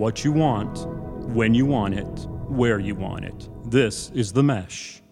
what 0.00 0.24
you 0.24 0.32
want, 0.32 0.86
when 1.34 1.52
you 1.52 1.66
want 1.66 1.92
it, 1.92 2.26
where 2.48 2.78
you 2.78 2.94
want 2.94 3.22
it. 3.22 3.50
This 3.66 4.10
is 4.14 4.32
The 4.32 4.42
Mesh. 4.42 5.02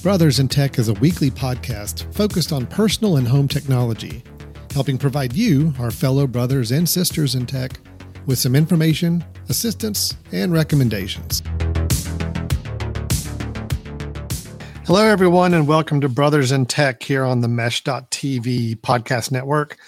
Brothers 0.00 0.38
in 0.38 0.46
Tech 0.46 0.78
is 0.78 0.88
a 0.88 0.92
weekly 0.94 1.32
podcast 1.32 2.14
focused 2.14 2.52
on 2.52 2.68
personal 2.68 3.16
and 3.16 3.26
home 3.26 3.48
technology, 3.48 4.22
helping 4.72 4.96
provide 4.96 5.32
you, 5.32 5.74
our 5.80 5.90
fellow 5.90 6.28
brothers 6.28 6.70
and 6.70 6.88
sisters 6.88 7.34
in 7.34 7.46
tech, 7.46 7.80
with 8.26 8.38
some 8.38 8.54
information, 8.54 9.24
assistance, 9.48 10.16
and 10.30 10.52
recommendations. 10.52 11.42
Hello, 14.86 15.04
everyone, 15.04 15.52
and 15.54 15.66
welcome 15.66 16.00
to 16.00 16.08
Brothers 16.08 16.52
in 16.52 16.66
Tech 16.66 17.02
here 17.02 17.24
on 17.24 17.40
the 17.40 17.48
Mesh.tv 17.48 18.76
podcast 18.82 19.32
network. 19.32 19.78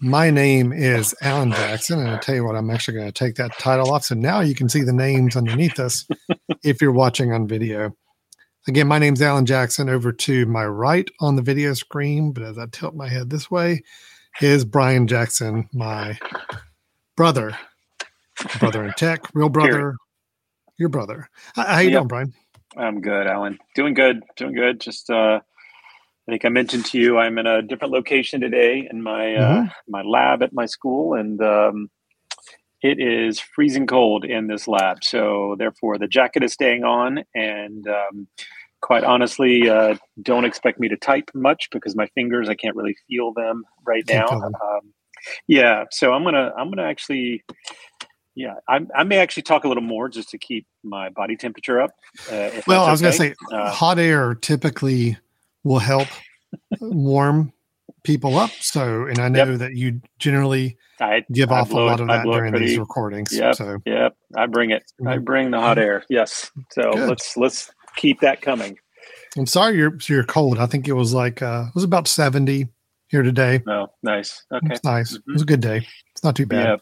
My 0.00 0.30
name 0.30 0.72
is 0.72 1.12
Alan 1.22 1.50
Jackson, 1.50 1.98
and 1.98 2.08
I'll 2.08 2.20
tell 2.20 2.36
you 2.36 2.44
what, 2.44 2.54
I'm 2.54 2.70
actually 2.70 2.98
going 2.98 3.08
to 3.08 3.12
take 3.12 3.34
that 3.34 3.58
title 3.58 3.90
off. 3.90 4.04
So 4.04 4.14
now 4.14 4.40
you 4.40 4.54
can 4.54 4.68
see 4.68 4.82
the 4.82 4.92
names 4.92 5.34
underneath 5.34 5.80
us 5.80 6.06
if 6.62 6.80
you're 6.80 6.92
watching 6.92 7.32
on 7.32 7.48
video. 7.48 7.92
Again, 8.68 8.86
my 8.86 9.00
name's 9.00 9.20
Alan 9.20 9.44
Jackson. 9.44 9.88
Over 9.88 10.12
to 10.12 10.46
my 10.46 10.64
right 10.66 11.10
on 11.18 11.34
the 11.34 11.42
video 11.42 11.74
screen, 11.74 12.30
but 12.30 12.44
as 12.44 12.58
I 12.58 12.66
tilt 12.70 12.94
my 12.94 13.08
head 13.08 13.28
this 13.28 13.50
way, 13.50 13.82
is 14.40 14.64
Brian 14.64 15.08
Jackson, 15.08 15.68
my 15.72 16.16
brother, 17.16 17.58
brother 18.60 18.84
in 18.84 18.92
tech, 18.92 19.24
real 19.34 19.48
brother, 19.48 19.72
Here. 19.72 19.96
your 20.76 20.90
brother. 20.90 21.28
How, 21.56 21.80
you 21.80 21.90
yep. 21.90 21.98
doing, 21.98 22.08
Brian? 22.08 22.34
I'm 22.76 23.00
good, 23.00 23.26
Alan. 23.26 23.58
Doing 23.74 23.94
good, 23.94 24.22
doing 24.36 24.54
good. 24.54 24.80
Just, 24.80 25.10
uh, 25.10 25.40
I 26.28 26.32
think 26.32 26.44
I 26.44 26.50
mentioned 26.50 26.84
to 26.86 26.98
you, 26.98 27.16
I'm 27.16 27.38
in 27.38 27.46
a 27.46 27.62
different 27.62 27.94
location 27.94 28.42
today 28.42 28.86
in 28.90 29.02
my 29.02 29.34
uh, 29.34 29.40
mm-hmm. 29.40 29.66
uh, 29.66 29.70
my 29.88 30.02
lab 30.02 30.42
at 30.42 30.52
my 30.52 30.66
school, 30.66 31.14
and 31.14 31.40
um, 31.40 31.88
it 32.82 33.00
is 33.00 33.40
freezing 33.40 33.86
cold 33.86 34.26
in 34.26 34.46
this 34.46 34.68
lab. 34.68 35.02
So 35.02 35.56
therefore, 35.58 35.96
the 35.96 36.06
jacket 36.06 36.42
is 36.42 36.52
staying 36.52 36.84
on, 36.84 37.24
and 37.34 37.88
um, 37.88 38.28
quite 38.82 39.04
honestly, 39.04 39.70
uh, 39.70 39.96
don't 40.20 40.44
expect 40.44 40.78
me 40.78 40.88
to 40.88 40.98
type 40.98 41.30
much 41.34 41.68
because 41.72 41.96
my 41.96 42.06
fingers 42.08 42.50
I 42.50 42.56
can't 42.56 42.76
really 42.76 42.96
feel 43.08 43.32
them 43.32 43.64
right 43.86 44.04
now. 44.06 44.26
Um, 44.28 44.92
yeah, 45.46 45.84
so 45.90 46.12
I'm 46.12 46.24
gonna 46.24 46.52
I'm 46.58 46.70
gonna 46.70 46.86
actually. 46.86 47.42
Yeah, 48.34 48.54
I, 48.68 48.78
I, 48.94 49.02
may 49.02 49.18
actually 49.18 49.42
talk 49.42 49.64
a 49.64 49.68
little 49.68 49.82
more 49.82 50.08
just 50.08 50.28
to 50.28 50.38
keep 50.38 50.64
my 50.84 51.08
body 51.08 51.34
temperature 51.34 51.80
up. 51.80 51.90
Uh, 52.30 52.50
well, 52.68 52.84
I 52.84 52.92
was 52.92 53.02
okay. 53.02 53.18
going 53.18 53.34
to 53.34 53.46
say, 53.50 53.56
uh, 53.56 53.72
hot 53.72 53.98
air 53.98 54.36
typically 54.36 55.16
will 55.68 55.78
help 55.78 56.08
warm 56.80 57.52
people 58.02 58.38
up. 58.38 58.50
So, 58.60 59.04
and 59.04 59.18
I 59.18 59.28
know 59.28 59.44
yep. 59.44 59.58
that 59.58 59.74
you 59.74 60.00
generally 60.18 60.78
I, 60.98 61.24
give 61.30 61.52
I 61.52 61.60
off 61.60 61.70
a 61.72 61.76
lot 61.76 62.00
of 62.00 62.08
that 62.08 62.24
during 62.24 62.52
pretty, 62.52 62.68
these 62.68 62.78
recordings. 62.78 63.36
Yep, 63.36 63.54
so, 63.54 63.78
yep, 63.84 64.16
I 64.34 64.46
bring 64.46 64.70
it. 64.70 64.90
I 65.00 65.16
mm-hmm. 65.16 65.24
bring 65.24 65.50
the 65.50 65.60
hot 65.60 65.78
air. 65.78 66.04
Yes. 66.08 66.50
So 66.70 66.92
Good. 66.92 67.08
let's 67.08 67.36
let's 67.36 67.70
keep 67.96 68.20
that 68.20 68.40
coming. 68.40 68.78
I'm 69.36 69.46
sorry 69.46 69.76
you're 69.76 69.96
you're 70.08 70.24
cold. 70.24 70.58
I 70.58 70.66
think 70.66 70.88
it 70.88 70.94
was 70.94 71.12
like 71.12 71.42
uh 71.42 71.66
it 71.68 71.74
was 71.74 71.84
about 71.84 72.08
70 72.08 72.66
here 73.08 73.22
today. 73.22 73.62
Oh, 73.68 73.88
nice. 74.02 74.44
Okay. 74.52 74.68
It's 74.70 74.84
nice. 74.84 75.12
Mm-hmm. 75.12 75.30
It 75.30 75.32
was 75.34 75.42
a 75.42 75.46
good 75.46 75.60
day. 75.60 75.86
It's 76.12 76.24
not 76.24 76.34
too 76.34 76.46
bad. 76.46 76.66
Yeah. 76.66 76.76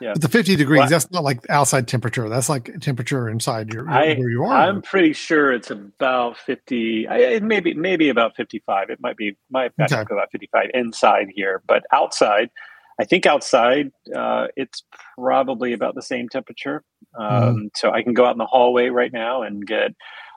Yeah. 0.00 0.12
But 0.12 0.22
the 0.22 0.28
50 0.28 0.56
degrees, 0.56 0.80
well, 0.80 0.88
that's 0.88 1.10
not 1.10 1.24
like 1.24 1.48
outside 1.48 1.88
temperature. 1.88 2.28
That's 2.28 2.48
like 2.48 2.80
temperature 2.80 3.28
inside 3.28 3.72
your 3.72 3.88
I, 3.88 4.14
where 4.14 4.28
you 4.28 4.44
are. 4.44 4.54
I'm 4.54 4.82
pretty 4.82 5.14
sure 5.14 5.52
it's 5.52 5.70
about 5.70 6.36
50. 6.36 7.08
I, 7.08 7.38
maybe 7.40 7.72
maybe 7.72 8.10
about 8.10 8.36
55. 8.36 8.90
It 8.90 9.00
might 9.00 9.16
be 9.16 9.36
might 9.50 9.72
okay. 9.80 10.00
about 10.00 10.30
55 10.32 10.66
inside 10.74 11.28
here, 11.34 11.62
but 11.66 11.84
outside, 11.92 12.50
I 13.00 13.04
think 13.04 13.26
outside 13.26 13.90
uh, 14.14 14.48
it's 14.56 14.82
probably 15.18 15.72
about 15.72 15.94
the 15.94 16.02
same 16.02 16.28
temperature. 16.28 16.82
Um, 17.18 17.56
mm. 17.56 17.68
So 17.74 17.90
I 17.90 18.02
can 18.02 18.12
go 18.12 18.26
out 18.26 18.32
in 18.32 18.38
the 18.38 18.46
hallway 18.46 18.88
right 18.88 19.12
now 19.12 19.42
and 19.42 19.66
get 19.66 19.92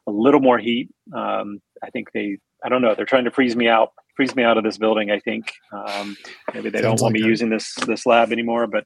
a 0.08 0.12
little 0.12 0.42
more 0.42 0.58
heat. 0.58 0.90
Um, 1.16 1.62
I 1.84 1.90
think 1.90 2.12
they, 2.14 2.38
I 2.64 2.69
don't 2.69 2.81
know, 2.81 2.96
they're 2.96 3.06
trying 3.06 3.25
to 3.25 3.31
freeze 3.31 3.56
me 3.56 3.68
out, 3.68 3.92
freeze 4.16 4.36
me 4.36 4.44
out 4.44 4.58
of 4.58 4.64
this 4.64 4.78
building. 4.78 5.12
I 5.12 5.19
think 5.19 5.53
um, 5.72 6.18
maybe 6.53 6.69
they 6.69 6.81
Sounds 6.81 7.00
don't 7.00 7.06
want 7.06 7.16
like 7.16 7.24
me 7.24 7.28
using 7.28 7.50
this 7.50 7.74
this 7.86 8.06
lab 8.06 8.31
anymore. 8.31 8.68
But 8.68 8.86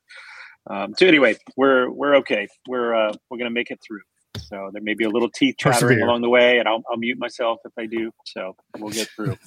um, 0.69 0.93
so 0.97 1.07
anyway, 1.07 1.35
we're 1.57 1.89
we're 1.89 2.15
okay. 2.17 2.47
We're 2.67 2.93
uh, 2.93 3.13
we're 3.29 3.37
gonna 3.37 3.49
make 3.49 3.71
it 3.71 3.79
through. 3.85 4.01
So 4.39 4.69
there 4.73 4.81
may 4.81 4.93
be 4.93 5.03
a 5.03 5.09
little 5.09 5.29
teeth 5.29 5.55
chattering 5.57 6.01
along 6.01 6.21
the 6.21 6.29
way, 6.29 6.57
and 6.57 6.67
I'll, 6.67 6.83
I'll 6.89 6.97
mute 6.97 7.19
myself 7.19 7.59
if 7.65 7.71
I 7.77 7.85
do. 7.85 8.11
So 8.25 8.55
we'll 8.77 8.91
get 8.91 9.07
through. 9.09 9.37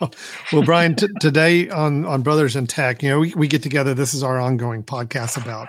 well, 0.00 0.62
Brian, 0.64 0.94
t- 0.94 1.08
today 1.20 1.68
on 1.68 2.04
on 2.04 2.22
Brothers 2.22 2.56
in 2.56 2.66
Tech, 2.66 3.02
you 3.02 3.08
know, 3.08 3.20
we, 3.20 3.34
we 3.34 3.48
get 3.48 3.62
together. 3.62 3.94
This 3.94 4.14
is 4.14 4.22
our 4.22 4.40
ongoing 4.40 4.82
podcast 4.82 5.40
about 5.40 5.68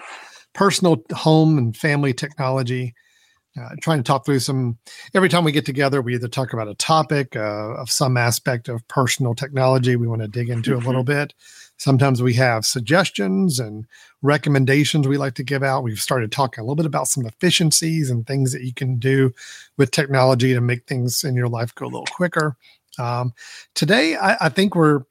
personal 0.54 1.04
home 1.14 1.58
and 1.58 1.76
family 1.76 2.14
technology 2.14 2.94
uh, 3.60 3.70
trying 3.82 4.00
to 4.00 4.04
talk 4.04 4.26
through 4.26 4.40
some 4.40 4.78
every 5.14 5.30
time 5.30 5.44
we 5.44 5.52
get 5.52 5.66
together 5.66 6.02
we 6.02 6.16
either 6.16 6.28
talk 6.28 6.54
about 6.54 6.68
a 6.68 6.76
topic 6.76 7.36
uh, 7.36 7.74
of 7.76 7.90
some 7.90 8.18
aspect 8.18 8.68
of 8.68 8.86
personal 8.88 9.34
technology 9.34 9.96
we 9.96 10.08
want 10.08 10.22
to 10.22 10.28
dig 10.28 10.50
into 10.50 10.72
mm-hmm. 10.72 10.84
a 10.84 10.86
little 10.86 11.04
bit 11.04 11.34
sometimes 11.78 12.22
we 12.22 12.34
have 12.34 12.66
suggestions 12.66 13.60
and 13.60 13.86
recommendations 14.22 15.08
we 15.08 15.18
like 15.18 15.36
to 15.36 15.44
give 15.44 15.64
out 15.64 15.84
we've 15.84 16.00
started 16.00 16.32
talking 16.32 16.62
a 16.62 16.64
little 16.64 16.76
bit 16.76 16.86
about 16.86 17.08
some 17.08 17.26
efficiencies 17.26 18.10
and 18.10 18.26
things 18.26 18.52
that 18.52 18.64
you 18.64 18.74
can 18.74 18.98
do 18.98 19.32
with 19.78 19.92
technology 19.92 20.54
to 20.54 20.62
make 20.62 20.86
things 20.86 21.24
in 21.24 21.36
your 21.36 21.50
life 21.50 21.74
go 21.76 21.86
a 21.86 21.88
little 21.88 22.08
quicker 22.12 22.56
um, 22.98 23.34
today 23.74 24.16
I, 24.16 24.38
I, 24.42 24.50
think 24.50 24.74
we're 24.74 25.02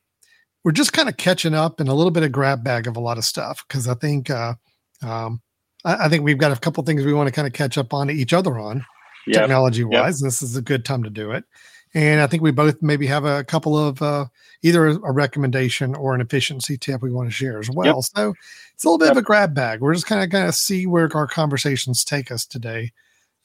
we're 0.65 0.73
just 0.73 0.95
kind 0.95 1.09
of 1.09 1.17
catching 1.19 1.55
up 1.55 1.81
and 1.81 1.89
a 1.89 1.95
little 1.95 2.11
bit 2.11 2.23
of 2.23 2.33
grab 2.33 2.65
bag 2.65 2.87
of 2.87 2.97
a 2.97 3.01
lot 3.01 3.19
of 3.19 3.25
stuff 3.25 3.65
because 3.69 3.87
i 3.87 3.95
think 3.95 4.31
uh, 4.31 4.55
um, 5.03 5.43
I, 5.85 6.07
I 6.07 6.09
think 6.09 6.25
we've 6.25 6.39
got 6.39 6.57
a 6.57 6.61
couple 6.61 6.83
things 6.85 7.05
we 7.05 7.13
want 7.13 7.29
to 7.29 7.33
kind 7.33 7.47
of 7.47 7.53
catch 7.53 7.79
up 7.79 7.93
on 7.93 8.11
each 8.11 8.33
other 8.33 8.59
on 8.59 8.85
yep. 9.27 9.43
technology 9.43 9.85
wise. 9.85 10.21
Yep. 10.21 10.27
This 10.27 10.43
is 10.43 10.57
a 10.57 10.63
good 10.63 10.85
time 10.85 11.03
to 11.03 11.11
do 11.11 11.31
it. 11.33 11.45
And 11.95 12.21
I 12.21 12.27
think 12.27 12.43
we 12.43 12.51
both 12.51 12.83
maybe 12.83 13.07
have 13.07 13.25
a 13.25 13.45
couple 13.45 13.79
of 13.79 14.03
uh, 14.03 14.27
either 14.63 14.87
a, 14.87 15.13
recommendation 15.13 15.95
or 15.95 16.15
an 16.15 16.21
efficiency 16.21 16.77
tip 16.77 17.03
we 17.03 17.13
want 17.13 17.29
to 17.29 17.33
share 17.33 17.61
as 17.61 17.71
well. 17.71 17.87
Yep. 17.87 18.05
So 18.17 18.35
it's 18.75 18.85
a 18.85 18.89
little 18.89 18.99
bit 18.99 19.11
of 19.11 19.17
a 19.17 19.23
grab 19.23 19.55
bag. 19.55 19.81
We're 19.81 19.95
just 19.95 20.07
kind 20.07 20.23
of 20.23 20.29
going 20.29 20.47
to 20.47 20.53
see 20.53 20.87
where 20.87 21.09
our 21.15 21.29
conversations 21.29 22.03
take 22.05 22.33
us 22.33 22.45
today 22.45 22.93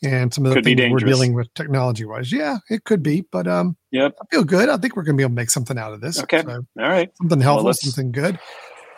and 0.01 0.33
some 0.33 0.45
of 0.45 0.51
the 0.51 0.55
could 0.55 0.65
things 0.65 0.91
we're 0.91 0.99
dealing 0.99 1.33
with 1.33 1.53
technology 1.53 2.05
wise. 2.05 2.31
Yeah, 2.31 2.57
it 2.69 2.85
could 2.85 3.03
be, 3.03 3.21
but 3.31 3.47
um, 3.47 3.75
yep. 3.91 4.15
I 4.21 4.25
feel 4.31 4.43
good. 4.43 4.69
I 4.69 4.77
think 4.77 4.95
we're 4.95 5.03
going 5.03 5.15
to 5.15 5.17
be 5.17 5.23
able 5.23 5.31
to 5.31 5.35
make 5.35 5.49
something 5.49 5.77
out 5.77 5.93
of 5.93 6.01
this. 6.01 6.19
Okay. 6.23 6.41
So, 6.41 6.49
All 6.51 6.65
right. 6.89 7.11
Something 7.17 7.41
helpful, 7.41 7.65
well, 7.65 7.73
something 7.73 8.11
good. 8.11 8.39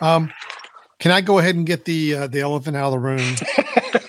Um, 0.00 0.32
can 0.98 1.10
I 1.10 1.20
go 1.20 1.38
ahead 1.38 1.56
and 1.56 1.66
get 1.66 1.84
the 1.84 2.14
uh, 2.14 2.26
the 2.28 2.40
elephant 2.40 2.76
out 2.76 2.86
of 2.86 2.92
the 2.92 2.98
room? 3.00 3.36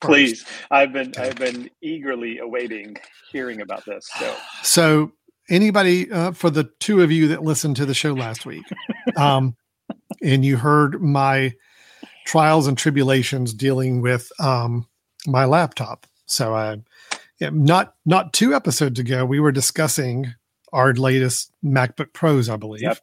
Please, 0.00 0.44
I've 0.70 0.92
been 0.92 1.08
okay. 1.08 1.28
I've 1.28 1.36
been 1.36 1.70
eagerly 1.82 2.38
awaiting 2.38 2.96
hearing 3.32 3.60
about 3.60 3.84
this. 3.84 4.08
So, 4.18 4.36
so 4.62 5.12
anybody 5.48 6.10
uh, 6.10 6.32
for 6.32 6.50
the 6.50 6.70
two 6.80 7.02
of 7.02 7.10
you 7.10 7.28
that 7.28 7.42
listened 7.42 7.76
to 7.76 7.86
the 7.86 7.94
show 7.94 8.12
last 8.12 8.46
week, 8.46 8.64
um, 9.16 9.56
and 10.22 10.44
you 10.44 10.56
heard 10.56 11.02
my 11.02 11.52
trials 12.26 12.66
and 12.66 12.78
tribulations 12.78 13.52
dealing 13.52 14.00
with 14.00 14.30
um, 14.38 14.86
my 15.26 15.44
laptop. 15.46 16.06
So 16.26 16.54
I, 16.54 16.76
yeah, 17.40 17.50
not 17.52 17.94
not 18.06 18.32
two 18.32 18.54
episodes 18.54 19.00
ago, 19.00 19.24
we 19.24 19.40
were 19.40 19.52
discussing 19.52 20.34
our 20.72 20.92
latest 20.92 21.50
MacBook 21.64 22.12
Pros, 22.12 22.48
I 22.48 22.56
believe. 22.56 22.82
Yep. 22.82 22.98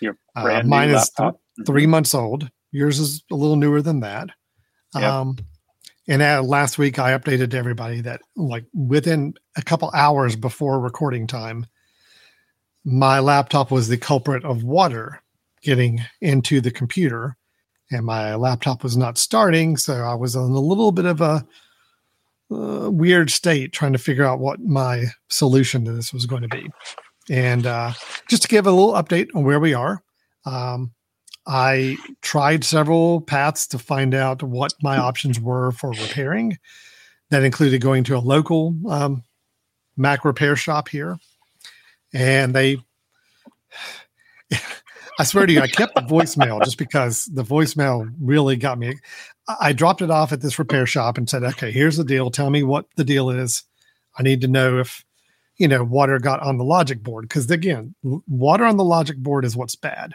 Your 0.00 0.18
uh, 0.36 0.42
brand 0.42 0.66
uh, 0.66 0.68
mine 0.68 0.90
is. 0.90 1.10
3 1.66 1.82
mm-hmm. 1.82 1.90
months 1.90 2.14
old. 2.14 2.50
Yours 2.72 2.98
is 2.98 3.22
a 3.30 3.34
little 3.36 3.56
newer 3.56 3.80
than 3.80 4.00
that. 4.00 4.30
Yep. 4.94 5.04
Um, 5.04 5.36
and 6.08 6.22
uh, 6.22 6.42
last 6.42 6.78
week 6.78 6.98
I 6.98 7.16
updated 7.16 7.54
everybody 7.54 8.00
that 8.02 8.20
like 8.36 8.66
within 8.74 9.34
a 9.56 9.62
couple 9.62 9.90
hours 9.94 10.36
before 10.36 10.80
recording 10.80 11.26
time, 11.26 11.66
my 12.84 13.20
laptop 13.20 13.70
was 13.70 13.88
the 13.88 13.96
culprit 13.96 14.44
of 14.44 14.62
water 14.62 15.22
getting 15.62 16.00
into 16.20 16.60
the 16.60 16.70
computer, 16.70 17.36
and 17.90 18.04
my 18.04 18.34
laptop 18.34 18.82
was 18.82 18.96
not 18.96 19.16
starting. 19.16 19.76
So 19.76 19.94
I 19.94 20.14
was 20.14 20.34
in 20.34 20.42
a 20.42 20.60
little 20.60 20.92
bit 20.92 21.06
of 21.06 21.20
a 21.20 21.46
uh, 22.50 22.90
weird 22.90 23.30
state 23.30 23.72
trying 23.72 23.92
to 23.92 23.98
figure 23.98 24.24
out 24.24 24.38
what 24.38 24.60
my 24.60 25.06
solution 25.28 25.84
to 25.86 25.92
this 25.92 26.12
was 26.12 26.26
going 26.26 26.42
to 26.42 26.48
be. 26.48 26.68
And 27.30 27.66
uh, 27.66 27.92
just 28.28 28.42
to 28.42 28.48
give 28.48 28.66
a 28.66 28.70
little 28.70 28.92
update 28.92 29.28
on 29.34 29.44
where 29.44 29.60
we 29.60 29.72
are, 29.72 30.02
um, 30.44 30.92
I 31.46 31.96
tried 32.22 32.64
several 32.64 33.20
paths 33.20 33.66
to 33.68 33.78
find 33.78 34.14
out 34.14 34.42
what 34.42 34.72
my 34.82 34.96
options 34.96 35.38
were 35.38 35.72
for 35.72 35.90
repairing. 35.90 36.58
That 37.30 37.44
included 37.44 37.80
going 37.80 38.04
to 38.04 38.16
a 38.16 38.18
local 38.18 38.74
um, 38.88 39.22
Mac 39.96 40.24
repair 40.24 40.56
shop 40.56 40.88
here, 40.88 41.18
and 42.12 42.54
they. 42.54 42.78
I 45.16 45.22
swear 45.22 45.46
to 45.46 45.52
you, 45.52 45.60
I 45.60 45.68
kept 45.68 45.94
the 45.94 46.00
voicemail 46.00 46.60
just 46.64 46.76
because 46.76 47.26
the 47.26 47.44
voicemail 47.44 48.12
really 48.20 48.56
got 48.56 48.80
me. 48.80 48.96
I 49.60 49.72
dropped 49.72 50.02
it 50.02 50.10
off 50.10 50.32
at 50.32 50.40
this 50.40 50.58
repair 50.58 50.86
shop 50.86 51.18
and 51.18 51.30
said, 51.30 51.44
"Okay, 51.44 51.70
here's 51.70 51.96
the 51.96 52.04
deal. 52.04 52.30
Tell 52.30 52.50
me 52.50 52.62
what 52.62 52.86
the 52.96 53.04
deal 53.04 53.30
is. 53.30 53.62
I 54.18 54.22
need 54.22 54.40
to 54.40 54.48
know 54.48 54.78
if 54.80 55.04
you 55.56 55.68
know 55.68 55.84
water 55.84 56.18
got 56.18 56.40
on 56.40 56.58
the 56.58 56.64
logic 56.64 57.02
board 57.02 57.28
because 57.28 57.50
again, 57.50 57.94
water 58.02 58.64
on 58.64 58.76
the 58.76 58.84
logic 58.84 59.18
board 59.18 59.44
is 59.44 59.56
what's 59.56 59.76
bad." 59.76 60.14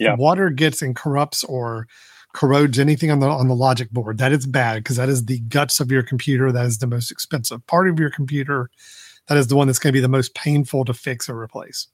Yeah. 0.00 0.14
water 0.16 0.50
gets 0.50 0.82
and 0.82 0.94
corrupts 0.96 1.44
or 1.44 1.86
corrodes 2.32 2.78
anything 2.78 3.10
on 3.10 3.20
the 3.20 3.28
on 3.28 3.48
the 3.48 3.54
logic 3.54 3.90
board, 3.90 4.18
that 4.18 4.32
is 4.32 4.46
bad 4.46 4.82
because 4.82 4.96
that 4.96 5.08
is 5.08 5.24
the 5.26 5.38
guts 5.40 5.80
of 5.80 5.90
your 5.90 6.02
computer. 6.02 6.50
That 6.52 6.66
is 6.66 6.78
the 6.78 6.86
most 6.86 7.10
expensive 7.10 7.64
part 7.66 7.88
of 7.88 7.98
your 7.98 8.10
computer. 8.10 8.70
That 9.28 9.38
is 9.38 9.46
the 9.46 9.56
one 9.56 9.66
that's 9.66 9.78
going 9.78 9.92
to 9.92 9.96
be 9.96 10.00
the 10.00 10.08
most 10.08 10.34
painful 10.34 10.84
to 10.84 10.94
fix 10.94 11.28
or 11.28 11.40
replace. 11.40 11.86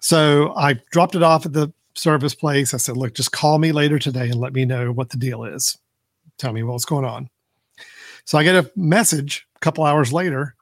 So 0.00 0.54
I 0.56 0.74
dropped 0.92 1.14
it 1.14 1.22
off 1.22 1.44
at 1.44 1.52
the 1.52 1.72
service 1.94 2.34
place. 2.34 2.72
I 2.72 2.78
said, 2.78 2.96
look, 2.96 3.14
just 3.14 3.32
call 3.32 3.58
me 3.58 3.72
later 3.72 3.98
today 3.98 4.28
and 4.28 4.36
let 4.36 4.52
me 4.52 4.64
know 4.64 4.92
what 4.92 5.10
the 5.10 5.16
deal 5.16 5.44
is. 5.44 5.76
Tell 6.38 6.52
me 6.52 6.62
what's 6.62 6.84
going 6.84 7.04
on. 7.04 7.28
So 8.24 8.38
I 8.38 8.44
get 8.44 8.54
a 8.54 8.70
message 8.76 9.46
a 9.56 9.58
couple 9.60 9.84
hours 9.84 10.12
later, 10.12 10.54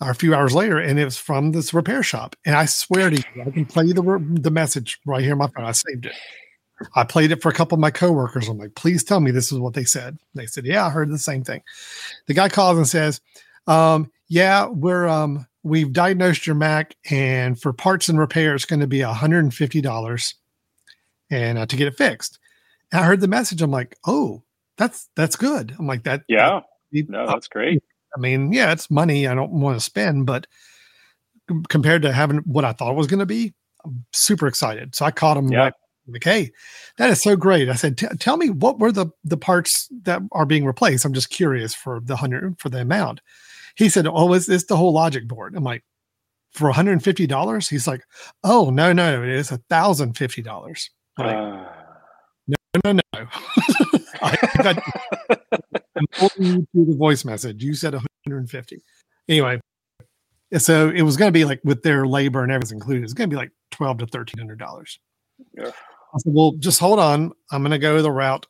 a 0.00 0.14
few 0.14 0.34
hours 0.34 0.54
later, 0.54 0.78
and 0.78 0.98
it 0.98 1.04
was 1.04 1.16
from 1.18 1.52
this 1.52 1.74
repair 1.74 2.02
shop. 2.02 2.34
And 2.46 2.54
I 2.54 2.64
swear 2.66 3.10
to 3.10 3.16
you, 3.16 3.42
I 3.46 3.50
can 3.50 3.66
play 3.66 3.84
you 3.84 3.92
the, 3.94 4.38
the 4.40 4.50
message 4.50 4.98
right 5.06 5.22
here 5.22 5.32
on 5.32 5.38
my 5.38 5.48
phone. 5.48 5.64
I 5.64 5.72
saved 5.72 6.06
it. 6.06 6.12
I 6.96 7.04
played 7.04 7.30
it 7.30 7.42
for 7.42 7.50
a 7.50 7.52
couple 7.54 7.76
of 7.76 7.80
my 7.80 7.90
coworkers. 7.90 8.48
I'm 8.48 8.56
like, 8.56 8.74
please 8.74 9.04
tell 9.04 9.20
me 9.20 9.30
this 9.30 9.52
is 9.52 9.58
what 9.58 9.74
they 9.74 9.84
said. 9.84 10.16
They 10.34 10.46
said, 10.46 10.64
yeah, 10.64 10.86
I 10.86 10.90
heard 10.90 11.10
the 11.10 11.18
same 11.18 11.44
thing. 11.44 11.62
The 12.26 12.32
guy 12.32 12.48
calls 12.48 12.78
and 12.78 12.88
says, 12.88 13.20
um, 13.66 14.10
yeah, 14.28 14.66
we're 14.66 15.06
um, 15.06 15.46
we've 15.62 15.92
diagnosed 15.92 16.46
your 16.46 16.56
Mac, 16.56 16.96
and 17.10 17.60
for 17.60 17.74
parts 17.74 18.08
and 18.08 18.18
repair, 18.18 18.54
it's 18.54 18.64
going 18.64 18.80
to 18.80 18.86
be 18.86 19.00
$150 19.00 20.34
and 21.30 21.58
uh, 21.58 21.66
to 21.66 21.76
get 21.76 21.88
it 21.88 21.96
fixed. 21.98 22.38
And 22.90 23.00
I 23.02 23.04
heard 23.04 23.20
the 23.20 23.28
message. 23.28 23.60
I'm 23.60 23.70
like, 23.70 23.98
oh, 24.06 24.42
that's 24.78 25.10
that's 25.16 25.36
good. 25.36 25.74
I'm 25.78 25.86
like 25.86 26.04
that. 26.04 26.22
Yeah. 26.28 26.60
that- 26.92 27.08
No, 27.10 27.26
that's 27.26 27.46
great. 27.48 27.82
I 28.16 28.20
mean, 28.20 28.52
yeah, 28.52 28.72
it's 28.72 28.90
money 28.90 29.26
I 29.26 29.34
don't 29.34 29.52
want 29.52 29.76
to 29.76 29.84
spend, 29.84 30.26
but 30.26 30.46
compared 31.68 32.02
to 32.02 32.12
having 32.12 32.38
what 32.38 32.64
I 32.64 32.72
thought 32.72 32.90
it 32.90 32.96
was 32.96 33.06
going 33.06 33.20
to 33.20 33.26
be, 33.26 33.54
I'm 33.84 34.04
super 34.12 34.46
excited. 34.46 34.94
So 34.94 35.04
I 35.04 35.10
called 35.10 35.38
him 35.38 35.48
Yeah. 35.52 35.64
like, 35.64 35.74
like, 36.08 36.24
hey, 36.24 36.50
that 36.96 37.10
is 37.10 37.22
so 37.22 37.36
great. 37.36 37.68
I 37.68 37.74
said, 37.74 37.96
tell 38.18 38.36
me 38.36 38.50
what 38.50 38.78
were 38.80 38.90
the 38.92 39.06
the 39.22 39.36
parts 39.36 39.88
that 40.02 40.20
are 40.32 40.46
being 40.46 40.64
replaced. 40.64 41.04
I'm 41.04 41.12
just 41.14 41.30
curious 41.30 41.72
for 41.74 42.00
the 42.00 42.16
hundred 42.16 42.58
for 42.58 42.68
the 42.68 42.80
amount. 42.80 43.20
He 43.76 43.88
said, 43.88 44.06
oh, 44.08 44.32
it's, 44.32 44.48
it's 44.48 44.64
the 44.64 44.76
whole 44.76 44.92
logic 44.92 45.28
board. 45.28 45.54
I'm 45.54 45.62
like, 45.64 45.84
for 46.52 46.64
150 46.66 47.26
dollars? 47.28 47.68
He's 47.68 47.86
like, 47.86 48.02
oh 48.42 48.70
no 48.70 48.92
no, 48.92 49.22
it 49.22 49.28
is 49.28 49.52
a 49.52 49.58
thousand 49.70 50.14
fifty 50.18 50.42
dollars. 50.42 50.90
Like, 51.16 51.36
Uh, 51.36 51.64
no, 52.48 52.56
no, 52.92 52.92
no. 52.92 53.00
I 54.22 54.78
I'm 56.00 56.06
holding 56.14 56.46
you 56.46 56.66
to 56.74 56.90
the 56.90 56.96
voice 56.96 57.24
message. 57.24 57.62
You 57.62 57.74
said 57.74 57.92
150. 57.94 58.82
Anyway, 59.28 59.60
so 60.58 60.88
it 60.90 61.02
was 61.02 61.16
going 61.16 61.28
to 61.28 61.32
be 61.38 61.44
like 61.44 61.60
with 61.64 61.82
their 61.82 62.06
labor 62.06 62.42
and 62.42 62.50
everything 62.50 62.76
included, 62.78 63.04
it's 63.04 63.12
going 63.12 63.28
to 63.30 63.34
be 63.34 63.38
like 63.38 63.52
12 63.70 63.98
to 63.98 64.04
1300 64.04 64.58
dollars. 64.58 64.98
Yeah. 65.54 65.68
I 65.68 66.18
said, 66.18 66.32
well, 66.34 66.52
just 66.58 66.80
hold 66.80 66.98
on. 66.98 67.32
I'm 67.52 67.62
going 67.62 67.70
to 67.70 67.78
go 67.78 68.02
the 68.02 68.10
route 68.10 68.46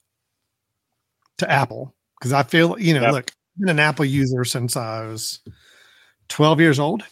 to 1.39 1.51
Apple 1.51 1.95
because 2.19 2.33
I 2.33 2.43
feel, 2.43 2.79
you 2.79 2.95
know, 2.95 3.03
Yep. 3.03 3.13
look, 3.13 3.31
I've 3.31 3.61
been 3.61 3.69
an 3.69 3.79
Apple 3.79 4.05
user 4.07 4.45
since 4.45 4.77
I 4.77 5.07
was 5.07 5.41
12 6.29 6.61
years 6.61 6.79
old. 6.79 7.03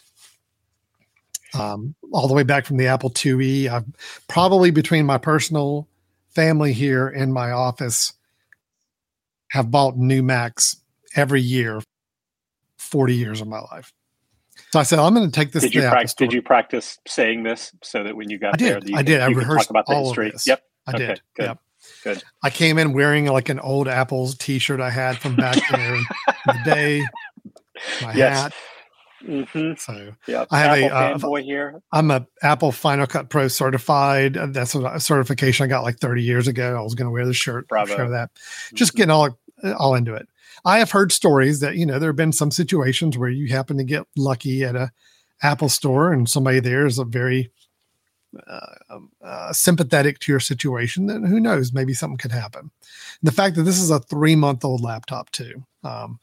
Um, 1.55 1.95
all 2.11 2.27
the 2.27 2.33
way 2.35 2.43
back 2.43 2.65
from 2.65 2.77
the 2.77 2.85
Apple 2.87 3.09
IIe. 3.09 3.67
I've 3.67 3.85
probably 4.27 4.69
between 4.69 5.05
my 5.05 5.17
personal 5.17 5.87
family 6.29 6.73
here 6.73 7.07
and 7.07 7.33
my 7.33 7.49
office 7.51 8.13
have 9.49 9.71
bought 9.71 9.97
new 9.97 10.23
Macs 10.23 10.77
every 11.15 11.41
year, 11.41 11.81
40 12.77 13.15
years 13.15 13.41
of 13.41 13.47
my 13.47 13.59
life. 13.59 13.91
So 14.71 14.79
I 14.79 14.83
said, 14.83 14.99
I'm 14.99 15.13
going 15.15 15.25
to 15.25 15.31
take 15.31 15.51
this 15.51 15.63
did 15.63 15.73
you 15.75 15.81
practice? 15.81 16.13
Did 16.13 16.33
you 16.33 16.41
practice 16.41 16.99
saying 17.07 17.43
this 17.43 17.71
so 17.83 18.03
that 18.03 18.15
when 18.15 18.29
you 18.29 18.37
got 18.37 18.53
I 18.53 18.57
did. 18.57 18.83
there, 18.83 18.97
I 18.99 19.01
did. 19.01 19.21
I 19.21 19.27
rehearsed 19.27 19.69
about 19.69 19.87
the 19.87 19.93
all 19.93 20.11
of 20.11 20.15
this. 20.15 20.45
Yep. 20.45 20.61
I 20.87 20.91
Okay, 20.91 20.97
did. 21.07 21.21
good. 21.35 21.43
Yep. 21.45 21.59
Good. 22.03 22.23
I 22.43 22.49
came 22.49 22.77
in 22.77 22.93
wearing 22.93 23.25
like 23.25 23.49
an 23.49 23.59
old 23.59 23.87
Apple's 23.87 24.37
t-shirt 24.37 24.79
I 24.79 24.89
had 24.89 25.17
from 25.17 25.35
back 25.35 25.57
there 25.71 25.95
in 25.95 26.05
the 26.45 26.59
day, 26.65 27.01
my 28.01 28.13
Yes. 28.13 28.43
hat. 28.43 28.53
Mm-hmm. 29.23 29.73
So 29.77 30.13
Yeah. 30.27 30.45
I 30.51 30.59
have 30.59 30.77
a, 30.77 30.85
Apple 30.85 30.97
uh, 30.97 31.13
fanboy 31.17 31.43
here. 31.43 31.81
I'm 31.91 32.09
a 32.11 32.25
Apple 32.41 32.71
Final 32.71 33.05
Cut 33.07 33.29
Pro 33.29 33.47
certified. 33.47 34.37
Uh, 34.37 34.47
That's 34.47 34.75
a 34.75 34.99
certification 34.99 35.65
I 35.65 35.67
got 35.67 35.83
like 35.83 35.99
30 35.99 36.23
years 36.23 36.47
ago. 36.47 36.77
I 36.77 36.81
was 36.81 36.95
going 36.95 37.07
to 37.07 37.11
wear 37.11 37.25
the 37.25 37.33
shirt, 37.33 37.67
Bravo. 37.67 37.95
show 37.95 38.09
that. 38.09 38.31
Just 38.73 38.93
Mhm. 38.93 38.97
getting 38.97 39.11
all 39.11 39.37
all 39.77 39.93
into 39.95 40.13
it. 40.13 40.27
I 40.63 40.79
have 40.79 40.91
heard 40.91 41.11
stories 41.11 41.59
that 41.59 41.75
you 41.75 41.85
know 41.85 41.99
there 41.99 42.09
have 42.09 42.15
been 42.15 42.31
some 42.31 42.51
situations 42.51 43.17
where 43.17 43.29
you 43.29 43.47
happen 43.49 43.77
to 43.77 43.83
get 43.83 44.03
lucky 44.15 44.63
at 44.63 44.75
a 44.75 44.91
Apple 45.41 45.69
store 45.69 46.11
and 46.13 46.29
somebody 46.29 46.59
there 46.61 46.85
is 46.85 46.97
a 46.99 47.03
very 47.05 47.51
uh, 48.47 48.59
um, 48.89 49.09
uh, 49.23 49.51
sympathetic 49.51 50.19
to 50.19 50.31
your 50.31 50.39
situation. 50.39 51.07
Then 51.07 51.23
who 51.23 51.39
knows? 51.39 51.73
Maybe 51.73 51.93
something 51.93 52.17
could 52.17 52.31
happen. 52.31 52.61
And 52.61 52.71
the 53.23 53.31
fact 53.31 53.55
that 53.55 53.63
this 53.63 53.79
is 53.79 53.89
a 53.89 53.99
three 53.99 54.35
month 54.35 54.63
old 54.63 54.81
laptop 54.81 55.31
too. 55.31 55.63
Um, 55.83 56.19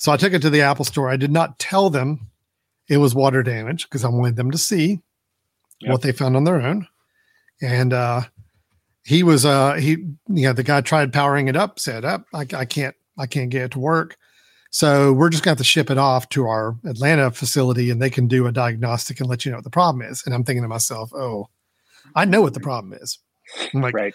so 0.00 0.10
I 0.12 0.16
took 0.16 0.32
it 0.32 0.40
to 0.42 0.50
the 0.50 0.62
Apple 0.62 0.84
store. 0.86 1.10
I 1.10 1.16
did 1.16 1.30
not 1.30 1.58
tell 1.58 1.90
them 1.90 2.20
it 2.88 2.96
was 2.96 3.14
water 3.14 3.42
damage 3.42 3.84
because 3.84 4.02
I 4.04 4.08
wanted 4.08 4.36
them 4.36 4.50
to 4.50 4.58
see 4.58 5.00
Yep. 5.82 5.92
what 5.92 6.02
they 6.02 6.12
found 6.12 6.36
on 6.36 6.44
their 6.44 6.60
own. 6.60 6.86
And 7.62 7.92
uh, 7.92 8.22
he 9.04 9.22
was 9.22 9.44
uh 9.46 9.74
he 9.74 9.90
you 9.90 10.16
know 10.46 10.52
the 10.52 10.62
guy 10.62 10.80
tried 10.80 11.12
powering 11.12 11.48
it 11.48 11.56
up, 11.56 11.78
said 11.78 12.04
up 12.04 12.24
I, 12.34 12.46
I 12.54 12.64
can't 12.64 12.94
I 13.18 13.26
can't 13.26 13.48
get 13.50 13.62
it 13.62 13.70
to 13.72 13.78
work. 13.78 14.16
So 14.70 15.12
we're 15.12 15.30
just 15.30 15.42
gonna 15.42 15.52
have 15.52 15.58
to 15.58 15.64
ship 15.64 15.90
it 15.90 15.98
off 15.98 16.28
to 16.30 16.46
our 16.46 16.76
Atlanta 16.84 17.30
facility 17.30 17.90
and 17.90 18.00
they 18.00 18.10
can 18.10 18.28
do 18.28 18.46
a 18.46 18.52
diagnostic 18.52 19.20
and 19.20 19.28
let 19.28 19.44
you 19.44 19.50
know 19.50 19.56
what 19.58 19.64
the 19.64 19.70
problem 19.70 20.02
is. 20.02 20.22
And 20.26 20.34
I'm 20.34 20.44
thinking 20.44 20.62
to 20.62 20.68
myself, 20.68 21.12
oh, 21.14 21.48
I 22.14 22.24
know 22.24 22.42
what 22.42 22.54
the 22.54 22.60
problem 22.60 22.92
is. 22.92 23.18
I'm 23.74 23.80
like, 23.80 23.94
Right. 23.94 24.14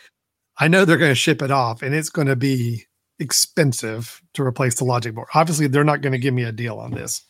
I 0.59 0.67
know 0.67 0.85
they're 0.85 0.97
going 0.97 1.11
to 1.11 1.15
ship 1.15 1.41
it 1.41 1.51
off 1.51 1.81
and 1.81 1.93
it's 1.93 2.09
going 2.09 2.27
to 2.27 2.35
be 2.37 2.85
expensive 3.19 4.21
to 4.33 4.44
replace 4.44 4.75
the 4.75 4.85
logic 4.85 5.15
board. 5.15 5.27
Obviously, 5.33 5.67
they're 5.67 5.83
not 5.83 6.01
going 6.01 6.13
to 6.13 6.19
give 6.19 6.33
me 6.33 6.44
a 6.44 6.51
deal 6.51 6.77
on 6.79 6.91
this. 6.91 7.23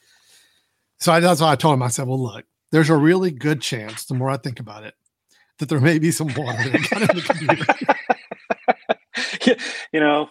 So 1.00 1.12
I, 1.12 1.20
that's 1.20 1.42
why 1.42 1.52
I 1.52 1.56
told 1.56 1.74
him, 1.74 1.84
I 1.84 1.90
said, 1.90 2.08
well, 2.08 2.22
look, 2.22 2.46
there's 2.72 2.90
a 2.90 2.96
really 2.96 3.32
good 3.32 3.62
chance, 3.62 4.06
the 4.06 4.16
more 4.16 4.30
I 4.30 4.38
think 4.38 4.60
about 4.60 4.84
it, 4.84 4.96
that 5.60 5.70
there 5.70 5.80
may 5.80 6.00
be 6.00 6.12
some 6.12 6.28
water 6.28 6.70
that 6.70 6.90
got 6.90 7.02
in 7.02 7.16
the 7.16 7.66
computer. 9.46 9.56
you 9.94 10.00
know, 10.00 10.30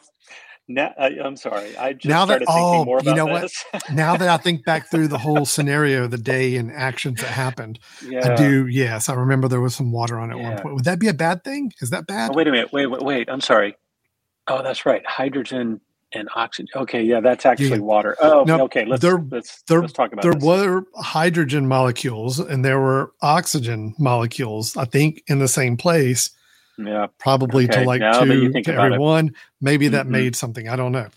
now, 0.67 0.95
I, 0.99 1.09
uh, 1.09 1.25
I'm 1.25 1.37
sorry. 1.37 1.77
I 1.77 1.93
just 1.93 2.07
Now 2.07 2.25
that- 2.25 2.43
started 2.43 2.47
thinking 2.47 2.65
oh, 2.65 2.85
more 2.85 3.01
you 3.03 3.13
about 3.13 3.17
know 3.17 3.27
what? 3.27 3.51
now 3.93 4.17
that 4.17 4.29
I 4.29 4.37
think 4.39 4.65
back 4.65 4.91
through 4.91 5.09
the 5.09 5.19
whole 5.19 5.45
scenario, 5.45 6.07
the 6.07 6.19
day 6.19 6.57
and 6.57 6.73
actions 6.73 7.21
that 7.21 7.29
happened, 7.29 7.79
yeah. 8.07 8.33
I 8.33 8.37
do. 8.37 8.67
Yes, 8.67 9.09
I 9.09 9.15
remember 9.15 9.47
there 9.47 9.61
was 9.61 9.75
some 9.75 9.93
water 9.93 10.19
on 10.19 10.31
it 10.31 10.39
at 10.39 10.43
one 10.43 10.59
point. 10.59 10.75
Would 10.77 10.85
that 10.85 10.99
be 10.99 11.09
a 11.09 11.15
bad 11.15 11.45
thing? 11.45 11.73
Is 11.81 11.91
that 11.91 12.07
bad? 12.07 12.31
Oh, 12.31 12.35
wait 12.35 12.49
a 12.49 12.51
minute. 12.51 12.73
Wait, 12.73 12.87
wait, 12.87 13.03
wait. 13.03 13.29
I'm 13.29 13.43
sorry. 13.43 13.77
Oh, 14.49 14.63
that's 14.63 14.85
right. 14.87 15.05
Hydrogen 15.07 15.81
and 16.13 16.29
oxygen. 16.37 16.69
Okay, 16.77 17.03
yeah, 17.03 17.21
that's 17.21 17.45
actually 17.47 17.71
Yeah. 17.71 17.79
water. 17.79 18.17
Oh, 18.21 18.45
No, 18.47 18.61
okay. 18.65 18.85
Let's 18.85 19.03
there- 19.03 19.25
let's 19.31 19.63
there- 19.63 19.81
let's 19.81 19.93
talk 19.93 20.13
about 20.13 20.23
there 20.23 20.35
this. 20.35 20.45
were 20.45 20.85
hydrogen 20.97 21.67
molecules 21.67 22.39
and 22.39 22.65
there 22.65 22.79
were 22.79 23.13
oxygen 23.23 23.95
molecules, 23.99 24.77
I 24.77 24.85
think, 24.85 25.23
in 25.27 25.39
the 25.41 25.49
same 25.49 25.77
place, 25.77 26.31
yeah. 26.79 27.07
probably 27.19 27.67
to 27.69 27.81
like 27.85 28.01
now 28.01 28.21
two 28.21 28.53
to 28.53 28.59
about 28.61 28.69
it. 28.69 28.69
everyone. 28.93 29.35
Maybe 29.61 29.89
that 29.89 30.07
Mhm. 30.07 30.11
made 30.11 30.37
something. 30.37 30.69
I 30.69 30.77
don't 30.77 30.93
know. 30.93 31.09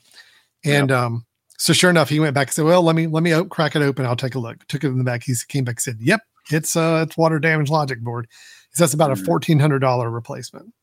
And 0.65 0.91
um, 0.91 1.25
so 1.59 1.73
sure 1.73 1.91
enough, 1.91 2.09
he 2.09 2.19
went 2.19 2.33
back 2.33 2.47
and 2.47 2.53
said, 2.55 2.65
Well, 2.65 2.81
let 2.81 2.95
me 2.95 3.05
let 3.07 3.21
me 3.21 3.33
crack 3.49 3.75
it 3.75 3.81
open. 3.83 4.05
I'll 4.05 4.15
take 4.15 4.33
a 4.35 4.39
look. 4.39 4.65
Took 4.67 4.83
it 4.83 4.87
in 4.87 4.97
the 4.97 5.03
back. 5.03 5.23
He 5.23 5.35
came 5.47 5.63
back 5.63 5.75
and 5.75 5.81
said, 5.81 5.97
Yep, 5.99 6.21
it's 6.49 6.75
uh 6.75 7.05
it's 7.07 7.15
water 7.17 7.37
damage 7.39 7.69
logic 7.69 7.99
board. 8.01 8.27
He 8.31 8.75
says 8.75 8.79
that's 8.89 8.93
about 8.95 9.11
a 9.11 9.15
Mhm. 9.15 9.25
fourteen 9.25 9.59
hundred 9.59 9.79
dollar 9.79 10.09
replacement. 10.09 10.73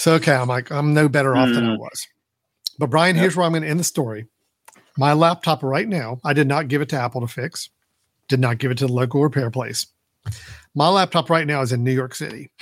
So 0.00 0.14
okay, 0.14 0.32
I'm 0.32 0.48
like, 0.48 0.72
I'm 0.72 0.94
no 0.94 1.10
better 1.10 1.36
off 1.36 1.48
than 1.52 1.66
I 1.66 1.74
Mm. 1.74 1.78
was. 1.78 2.08
But 2.78 2.88
Brian, 2.88 3.16
Yep. 3.16 3.20
here's 3.22 3.36
where 3.36 3.44
I'm 3.44 3.52
going 3.52 3.62
to 3.64 3.68
end 3.68 3.78
the 3.78 3.84
story. 3.84 4.28
My 4.96 5.12
laptop 5.12 5.62
right 5.62 5.86
now, 5.86 6.18
I 6.24 6.32
did 6.32 6.48
not 6.48 6.68
give 6.68 6.80
it 6.80 6.88
to 6.88 6.96
Apple 6.96 7.20
to 7.20 7.26
fix. 7.26 7.68
Did 8.26 8.40
not 8.40 8.56
give 8.56 8.70
it 8.70 8.78
to 8.78 8.86
the 8.86 8.92
local 8.94 9.22
repair 9.22 9.50
place. 9.50 9.86
My 10.74 10.88
laptop 10.88 11.28
right 11.28 11.46
now 11.46 11.60
is 11.60 11.72
in 11.72 11.84
New 11.84 11.92
York 11.92 12.14
City. 12.14 12.50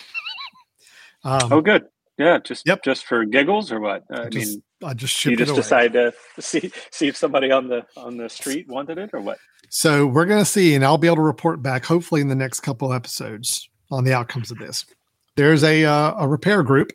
Um, 1.24 1.52
Oh, 1.52 1.60
good. 1.60 1.86
Yeah, 2.16 2.38
just 2.38 2.64
Yep. 2.66 2.84
just 2.84 3.04
for 3.04 3.24
giggles 3.24 3.70
or 3.72 3.80
what? 3.80 4.04
I 4.10 4.28
just, 4.28 4.52
mean, 4.52 4.62
I 4.84 4.94
just 4.94 5.24
you 5.24 5.36
just 5.36 5.54
decide 5.54 5.92
to 5.94 6.12
see 6.40 6.72
see 6.92 7.08
if 7.08 7.16
somebody 7.16 7.50
on 7.50 7.68
the 7.68 7.84
on 7.96 8.16
the 8.16 8.28
street 8.28 8.68
wanted 8.68 8.98
it 8.98 9.10
or 9.12 9.20
what? 9.20 9.38
So 9.68 10.06
we're 10.06 10.26
going 10.26 10.40
to 10.40 10.48
see, 10.48 10.74
and 10.76 10.84
I'll 10.84 10.96
be 10.96 11.08
able 11.08 11.16
to 11.16 11.22
report 11.22 11.60
back 11.60 11.84
hopefully 11.84 12.20
in 12.20 12.28
the 12.28 12.36
next 12.36 12.60
couple 12.60 12.92
episodes 12.92 13.68
on 13.90 14.04
the 14.04 14.14
outcomes 14.14 14.52
of 14.52 14.58
this. 14.58 14.86
There's 15.34 15.64
a 15.64 15.84
uh, 15.84 16.14
a 16.18 16.28
repair 16.28 16.62
group 16.62 16.92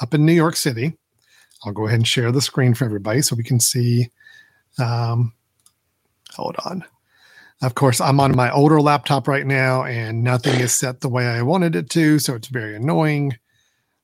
up 0.00 0.14
in 0.14 0.26
New 0.26 0.32
York 0.32 0.56
City. 0.56 0.96
I'll 1.64 1.72
go 1.72 1.86
ahead 1.86 1.98
and 1.98 2.06
share 2.08 2.32
the 2.32 2.40
screen 2.40 2.74
for 2.74 2.84
everybody 2.84 3.22
so 3.22 3.36
we 3.36 3.44
can 3.44 3.60
see. 3.60 4.10
Um, 4.78 5.32
hold 6.34 6.56
on. 6.64 6.84
Of 7.62 7.74
course, 7.74 8.00
I'm 8.00 8.20
on 8.20 8.36
my 8.36 8.50
older 8.50 8.80
laptop 8.82 9.26
right 9.26 9.46
now, 9.46 9.82
and 9.84 10.22
nothing 10.22 10.60
is 10.60 10.76
set 10.76 11.00
the 11.00 11.08
way 11.08 11.26
I 11.26 11.40
wanted 11.40 11.74
it 11.74 11.88
to, 11.90 12.18
so 12.18 12.34
it's 12.34 12.48
very 12.48 12.76
annoying. 12.76 13.38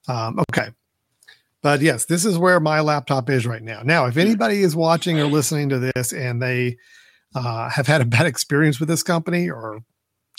Um, 0.08 0.40
okay, 0.50 0.70
but 1.61 1.82
yes, 1.82 2.06
this 2.06 2.25
is 2.25 2.38
where 2.38 2.58
my 2.61 2.80
laptop 2.80 3.28
is 3.28 3.46
right 3.46 3.62
now. 3.62 3.82
Now, 3.84 4.06
if 4.06 4.16
anybody 4.16 4.62
is 4.62 4.75
watching 4.75 5.20
or 5.20 5.26
listening 5.26 5.68
to 5.68 5.78
this 5.78 6.12
and 6.12 6.42
they 6.42 6.78
uh, 7.34 7.68
have 7.68 7.87
had 7.87 8.00
a 8.00 8.06
bad 8.06 8.26
experience 8.26 8.80
with 8.80 8.88
this 8.88 9.02
company 9.02 9.50
or 9.50 9.80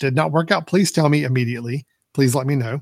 did 0.00 0.16
not 0.16 0.32
work 0.32 0.50
out, 0.50 0.66
please 0.66 0.90
tell 0.90 1.08
me 1.08 1.22
immediately. 1.22 1.86
Please 2.12 2.34
let 2.34 2.46
me 2.46 2.56
know. 2.56 2.80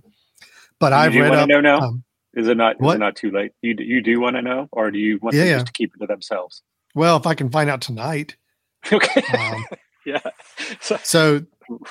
but 0.80 0.92
I've 0.92 1.14
read 1.14 1.32
up. 1.32 1.48
Know 1.48 1.60
now? 1.60 1.78
Um, 1.78 2.04
is 2.34 2.48
it 2.48 2.56
not? 2.56 2.76
Is 2.80 2.94
it 2.94 2.98
not 2.98 3.16
too 3.16 3.30
late? 3.30 3.52
You 3.62 3.74
you 3.78 4.02
do 4.02 4.20
want 4.20 4.36
to 4.36 4.42
know, 4.42 4.68
or 4.72 4.90
do 4.90 4.98
you 4.98 5.18
want 5.20 5.34
yeah, 5.34 5.44
them 5.44 5.54
just 5.56 5.66
to 5.66 5.72
keep 5.72 5.92
it 5.94 5.98
to 6.00 6.06
themselves? 6.06 6.62
Well, 6.94 7.16
if 7.16 7.26
I 7.26 7.34
can 7.34 7.50
find 7.50 7.70
out 7.70 7.80
tonight. 7.80 8.36
Okay. 8.92 9.22
Um, 9.38 9.64
yeah. 10.04 10.18
So, 10.80 10.98
so 11.04 11.42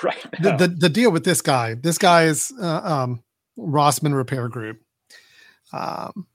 right 0.02 0.26
the, 0.42 0.56
the, 0.58 0.68
the 0.68 0.88
deal 0.90 1.10
with 1.10 1.24
this 1.24 1.40
guy, 1.40 1.72
this 1.72 1.96
guy 1.96 2.24
is 2.24 2.52
uh, 2.60 2.80
um, 2.84 3.22
Rossmann 3.58 4.14
Repair 4.14 4.48
Group, 4.48 4.82
um, 5.72 6.26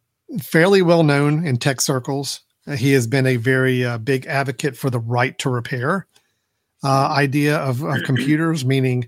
fairly 0.41 0.81
well 0.81 1.03
known 1.03 1.45
in 1.45 1.57
tech 1.57 1.79
circles. 1.79 2.41
He 2.75 2.93
has 2.93 3.05
been 3.05 3.27
a 3.27 3.35
very 3.35 3.85
uh, 3.85 3.99
big 3.99 4.25
advocate 4.25 4.75
for 4.75 4.89
the 4.89 4.99
right 4.99 5.37
to 5.37 5.51
repair 5.51 6.07
uh, 6.83 7.07
idea 7.09 7.57
of, 7.57 7.83
of 7.83 8.01
computers, 8.05 8.65
meaning 8.65 9.07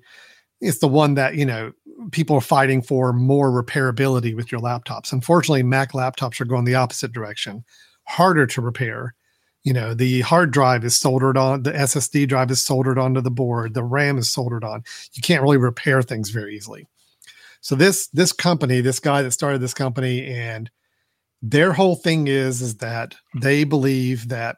it's 0.62 0.80
the 0.80 0.88
one 0.88 1.16
that 1.16 1.36
you 1.36 1.46
know 1.46 1.74
people 2.12 2.36
are 2.36 2.42
fighting 2.42 2.82
for 2.82 3.14
more 3.14 3.52
repairability 3.52 4.36
with 4.36 4.52
your 4.52 4.62
laptops. 4.62 5.12
Unfortunately, 5.12 5.64
Mac 5.64 5.92
laptops 5.94 6.40
are 6.40 6.46
going 6.46 6.66
the 6.66 6.76
opposite 6.76 7.12
direction, 7.12 7.64
harder 8.06 8.46
to 8.48 8.62
repair. 8.62 9.16
You 9.64 9.74
know, 9.74 9.94
the 9.94 10.22
hard 10.22 10.52
drive 10.52 10.86
is 10.86 10.98
soldered 10.98 11.38
on, 11.38 11.64
the 11.64 11.72
SSD 11.72 12.28
drive 12.28 12.50
is 12.52 12.64
soldered 12.64 12.98
onto 12.98 13.22
the 13.22 13.32
board, 13.32 13.74
the 13.74 13.84
RAM 13.84 14.18
is 14.18 14.32
soldered 14.32 14.64
on. 14.64 14.84
You 15.14 15.22
can't 15.22 15.42
really 15.42 15.58
repair 15.58 16.02
things 16.02 16.30
very 16.30 16.56
easily. 16.56 16.88
So 17.62 17.76
this 17.76 18.08
this 18.08 18.32
company, 18.32 18.80
this 18.80 19.00
guy 19.00 19.22
that 19.22 19.32
started 19.32 19.60
this 19.60 19.74
company, 19.74 20.26
and 20.26 20.72
their 21.42 21.74
whole 21.74 21.96
thing 21.96 22.28
is 22.28 22.62
is 22.62 22.78
that 22.78 23.16
they 23.42 23.66
believe 23.66 24.30
that 24.30 24.58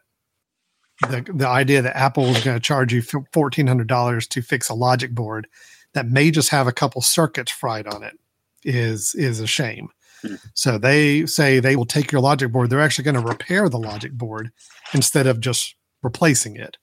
the 1.09 1.25
the 1.33 1.47
idea 1.47 1.81
that 1.81 1.97
Apple 1.97 2.25
is 2.25 2.43
going 2.43 2.55
to 2.55 2.61
charge 2.61 2.93
you 2.93 3.01
fourteen 3.33 3.65
hundred 3.65 3.87
dollars 3.87 4.27
to 4.27 4.43
fix 4.43 4.69
a 4.69 4.75
logic 4.75 5.15
board 5.15 5.47
that 5.93 6.07
may 6.07 6.31
just 6.31 6.49
have 6.49 6.67
a 6.67 6.71
couple 6.71 7.01
circuits 7.01 7.51
fried 7.51 7.87
on 7.87 8.03
it 8.03 8.17
is 8.63 9.15
is 9.15 9.39
a 9.39 9.47
shame. 9.47 9.89
Hmm. 10.21 10.35
So 10.53 10.77
they 10.77 11.25
say 11.25 11.59
they 11.59 11.75
will 11.75 11.85
take 11.85 12.11
your 12.11 12.21
logic 12.21 12.51
board. 12.51 12.69
They're 12.69 12.81
actually 12.81 13.05
going 13.05 13.15
to 13.15 13.27
repair 13.27 13.69
the 13.69 13.79
logic 13.79 14.13
board 14.13 14.51
instead 14.93 15.27
of 15.27 15.39
just 15.39 15.75
replacing 16.03 16.55
it. 16.55 16.77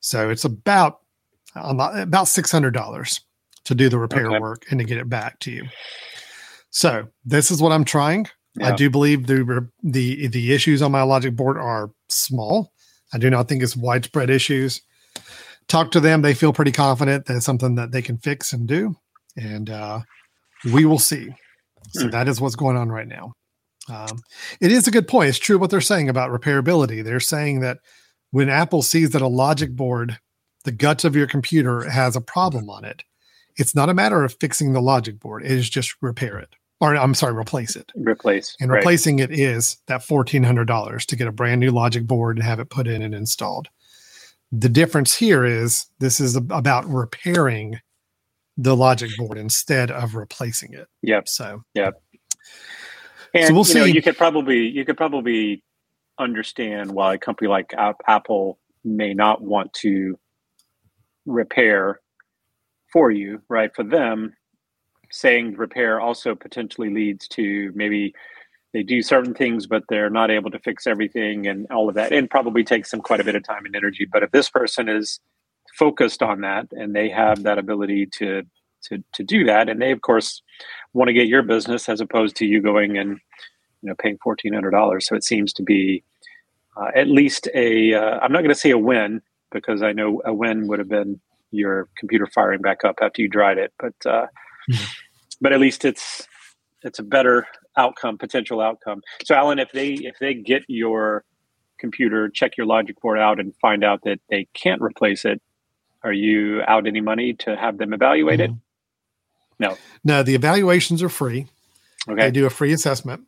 So 0.00 0.30
it's 0.30 0.44
about 0.44 1.00
about 1.54 2.28
six 2.28 2.50
hundred 2.50 2.72
dollars 2.72 3.20
to 3.64 3.74
do 3.74 3.88
the 3.88 3.98
repair 3.98 4.28
okay. 4.28 4.38
work 4.38 4.64
and 4.70 4.78
to 4.80 4.84
get 4.84 4.98
it 4.98 5.08
back 5.08 5.38
to 5.40 5.50
you. 5.50 5.66
So 6.70 7.08
this 7.24 7.50
is 7.50 7.60
what 7.60 7.72
I'm 7.72 7.84
trying. 7.84 8.26
Yeah. 8.56 8.72
I 8.72 8.76
do 8.76 8.90
believe 8.90 9.26
the 9.26 9.68
the 9.82 10.28
the 10.28 10.52
issues 10.52 10.82
on 10.82 10.92
my 10.92 11.02
logic 11.02 11.36
board 11.36 11.58
are 11.58 11.90
small. 12.08 12.72
I 13.12 13.18
do 13.18 13.30
not 13.30 13.48
think 13.48 13.62
it's 13.62 13.76
widespread 13.76 14.30
issues 14.30 14.82
talk 15.68 15.90
to 15.92 16.00
them. 16.00 16.22
They 16.22 16.34
feel 16.34 16.52
pretty 16.52 16.72
confident 16.72 17.26
that 17.26 17.36
it's 17.36 17.46
something 17.46 17.76
that 17.76 17.92
they 17.92 18.02
can 18.02 18.18
fix 18.18 18.52
and 18.52 18.66
do. 18.66 18.96
And 19.36 19.70
uh, 19.70 20.00
we 20.72 20.84
will 20.84 20.98
see. 20.98 21.28
So 21.90 22.06
mm. 22.06 22.10
that 22.10 22.28
is 22.28 22.40
what's 22.40 22.56
going 22.56 22.76
on 22.76 22.90
right 22.90 23.06
now. 23.06 23.32
Um, 23.88 24.20
it 24.60 24.72
is 24.72 24.86
a 24.86 24.90
good 24.90 25.08
point. 25.08 25.30
It's 25.30 25.38
true 25.38 25.58
what 25.58 25.70
they're 25.70 25.80
saying 25.80 26.08
about 26.08 26.30
repairability. 26.30 27.02
They're 27.02 27.20
saying 27.20 27.60
that 27.60 27.78
when 28.30 28.50
Apple 28.50 28.82
sees 28.82 29.10
that 29.10 29.22
a 29.22 29.28
logic 29.28 29.74
board, 29.74 30.18
the 30.64 30.72
guts 30.72 31.04
of 31.04 31.16
your 31.16 31.26
computer 31.26 31.88
has 31.88 32.16
a 32.16 32.20
problem 32.20 32.68
on 32.68 32.84
it, 32.84 33.02
it's 33.56 33.74
not 33.74 33.88
a 33.88 33.94
matter 33.94 34.22
of 34.24 34.36
fixing 34.40 34.72
the 34.72 34.82
logic 34.82 35.18
board. 35.18 35.44
It 35.44 35.52
is 35.52 35.70
just 35.70 35.94
repair 36.02 36.38
it. 36.38 36.50
Or 36.80 36.94
I'm 36.94 37.14
sorry, 37.14 37.34
replace 37.34 37.74
it. 37.74 37.90
Replace. 37.96 38.56
And 38.60 38.70
right. 38.70 38.76
replacing 38.76 39.18
it 39.18 39.32
is 39.32 39.78
that 39.88 40.02
$1,400 40.02 41.06
to 41.06 41.16
get 41.16 41.26
a 41.26 41.32
brand 41.32 41.60
new 41.60 41.72
logic 41.72 42.06
board 42.06 42.36
and 42.36 42.46
have 42.46 42.60
it 42.60 42.70
put 42.70 42.86
in 42.86 43.02
and 43.02 43.14
installed. 43.14 43.68
The 44.50 44.68
difference 44.68 45.14
here 45.14 45.44
is 45.44 45.86
this 45.98 46.20
is 46.20 46.36
about 46.36 46.88
repairing 46.88 47.80
the 48.56 48.74
logic 48.74 49.10
board 49.16 49.38
instead 49.38 49.90
of 49.90 50.14
replacing 50.14 50.74
it. 50.74 50.88
Yep. 51.02 51.28
So, 51.28 51.62
yep. 51.74 52.00
And 53.34 53.46
so 53.46 53.52
we'll 53.52 53.60
you 53.60 53.64
see. 53.64 53.78
Know, 53.78 53.84
you 53.84 54.02
could 54.02 54.16
probably 54.16 54.68
you 54.68 54.84
could 54.84 54.96
probably 54.96 55.62
understand 56.18 56.90
why 56.90 57.14
a 57.14 57.18
company 57.18 57.48
like 57.48 57.74
Apple 58.06 58.58
may 58.84 59.14
not 59.14 59.42
want 59.42 59.72
to 59.74 60.18
repair 61.26 62.00
for 62.92 63.10
you, 63.10 63.42
right? 63.48 63.74
For 63.74 63.84
them, 63.84 64.34
saying 65.10 65.56
repair 65.56 66.00
also 66.00 66.34
potentially 66.34 66.90
leads 66.90 67.28
to 67.28 67.70
maybe 67.74 68.14
they 68.72 68.82
do 68.82 69.02
certain 69.02 69.34
things, 69.34 69.66
but 69.66 69.84
they're 69.88 70.10
not 70.10 70.30
able 70.30 70.50
to 70.50 70.58
fix 70.58 70.86
everything 70.86 71.46
and 71.46 71.66
all 71.70 71.88
of 71.88 71.94
that, 71.94 72.12
and 72.12 72.28
probably 72.28 72.64
takes 72.64 72.90
them 72.90 73.00
quite 73.00 73.20
a 73.20 73.24
bit 73.24 73.34
of 73.34 73.42
time 73.42 73.64
and 73.64 73.74
energy. 73.74 74.06
But 74.10 74.22
if 74.22 74.30
this 74.30 74.50
person 74.50 74.88
is 74.88 75.20
focused 75.74 76.22
on 76.22 76.40
that 76.42 76.66
and 76.72 76.94
they 76.94 77.08
have 77.08 77.44
that 77.44 77.58
ability 77.58 78.06
to 78.18 78.42
to 78.84 79.02
to 79.14 79.22
do 79.24 79.44
that, 79.44 79.68
and 79.68 79.80
they 79.80 79.92
of 79.92 80.02
course 80.02 80.42
want 80.92 81.08
to 81.08 81.14
get 81.14 81.28
your 81.28 81.42
business 81.42 81.88
as 81.88 82.00
opposed 82.00 82.36
to 82.36 82.46
you 82.46 82.60
going 82.60 82.98
and 82.98 83.18
you 83.82 83.88
know 83.88 83.94
paying 83.98 84.18
fourteen 84.22 84.52
hundred 84.52 84.72
dollars, 84.72 85.06
so 85.06 85.16
it 85.16 85.24
seems 85.24 85.52
to 85.54 85.62
be 85.62 86.02
uh, 86.76 86.90
at 86.94 87.08
least 87.08 87.48
a. 87.54 87.94
uh, 87.94 88.26
not 88.28 88.40
going 88.40 88.48
to 88.48 88.54
say 88.54 88.70
a 88.70 88.78
win 88.78 89.22
because 89.50 89.82
I 89.82 89.92
know 89.92 90.20
a 90.24 90.32
win 90.32 90.68
would 90.68 90.78
have 90.78 90.88
been 90.88 91.20
your 91.50 91.88
computer 91.96 92.26
firing 92.26 92.60
back 92.60 92.84
up 92.84 92.96
after 93.00 93.22
you 93.22 93.28
dried 93.28 93.58
it, 93.58 93.72
but 93.78 93.94
uh, 94.04 94.26
mm-hmm. 94.70 94.84
but 95.40 95.52
at 95.52 95.60
least 95.60 95.84
it's 95.84 96.26
it's 96.82 96.98
a 96.98 97.02
better 97.02 97.46
outcome, 97.76 98.18
potential 98.18 98.60
outcome. 98.60 99.02
So, 99.24 99.34
Alan, 99.34 99.58
if 99.58 99.72
they 99.72 99.92
if 99.92 100.18
they 100.20 100.34
get 100.34 100.62
your 100.68 101.24
computer, 101.78 102.28
check 102.28 102.56
your 102.56 102.66
logic 102.66 103.00
board 103.00 103.18
out, 103.18 103.38
and 103.38 103.54
find 103.56 103.84
out 103.84 104.00
that 104.04 104.20
they 104.30 104.48
can't 104.54 104.82
replace 104.82 105.24
it, 105.24 105.40
are 106.02 106.12
you 106.12 106.62
out 106.66 106.86
any 106.86 107.00
money 107.00 107.34
to 107.34 107.56
have 107.56 107.78
them 107.78 107.92
evaluate 107.92 108.40
mm-hmm. 108.40 108.54
it? 108.54 108.60
No. 109.60 109.76
No, 110.04 110.22
the 110.22 110.34
evaluations 110.34 111.02
are 111.02 111.08
free. 111.08 111.46
Okay. 112.08 112.22
They 112.22 112.30
do 112.30 112.46
a 112.46 112.50
free 112.50 112.72
assessment. 112.72 113.22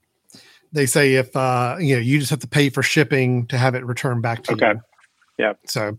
They 0.72 0.86
say 0.86 1.14
if 1.14 1.34
uh, 1.34 1.76
you 1.80 1.96
know, 1.96 2.00
you 2.00 2.18
just 2.18 2.30
have 2.30 2.40
to 2.40 2.48
pay 2.48 2.70
for 2.70 2.82
shipping 2.82 3.46
to 3.48 3.58
have 3.58 3.74
it 3.74 3.84
returned 3.84 4.22
back 4.22 4.44
to 4.44 4.52
okay. 4.52 4.66
you. 4.66 4.70
Okay. 4.72 4.80
Yeah. 5.38 5.52
So 5.66 5.98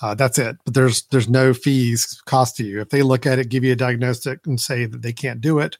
uh, 0.00 0.14
that's 0.14 0.38
it. 0.38 0.56
But 0.64 0.74
there's 0.74 1.02
there's 1.10 1.28
no 1.28 1.52
fees 1.52 2.20
cost 2.24 2.56
to 2.56 2.64
you. 2.64 2.80
If 2.80 2.88
they 2.88 3.02
look 3.02 3.26
at 3.26 3.38
it, 3.38 3.50
give 3.50 3.64
you 3.64 3.72
a 3.72 3.76
diagnostic, 3.76 4.46
and 4.46 4.58
say 4.58 4.86
that 4.86 5.02
they 5.02 5.12
can't 5.12 5.40
do 5.40 5.58
it, 5.58 5.76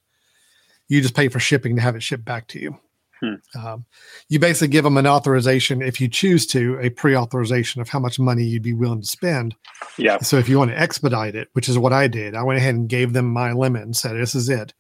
you 0.88 1.00
just 1.00 1.14
pay 1.14 1.28
for 1.28 1.40
shipping 1.40 1.76
to 1.76 1.83
have 1.83 1.97
it 1.97 2.02
shipped 2.02 2.25
back 2.25 2.47
to 2.49 2.61
you. 2.61 2.78
Hmm. 3.21 3.35
Um, 3.59 3.85
you 4.28 4.38
basically 4.38 4.69
give 4.69 4.85
them 4.85 4.99
an 4.99 5.07
authorization 5.07 5.81
if 5.81 6.00
you 6.00 6.09
choose 6.09 6.47
to, 6.49 6.78
a 6.81 6.90
pre-authorization 6.90 7.81
of 7.81 7.88
how 7.88 7.99
much 7.99 8.19
money 8.19 8.45
you'd 8.45 8.62
be 8.62 8.75
willing 8.75 9.00
to 9.00 9.07
spend. 9.07 9.55
Yeah. 9.97 10.19
So 10.19 10.37
if 10.37 10.49
you 10.49 10.59
want 10.59 10.71
to 10.71 10.78
expedite 10.78 11.35
it, 11.35 11.49
which 11.52 11.69
is 11.69 11.78
what 11.78 11.93
I 11.93 12.09
did, 12.09 12.35
I 12.35 12.43
went 12.43 12.59
ahead 12.59 12.75
and 12.75 12.88
gave 12.88 13.12
them 13.12 13.33
my 13.33 13.52
limit 13.52 13.83
and 13.83 13.97
said, 13.97 14.16
"This 14.16 14.35
is 14.35 14.49
it." 14.49 14.75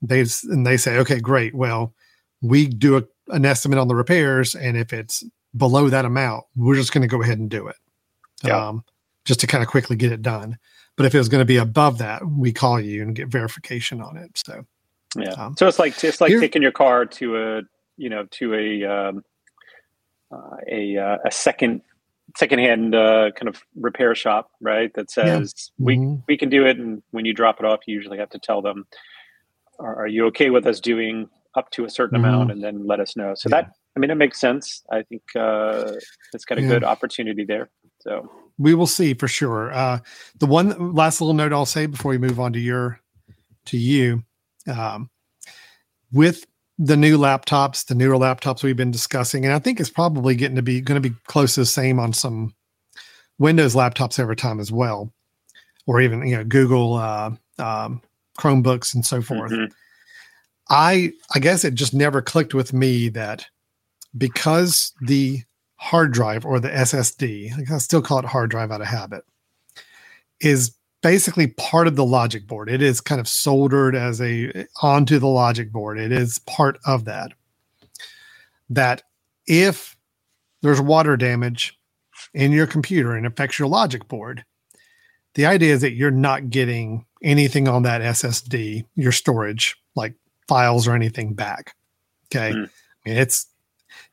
They 0.00 0.24
and 0.44 0.66
they 0.66 0.76
say, 0.76 0.98
"Okay, 0.98 1.18
great. 1.18 1.54
Well, 1.54 1.94
we 2.40 2.66
do 2.68 2.98
a, 2.98 3.02
an 3.28 3.44
estimate 3.44 3.78
on 3.78 3.88
the 3.88 3.96
repairs, 3.96 4.54
and 4.54 4.76
if 4.76 4.92
it's 4.92 5.24
below 5.56 5.88
that 5.88 6.04
amount, 6.04 6.44
we're 6.54 6.76
just 6.76 6.92
going 6.92 7.02
to 7.02 7.08
go 7.08 7.22
ahead 7.22 7.38
and 7.38 7.50
do 7.50 7.66
it, 7.66 7.76
yeah. 8.44 8.68
um, 8.68 8.84
just 9.24 9.40
to 9.40 9.46
kind 9.46 9.64
of 9.64 9.68
quickly 9.68 9.96
get 9.96 10.12
it 10.12 10.22
done. 10.22 10.58
But 10.96 11.06
if 11.06 11.14
it 11.14 11.18
was 11.18 11.28
going 11.28 11.40
to 11.40 11.46
be 11.46 11.56
above 11.56 11.98
that, 11.98 12.26
we 12.26 12.52
call 12.52 12.80
you 12.80 13.02
and 13.02 13.16
get 13.16 13.26
verification 13.26 14.00
on 14.00 14.16
it. 14.16 14.38
So." 14.46 14.66
Yeah. 15.14 15.30
Um, 15.32 15.54
so 15.58 15.66
it's 15.68 15.78
like 15.78 16.02
it's 16.02 16.20
like 16.20 16.32
taking 16.40 16.62
your 16.62 16.72
car 16.72 17.06
to 17.06 17.36
a 17.36 17.62
you 17.96 18.10
know 18.10 18.26
to 18.32 18.54
a 18.54 18.84
um, 18.84 19.24
uh, 20.32 20.56
a 20.70 20.96
uh, 20.96 21.18
a 21.24 21.30
second 21.30 21.82
secondhand 22.36 22.94
uh, 22.94 23.30
kind 23.32 23.48
of 23.48 23.62
repair 23.76 24.14
shop, 24.14 24.50
right? 24.60 24.92
That 24.94 25.10
says 25.10 25.70
yeah. 25.78 25.84
we 25.84 25.96
mm-hmm. 25.96 26.14
we 26.26 26.36
can 26.36 26.48
do 26.48 26.66
it, 26.66 26.78
and 26.78 27.02
when 27.10 27.24
you 27.24 27.32
drop 27.32 27.58
it 27.60 27.66
off, 27.66 27.80
you 27.86 27.94
usually 27.94 28.18
have 28.18 28.30
to 28.30 28.38
tell 28.38 28.62
them, 28.62 28.86
"Are, 29.78 30.02
are 30.02 30.06
you 30.06 30.26
okay 30.26 30.50
with 30.50 30.66
us 30.66 30.80
doing 30.80 31.28
up 31.54 31.70
to 31.70 31.84
a 31.84 31.90
certain 31.90 32.18
mm-hmm. 32.18 32.28
amount?" 32.28 32.50
and 32.50 32.62
then 32.62 32.86
let 32.86 33.00
us 33.00 33.16
know. 33.16 33.34
So 33.34 33.48
yeah. 33.48 33.62
that 33.62 33.72
I 33.96 34.00
mean, 34.00 34.10
it 34.10 34.16
makes 34.16 34.38
sense. 34.38 34.82
I 34.90 35.02
think 35.02 35.22
uh, 35.34 35.92
it's 36.34 36.44
got 36.44 36.58
a 36.58 36.62
yeah. 36.62 36.68
good 36.68 36.84
opportunity 36.84 37.44
there. 37.44 37.70
So 38.00 38.30
we 38.58 38.74
will 38.74 38.86
see 38.86 39.14
for 39.14 39.28
sure. 39.28 39.72
Uh, 39.72 40.00
the 40.38 40.46
one 40.46 40.94
last 40.94 41.20
little 41.20 41.34
note 41.34 41.52
I'll 41.52 41.66
say 41.66 41.86
before 41.86 42.10
we 42.10 42.18
move 42.18 42.38
on 42.38 42.52
to 42.52 42.58
your 42.58 43.00
to 43.66 43.78
you 43.78 44.22
um, 44.68 45.10
with 46.12 46.46
the 46.78 46.96
new 46.96 47.18
laptops, 47.18 47.86
the 47.86 47.94
newer 47.94 48.16
laptops 48.16 48.62
we've 48.62 48.76
been 48.76 48.90
discussing, 48.90 49.44
and 49.44 49.54
I 49.54 49.58
think 49.58 49.80
it's 49.80 49.90
probably 49.90 50.34
getting 50.34 50.56
to 50.56 50.62
be 50.62 50.80
going 50.80 51.00
to 51.00 51.08
be 51.08 51.14
close 51.26 51.54
to 51.54 51.60
the 51.60 51.66
same 51.66 51.98
on 51.98 52.12
some 52.12 52.54
Windows 53.38 53.74
laptops 53.74 54.18
over 54.18 54.34
time 54.34 54.60
as 54.60 54.70
well, 54.70 55.12
or 55.86 56.00
even 56.00 56.26
you 56.26 56.36
know 56.36 56.44
Google 56.44 56.94
uh, 56.94 57.30
um, 57.58 58.02
Chromebooks 58.38 58.94
and 58.94 59.04
so 59.04 59.22
forth. 59.22 59.52
Mm-hmm. 59.52 59.72
I 60.68 61.12
I 61.34 61.38
guess 61.38 61.64
it 61.64 61.74
just 61.74 61.94
never 61.94 62.20
clicked 62.20 62.54
with 62.54 62.72
me 62.72 63.08
that 63.10 63.46
because 64.16 64.92
the 65.00 65.42
hard 65.76 66.12
drive 66.12 66.44
or 66.44 66.58
the 66.58 66.70
SSD, 66.70 67.70
I 67.70 67.78
still 67.78 68.02
call 68.02 68.18
it 68.18 68.24
hard 68.24 68.50
drive 68.50 68.70
out 68.72 68.80
of 68.80 68.86
habit, 68.86 69.24
is 70.40 70.74
basically 71.02 71.48
part 71.48 71.86
of 71.86 71.96
the 71.96 72.04
logic 72.04 72.46
board. 72.46 72.68
It 72.68 72.82
is 72.82 73.00
kind 73.00 73.20
of 73.20 73.28
soldered 73.28 73.94
as 73.94 74.20
a 74.20 74.66
onto 74.82 75.18
the 75.18 75.26
logic 75.26 75.72
board. 75.72 75.98
It 75.98 76.12
is 76.12 76.38
part 76.40 76.78
of 76.86 77.04
that. 77.04 77.32
That 78.68 79.02
if 79.46 79.96
there's 80.62 80.80
water 80.80 81.16
damage 81.16 81.78
in 82.34 82.52
your 82.52 82.66
computer 82.66 83.14
and 83.14 83.26
affects 83.26 83.58
your 83.58 83.68
logic 83.68 84.08
board, 84.08 84.44
the 85.34 85.46
idea 85.46 85.74
is 85.74 85.82
that 85.82 85.92
you're 85.92 86.10
not 86.10 86.50
getting 86.50 87.04
anything 87.22 87.68
on 87.68 87.82
that 87.82 88.00
SSD, 88.00 88.84
your 88.94 89.12
storage, 89.12 89.76
like 89.94 90.14
files 90.48 90.88
or 90.88 90.94
anything 90.94 91.34
back. 91.34 91.74
Okay. 92.26 92.52
Mm. 92.52 92.64
I 92.64 93.08
mean, 93.08 93.18
it's 93.18 93.46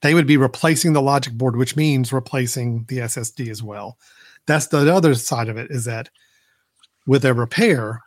they 0.02 0.14
would 0.14 0.28
be 0.28 0.38
replacing 0.38 0.94
the 0.94 1.02
logic 1.02 1.34
board, 1.34 1.56
which 1.56 1.76
means 1.76 2.14
replacing 2.14 2.86
the 2.88 3.00
SSD 3.00 3.50
as 3.50 3.64
well. 3.64 3.98
That's 4.46 4.68
the 4.68 4.94
other 4.94 5.16
side 5.16 5.48
of 5.48 5.58
it 5.58 5.72
is 5.72 5.86
that 5.86 6.10
with 7.06 7.26
a 7.26 7.34
repair, 7.34 8.02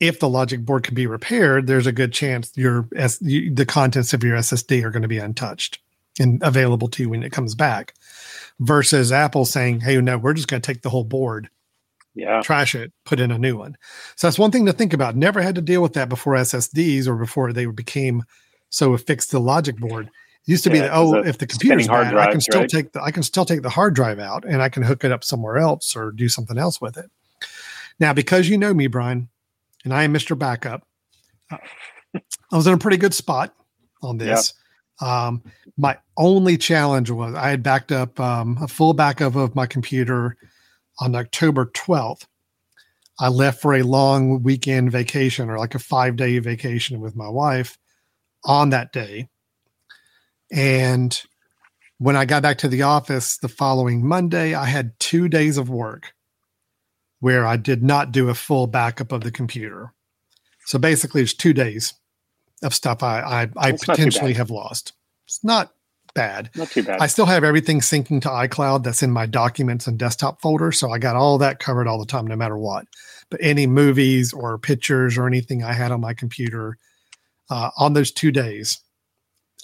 if 0.00 0.18
the 0.18 0.28
logic 0.28 0.64
board 0.64 0.82
can 0.82 0.94
be 0.94 1.06
repaired, 1.06 1.66
there's 1.66 1.86
a 1.86 1.92
good 1.92 2.12
chance 2.12 2.52
your 2.56 2.88
S, 2.96 3.18
the 3.18 3.66
contents 3.68 4.14
of 4.14 4.24
your 4.24 4.36
SSD 4.38 4.82
are 4.82 4.90
going 4.90 5.02
to 5.02 5.08
be 5.08 5.18
untouched 5.18 5.78
and 6.18 6.42
available 6.42 6.88
to 6.88 7.02
you 7.02 7.10
when 7.10 7.22
it 7.22 7.32
comes 7.32 7.54
back. 7.54 7.94
Versus 8.58 9.10
Apple 9.10 9.46
saying, 9.46 9.80
"Hey, 9.80 9.98
no, 10.00 10.18
we're 10.18 10.34
just 10.34 10.48
going 10.48 10.60
to 10.60 10.66
take 10.66 10.82
the 10.82 10.90
whole 10.90 11.04
board, 11.04 11.48
yeah, 12.14 12.42
trash 12.42 12.74
it, 12.74 12.92
put 13.06 13.18
in 13.18 13.30
a 13.30 13.38
new 13.38 13.56
one." 13.56 13.74
So 14.16 14.26
that's 14.26 14.38
one 14.38 14.50
thing 14.50 14.66
to 14.66 14.72
think 14.74 14.92
about. 14.92 15.16
Never 15.16 15.40
had 15.40 15.54
to 15.54 15.62
deal 15.62 15.80
with 15.80 15.94
that 15.94 16.10
before 16.10 16.34
SSDs 16.34 17.06
or 17.06 17.16
before 17.16 17.54
they 17.54 17.64
became 17.64 18.22
so 18.68 18.92
affixed 18.92 19.30
to 19.30 19.36
the 19.36 19.40
logic 19.40 19.78
board. 19.78 20.08
It 20.08 20.50
used 20.50 20.64
to 20.64 20.70
yeah, 20.70 20.74
be 20.74 20.80
that 20.80 20.90
oh, 20.92 21.14
if 21.14 21.38
the 21.38 21.46
computer's 21.46 21.88
bad, 21.88 22.10
drives, 22.10 22.28
I 22.28 22.30
can 22.30 22.40
still 22.42 22.60
right? 22.60 22.68
take 22.68 22.92
the 22.92 23.02
I 23.02 23.10
can 23.10 23.22
still 23.22 23.46
take 23.46 23.62
the 23.62 23.70
hard 23.70 23.94
drive 23.94 24.18
out 24.18 24.44
and 24.44 24.60
I 24.60 24.68
can 24.68 24.82
hook 24.82 25.04
it 25.04 25.12
up 25.12 25.24
somewhere 25.24 25.56
else 25.56 25.96
or 25.96 26.12
do 26.12 26.28
something 26.28 26.58
else 26.58 26.82
with 26.82 26.98
it. 26.98 27.10
Now, 28.00 28.14
because 28.14 28.48
you 28.48 28.56
know 28.56 28.72
me, 28.72 28.86
Brian, 28.86 29.28
and 29.84 29.94
I 29.94 30.04
am 30.04 30.14
Mr. 30.14 30.36
Backup, 30.36 30.86
uh, 31.52 31.58
I 32.52 32.56
was 32.56 32.66
in 32.66 32.74
a 32.74 32.78
pretty 32.78 32.96
good 32.96 33.14
spot 33.14 33.54
on 34.02 34.18
this. 34.18 34.54
Um, 35.00 35.42
my 35.76 35.98
only 36.16 36.56
challenge 36.56 37.10
was 37.10 37.34
I 37.34 37.50
had 37.50 37.62
backed 37.62 37.92
up 37.92 38.18
um, 38.18 38.58
a 38.60 38.68
full 38.68 38.94
backup 38.94 39.36
of 39.36 39.54
my 39.54 39.66
computer 39.66 40.36
on 40.98 41.14
October 41.14 41.66
12th. 41.66 42.26
I 43.18 43.28
left 43.28 43.60
for 43.60 43.74
a 43.74 43.82
long 43.82 44.42
weekend 44.42 44.90
vacation 44.90 45.50
or 45.50 45.58
like 45.58 45.74
a 45.74 45.78
five 45.78 46.16
day 46.16 46.38
vacation 46.38 47.00
with 47.00 47.14
my 47.14 47.28
wife 47.28 47.78
on 48.44 48.70
that 48.70 48.92
day. 48.92 49.28
And 50.50 51.20
when 51.98 52.16
I 52.16 52.24
got 52.24 52.42
back 52.42 52.58
to 52.58 52.68
the 52.68 52.82
office 52.82 53.36
the 53.38 53.48
following 53.48 54.06
Monday, 54.06 54.54
I 54.54 54.64
had 54.64 54.98
two 54.98 55.28
days 55.28 55.58
of 55.58 55.68
work 55.68 56.12
where 57.20 57.46
I 57.46 57.56
did 57.56 57.82
not 57.82 58.12
do 58.12 58.28
a 58.28 58.34
full 58.34 58.66
backup 58.66 59.12
of 59.12 59.22
the 59.22 59.30
computer. 59.30 59.92
So 60.66 60.78
basically, 60.78 61.22
it's 61.22 61.34
two 61.34 61.52
days 61.52 61.94
of 62.62 62.74
stuff 62.74 63.02
I 63.02 63.20
I, 63.20 63.68
I 63.68 63.72
potentially 63.72 64.34
have 64.34 64.50
lost. 64.50 64.92
It's 65.26 65.44
not 65.44 65.72
bad. 66.14 66.50
Not 66.56 66.70
too 66.70 66.82
bad. 66.82 67.00
I 67.00 67.06
still 67.06 67.26
have 67.26 67.44
everything 67.44 67.80
syncing 67.80 68.20
to 68.22 68.28
iCloud 68.28 68.82
that's 68.82 69.02
in 69.02 69.10
my 69.10 69.26
documents 69.26 69.86
and 69.86 69.98
desktop 69.98 70.40
folder, 70.40 70.72
so 70.72 70.90
I 70.90 70.98
got 70.98 71.16
all 71.16 71.38
that 71.38 71.60
covered 71.60 71.86
all 71.86 71.98
the 71.98 72.06
time, 72.06 72.26
no 72.26 72.36
matter 72.36 72.58
what. 72.58 72.86
But 73.30 73.40
any 73.42 73.66
movies 73.66 74.32
or 74.32 74.58
pictures 74.58 75.16
or 75.16 75.26
anything 75.26 75.62
I 75.62 75.72
had 75.72 75.92
on 75.92 76.00
my 76.00 76.14
computer 76.14 76.78
uh, 77.48 77.70
on 77.76 77.92
those 77.92 78.10
two 78.10 78.32
days, 78.32 78.80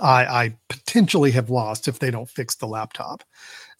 I, 0.00 0.24
I 0.24 0.56
potentially 0.68 1.32
have 1.32 1.50
lost 1.50 1.88
if 1.88 1.98
they 1.98 2.10
don't 2.10 2.30
fix 2.30 2.54
the 2.54 2.66
laptop. 2.66 3.24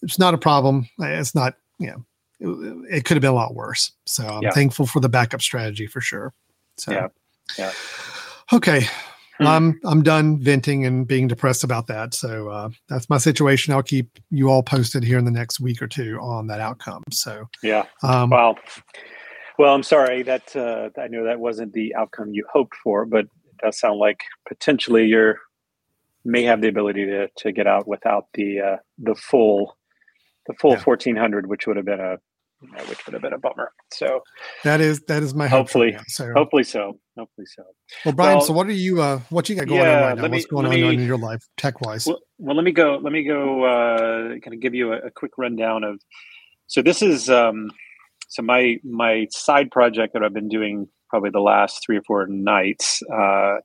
It's 0.03 0.19
not 0.19 0.35
a 0.35 0.39
problem. 0.39 0.89
It's 0.99 1.35
not, 1.35 1.55
you 1.79 1.89
know, 1.89 2.05
it, 2.41 3.05
could 3.05 3.17
have 3.17 3.23
been 3.23 3.31
a 3.31 3.35
lot 3.35 3.55
worse. 3.55 3.93
So 4.07 4.27
I'm 4.27 4.43
yeah. 4.43 4.51
thankful 4.51 4.87
for 4.87 5.01
the 5.01 5.09
backup 5.09 5.43
strategy 5.43 5.87
for 5.87 6.01
sure. 6.01 6.33
So, 6.77 6.93
yeah. 6.93 7.09
Yeah. 7.59 7.73
Okay. 8.53 8.87
Hmm. 9.39 9.47
I'm 9.47 9.81
I'm 9.85 10.03
done 10.03 10.39
venting 10.41 10.87
and 10.87 11.07
being 11.07 11.29
depressed 11.29 11.63
about 11.63 11.87
that. 11.89 12.15
So 12.15 12.49
uh, 12.49 12.71
that's 12.89 13.11
my 13.11 13.19
situation. 13.19 13.75
I'll 13.75 13.83
keep 13.83 14.19
you 14.31 14.49
all 14.49 14.63
posted 14.63 15.05
here 15.05 15.19
in 15.19 15.25
the 15.25 15.31
next 15.31 15.61
week 15.61 15.83
or 15.83 15.87
two 15.87 16.19
on 16.21 16.47
that 16.47 16.61
outcome. 16.61 17.03
So 17.11 17.47
yeah. 17.63 17.85
Um, 18.03 18.31
well, 18.31 18.59
well, 19.59 19.75
I'm 19.75 19.83
sorry 19.83 20.23
that 20.23 20.57
uh, 20.57 20.89
I 21.01 21.09
know 21.09 21.25
that 21.25 21.39
wasn't 21.39 21.73
the 21.73 21.95
outcome 21.95 22.31
you 22.33 22.47
hoped 22.51 22.77
for, 22.83 23.05
but 23.05 23.27
it 23.27 23.59
does 23.63 23.79
sound 23.79 23.99
like 23.99 24.21
potentially 24.49 25.05
you're 25.05 25.39
may 26.25 26.43
have 26.43 26.61
the 26.61 26.69
ability 26.69 27.07
to 27.07 27.29
to 27.37 27.53
get 27.53 27.67
out 27.67 27.87
without 27.87 28.27
the 28.35 28.61
uh, 28.61 28.77
the 28.99 29.15
full 29.15 29.77
the 30.47 30.55
full 30.55 30.73
yeah. 30.73 30.83
1400, 30.83 31.47
which 31.47 31.67
would 31.67 31.77
have 31.77 31.87
been 31.87 32.01
a 32.01 32.17
which 32.89 33.05
would 33.05 33.13
have 33.13 33.23
been 33.23 33.35
a 33.35 33.39
bummer. 33.39 33.71
So 33.93 34.23
that 34.65 34.81
is 34.81 35.01
that 35.03 35.23
is 35.23 35.35
my 35.35 35.47
hopefully 35.47 35.93
hope 35.93 36.09
so 36.09 36.33
hopefully 36.35 36.65
so 36.65 36.99
hopefully 37.17 37.47
so. 37.47 37.63
Well, 38.05 38.15
Brian, 38.15 38.39
well, 38.39 38.47
so 38.47 38.53
what 38.53 38.67
are 38.67 38.73
you 38.73 39.03
uh 39.03 39.21
what 39.31 39.49
you 39.49 39.57
got 39.57 39.69
going 39.69 39.83
yeah, 39.83 39.97
on 39.97 40.03
right 40.03 40.17
now? 40.17 40.23
Me, 40.23 40.29
What's 40.31 40.47
going 40.47 40.67
on 40.67 40.73
me, 40.73 40.95
in 40.95 41.07
your 41.07 41.19
life 41.19 41.47
tech 41.57 41.81
wise? 41.81 42.07
Well, 42.07 42.21
well, 42.39 42.57
let 42.57 42.65
me 42.65 42.73
go. 42.73 42.99
Let 43.03 43.13
me 43.13 43.25
go. 43.25 43.65
Uh, 43.65 44.29
kind 44.41 44.55
of 44.55 44.61
give 44.61 44.75
you 44.75 44.93
a, 44.93 44.99
a 44.99 45.11
quick 45.11 45.33
rundown 45.37 45.85
of. 45.85 46.01
So 46.69 46.83
this 46.83 47.03
is 47.03 47.29
um, 47.29 47.71
so 48.29 48.43
my 48.43 48.79
my 48.85 49.27
side 49.31 49.71
project 49.71 50.15
that 50.15 50.23
I've 50.23 50.35
been 50.35 50.49
doing 50.49 50.89
probably 51.11 51.31
the 51.31 51.41
last 51.41 51.83
three 51.85 51.99
or 51.99 52.03
four 52.03 52.27
nights 52.27 53.03
uh, 53.13 53.57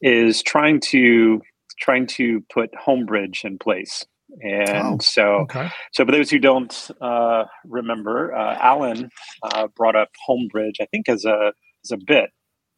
is 0.00 0.42
trying 0.42 0.80
to 0.80 1.40
trying 1.80 2.06
to 2.06 2.42
put 2.52 2.70
Homebridge 2.72 3.44
in 3.44 3.58
place. 3.58 4.04
And 4.42 4.94
oh, 4.94 4.98
so, 5.00 5.24
okay. 5.42 5.68
so 5.92 6.04
for 6.04 6.12
those 6.12 6.30
who 6.30 6.38
don't 6.38 6.90
uh, 7.00 7.44
remember, 7.64 8.34
uh, 8.34 8.58
Alan 8.60 9.10
uh, 9.42 9.68
brought 9.76 9.96
up 9.96 10.08
Homebridge, 10.28 10.80
I 10.80 10.86
think, 10.86 11.08
as 11.08 11.24
a 11.24 11.52
as 11.84 11.90
a 11.92 11.96
bit, 11.96 12.30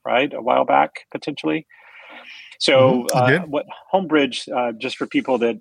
right, 0.04 0.32
a 0.32 0.42
while 0.42 0.64
back 0.64 0.90
potentially. 1.10 1.66
So, 2.58 3.06
mm-hmm. 3.10 3.44
Uh, 3.44 3.46
what 3.46 3.66
Homebridge, 3.92 4.48
uh, 4.54 4.72
just 4.78 4.96
for 4.96 5.06
people 5.06 5.38
that 5.38 5.56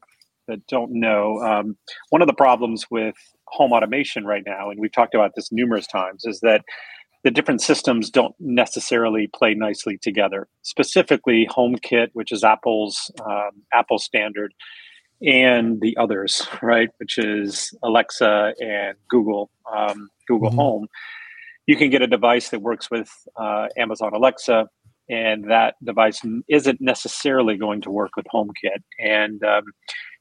that 0.47 0.65
don't 0.67 0.91
know, 0.91 1.39
um, 1.39 1.77
one 2.09 2.21
of 2.21 2.27
the 2.27 2.33
problems 2.33 2.85
with 2.91 3.15
home 3.47 3.71
automation 3.71 4.25
right 4.25 4.43
now, 4.45 4.69
and 4.69 4.79
we've 4.79 4.91
talked 4.91 5.15
about 5.15 5.31
this 5.35 5.51
numerous 5.51 5.87
times, 5.87 6.25
is 6.25 6.39
that 6.41 6.63
the 7.23 7.31
different 7.31 7.61
systems 7.61 8.11
don't 8.11 8.35
necessarily 8.39 9.27
play 9.33 9.55
nicely 9.55 9.97
together. 9.97 10.47
Specifically, 10.61 11.47
HomeKit, 11.49 12.09
which 12.13 12.31
is 12.31 12.43
Apple's 12.43 13.11
um, 13.25 13.63
Apple 13.73 13.97
standard, 13.97 14.53
and 15.21 15.81
the 15.81 15.95
others, 15.97 16.47
right, 16.61 16.89
which 16.97 17.17
is 17.17 17.73
Alexa 17.83 18.53
and 18.59 18.97
Google, 19.09 19.49
um, 19.73 20.09
Google 20.27 20.49
mm-hmm. 20.49 20.59
Home. 20.59 20.87
You 21.67 21.75
can 21.75 21.89
get 21.89 22.01
a 22.01 22.07
device 22.07 22.49
that 22.49 22.61
works 22.61 22.91
with 22.91 23.09
uh, 23.35 23.67
Amazon 23.77 24.13
Alexa, 24.13 24.67
and 25.09 25.49
that 25.49 25.75
device 25.83 26.21
isn't 26.47 26.81
necessarily 26.81 27.57
going 27.57 27.81
to 27.81 27.91
work 27.91 28.15
with 28.15 28.25
HomeKit. 28.33 28.83
And 28.99 29.43
um, 29.43 29.63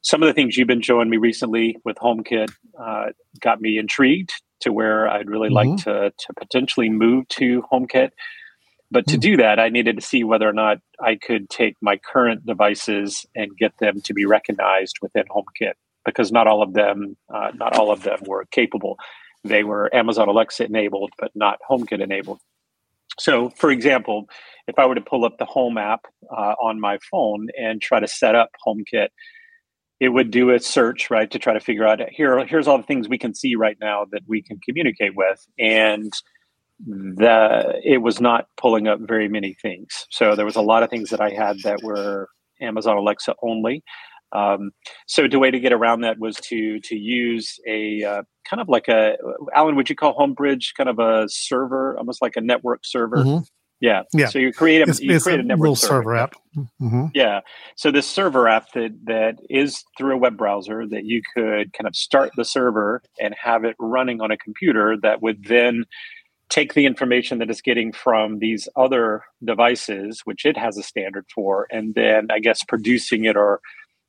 some 0.01 0.23
of 0.23 0.27
the 0.27 0.33
things 0.33 0.57
you've 0.57 0.67
been 0.67 0.81
showing 0.81 1.09
me 1.09 1.17
recently 1.17 1.77
with 1.83 1.97
HomeKit 1.97 2.51
uh, 2.79 3.07
got 3.39 3.61
me 3.61 3.77
intrigued 3.77 4.31
to 4.61 4.71
where 4.71 5.07
I'd 5.07 5.29
really 5.29 5.49
mm-hmm. 5.49 5.71
like 5.71 5.83
to 5.83 6.11
to 6.17 6.33
potentially 6.37 6.89
move 6.89 7.27
to 7.29 7.63
HomeKit. 7.71 8.09
But 8.91 9.07
to 9.07 9.15
hmm. 9.15 9.21
do 9.21 9.37
that, 9.37 9.59
I 9.59 9.69
needed 9.69 9.95
to 9.97 10.01
see 10.01 10.23
whether 10.23 10.47
or 10.47 10.53
not 10.53 10.77
I 10.99 11.15
could 11.15 11.49
take 11.49 11.75
my 11.81 11.97
current 11.97 12.45
devices 12.45 13.25
and 13.35 13.57
get 13.57 13.73
them 13.79 14.01
to 14.01 14.13
be 14.13 14.25
recognized 14.25 14.97
within 15.01 15.25
HomeKit 15.25 15.73
because 16.05 16.31
not 16.31 16.47
all 16.47 16.61
of 16.61 16.73
them, 16.73 17.17
uh, 17.33 17.51
not 17.55 17.75
all 17.75 17.91
of 17.91 18.03
them 18.03 18.19
were 18.27 18.45
capable. 18.51 18.97
They 19.43 19.63
were 19.63 19.93
Amazon 19.93 20.27
Alexa 20.27 20.65
enabled, 20.65 21.11
but 21.19 21.31
not 21.35 21.59
HomeKit 21.69 22.01
enabled. 22.01 22.39
So, 23.19 23.49
for 23.51 23.71
example, 23.71 24.27
if 24.67 24.77
I 24.77 24.85
were 24.85 24.95
to 24.95 25.01
pull 25.01 25.25
up 25.25 25.37
the 25.37 25.45
Home 25.45 25.77
app 25.77 26.01
uh, 26.29 26.55
on 26.61 26.79
my 26.79 26.97
phone 27.09 27.47
and 27.57 27.81
try 27.81 27.99
to 27.99 28.07
set 28.07 28.35
up 28.35 28.49
HomeKit, 28.65 29.09
it 29.99 30.09
would 30.09 30.31
do 30.31 30.51
a 30.51 30.59
search 30.59 31.09
right 31.09 31.29
to 31.31 31.39
try 31.39 31.53
to 31.53 31.59
figure 31.59 31.87
out 31.87 32.01
here. 32.09 32.45
Here's 32.45 32.67
all 32.67 32.77
the 32.77 32.83
things 32.83 33.07
we 33.07 33.17
can 33.17 33.33
see 33.33 33.55
right 33.55 33.77
now 33.79 34.05
that 34.11 34.23
we 34.27 34.41
can 34.41 34.59
communicate 34.59 35.15
with, 35.15 35.45
and 35.57 36.11
the 36.79 37.79
it 37.83 37.99
was 37.99 38.19
not 38.19 38.47
pulling 38.57 38.87
up 38.87 38.99
very 39.01 39.27
many 39.27 39.53
things. 39.61 40.07
So 40.09 40.35
there 40.35 40.45
was 40.45 40.55
a 40.55 40.61
lot 40.61 40.83
of 40.83 40.89
things 40.89 41.09
that 41.09 41.21
I 41.21 41.29
had 41.29 41.57
that 41.63 41.83
were 41.83 42.29
Amazon 42.61 42.97
Alexa 42.97 43.35
only. 43.41 43.83
Um, 44.31 44.71
so 45.07 45.27
the 45.27 45.39
way 45.39 45.51
to 45.51 45.59
get 45.59 45.71
around 45.71 46.01
that 46.01 46.19
was 46.19 46.35
to 46.47 46.79
to 46.81 46.95
use 46.95 47.57
a 47.67 48.03
uh, 48.03 48.23
kind 48.49 48.61
of 48.61 48.67
like 48.67 48.87
a 48.87 49.15
Alan, 49.53 49.75
would 49.75 49.89
you 49.89 49.95
call 49.95 50.17
Homebridge 50.17 50.73
kind 50.75 50.89
of 50.89 50.99
a 50.99 51.25
server, 51.29 51.97
almost 51.97 52.21
like 52.21 52.35
a 52.35 52.41
network 52.41 52.81
server? 52.83 53.17
Mm-hmm. 53.17 53.43
Yeah. 53.81 54.03
Yeah. 54.13 54.27
So 54.27 54.39
you 54.39 54.53
create 54.53 54.81
a 54.81 54.89
it's, 54.89 55.01
you 55.01 55.19
create 55.19 55.39
a, 55.39 55.43
a 55.43 55.45
network 55.45 55.77
server, 55.77 56.01
server 56.01 56.15
app. 56.15 56.35
Mm-hmm. 56.55 57.05
Yeah. 57.13 57.41
So 57.75 57.91
this 57.91 58.07
server 58.07 58.47
app 58.47 58.71
that 58.71 58.97
that 59.05 59.35
is 59.49 59.83
through 59.97 60.15
a 60.15 60.17
web 60.17 60.37
browser 60.37 60.87
that 60.87 61.05
you 61.05 61.21
could 61.35 61.73
kind 61.73 61.87
of 61.87 61.95
start 61.95 62.31
the 62.35 62.45
server 62.45 63.01
and 63.19 63.35
have 63.41 63.65
it 63.65 63.75
running 63.77 64.21
on 64.21 64.31
a 64.31 64.37
computer 64.37 64.97
that 65.01 65.21
would 65.21 65.43
then 65.45 65.85
take 66.49 66.73
the 66.73 66.85
information 66.85 67.39
that 67.39 67.49
it's 67.49 67.61
getting 67.61 67.91
from 67.91 68.39
these 68.39 68.67
other 68.75 69.23
devices, 69.43 70.21
which 70.25 70.45
it 70.45 70.57
has 70.57 70.77
a 70.77 70.83
standard 70.83 71.25
for, 71.33 71.67
and 71.71 71.95
then 71.95 72.27
I 72.31 72.39
guess 72.39 72.63
producing 72.63 73.25
it 73.25 73.35
or 73.35 73.61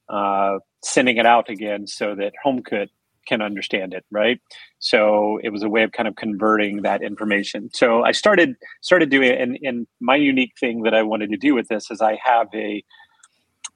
uh, 0.08 0.58
sending 0.84 1.16
it 1.16 1.26
out 1.26 1.48
again 1.48 1.86
so 1.86 2.14
that 2.14 2.32
HomeKit 2.44 2.88
can 3.26 3.42
understand 3.42 3.92
it, 3.92 4.04
right? 4.10 4.40
So 4.78 5.38
it 5.42 5.50
was 5.50 5.62
a 5.62 5.68
way 5.68 5.82
of 5.82 5.92
kind 5.92 6.08
of 6.08 6.14
converting 6.16 6.82
that 6.82 7.02
information. 7.02 7.70
So 7.72 8.04
I 8.04 8.12
started 8.12 8.54
started 8.82 9.10
doing 9.10 9.32
it, 9.32 9.40
and, 9.40 9.58
and 9.62 9.86
my 10.00 10.16
unique 10.16 10.52
thing 10.58 10.82
that 10.82 10.94
I 10.94 11.02
wanted 11.02 11.30
to 11.30 11.36
do 11.36 11.54
with 11.54 11.68
this 11.68 11.90
is 11.90 12.00
I 12.00 12.18
have 12.24 12.48
a 12.54 12.84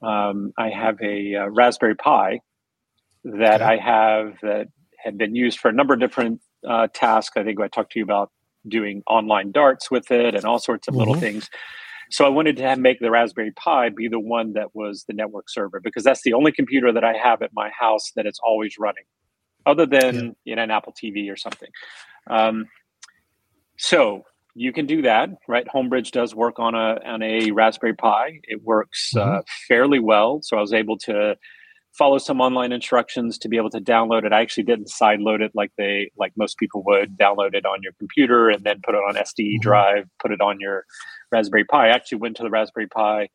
um, 0.03 0.53
I 0.57 0.71
have 0.71 0.99
a 1.03 1.35
uh, 1.35 1.47
Raspberry 1.49 1.97
Pi 1.97 2.41
that 3.25 3.61
okay. 3.61 3.65
I 3.65 3.77
have 3.77 4.35
that 4.43 4.69
had 5.03 5.19
been 5.19 5.35
used 5.35 5.59
for 5.59 5.69
a 5.69 5.73
number 5.73 5.95
of 5.95 6.01
different 6.01 6.41
uh, 6.67 6.89
tasks. 6.93 7.37
I 7.37 7.43
think 7.43 7.61
I 7.61 7.69
talked 7.69 7.93
to 7.93 7.99
you 7.99 8.05
about 8.05 8.31
doing 8.69 9.03
online 9.07 9.53
darts 9.53 9.91
with 9.91 10.11
it 10.11 10.35
and 10.35 10.45
all 10.45 10.59
sorts 10.59 10.89
of 10.89 10.93
mm-hmm. 10.93 10.99
little 11.01 11.15
things. 11.15 11.49
So 12.11 12.25
I 12.25 12.29
wanted 12.29 12.57
to 12.57 12.65
have, 12.65 12.79
make 12.79 12.99
the 12.99 13.11
Raspberry 13.11 13.53
Pi 13.53 13.91
be 13.91 14.09
the 14.09 14.19
one 14.19 14.55
that 14.55 14.75
was 14.75 15.05
the 15.05 15.13
network 15.13 15.49
server 15.49 15.81
because 15.81 16.03
that's 16.03 16.23
the 16.23 16.33
only 16.33 16.51
computer 16.51 16.93
that 16.93 17.05
I 17.05 17.13
have 17.13 17.41
at 17.41 17.51
my 17.53 17.71
house 17.71 18.11
that 18.17 18.27
it's 18.27 18.41
always 18.45 18.77
running, 18.79 19.05
other 19.65 19.87
than 19.87 20.15
yeah. 20.15 20.31
you 20.45 20.57
know, 20.57 20.63
an 20.63 20.71
Apple 20.73 20.93
TV 20.93 21.33
or 21.33 21.37
something. 21.37 21.69
Um, 22.29 22.67
so 23.79 24.25
you 24.55 24.73
can 24.73 24.87
do 24.87 25.03
that, 25.03 25.31
right? 25.47 25.67
Homebridge 25.73 26.11
does 26.11 26.35
work 26.35 26.59
on 26.59 26.75
a 26.75 26.99
on 27.05 27.23
a 27.23 27.53
Raspberry 27.53 27.95
Pi. 27.95 28.41
It 28.43 28.63
works 28.63 29.13
mm-hmm. 29.15 29.39
uh, 29.39 29.43
fairly 29.69 30.01
well. 30.01 30.41
So 30.43 30.57
I 30.57 30.61
was 30.61 30.73
able 30.73 30.99
to 30.99 31.37
follow 31.93 32.19
some 32.19 32.41
online 32.41 32.73
instructions 32.73 33.39
to 33.39 33.49
be 33.49 33.57
able 33.57 33.71
to 33.71 33.81
download 33.81 34.25
it. 34.25 34.33
I 34.33 34.41
actually 34.41 34.65
didn't 34.65 34.89
sideload 34.89 35.41
it 35.41 35.53
like 35.55 35.73
they 35.77 36.11
like 36.17 36.33
most 36.37 36.59
people 36.59 36.83
would 36.87 37.19
download 37.19 37.55
it 37.55 37.67
on 37.67 37.83
your 37.83 37.93
computer 37.99 38.49
and 38.49 38.63
then 38.65 38.81
put 38.83 38.95
it 38.95 38.99
on 38.99 39.15
SD 39.15 39.55
mm-hmm. 39.55 39.61
drive, 39.61 40.09
put 40.21 40.33
it 40.33 40.41
on 40.41 40.61
your 40.61 40.85
Raspberry 41.33 41.65
Pi. 41.65 41.87
I 41.87 41.91
actually 41.91 42.19
went 42.19 42.37
to 42.37 42.43
the 42.43 42.51
Raspberry 42.51 42.87
Pi 42.87 43.29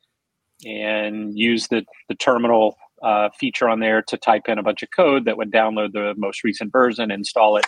and 0.66 1.38
used 1.38 1.70
the 1.70 1.86
the 2.08 2.16
terminal 2.16 2.78
uh, 3.04 3.30
feature 3.38 3.68
on 3.70 3.80
there 3.80 4.02
to 4.02 4.18
type 4.18 4.44
in 4.48 4.58
a 4.58 4.64
bunch 4.64 4.82
of 4.84 4.90
code 4.96 5.26
that 5.26 5.38
would 5.38 5.52
download 5.52 5.92
the 5.92 6.14
most 6.18 6.44
recent 6.44 6.72
version, 6.72 7.12
install 7.12 7.58
it, 7.58 7.66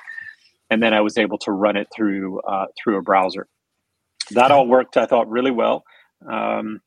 and 0.70 0.82
then 0.82 0.94
I 0.94 1.02
was 1.02 1.18
able 1.18 1.38
to 1.40 1.52
run 1.52 1.76
it 1.76 1.88
through 1.96 2.42
uh, 2.42 2.68
through 2.82 2.98
a 2.98 3.02
browser. 3.02 3.48
That 4.32 4.52
all 4.52 4.68
worked, 4.68 4.98
I 4.98 5.06
thought, 5.06 5.30
really 5.30 5.52
well. 5.52 5.84
Um, 6.28 6.82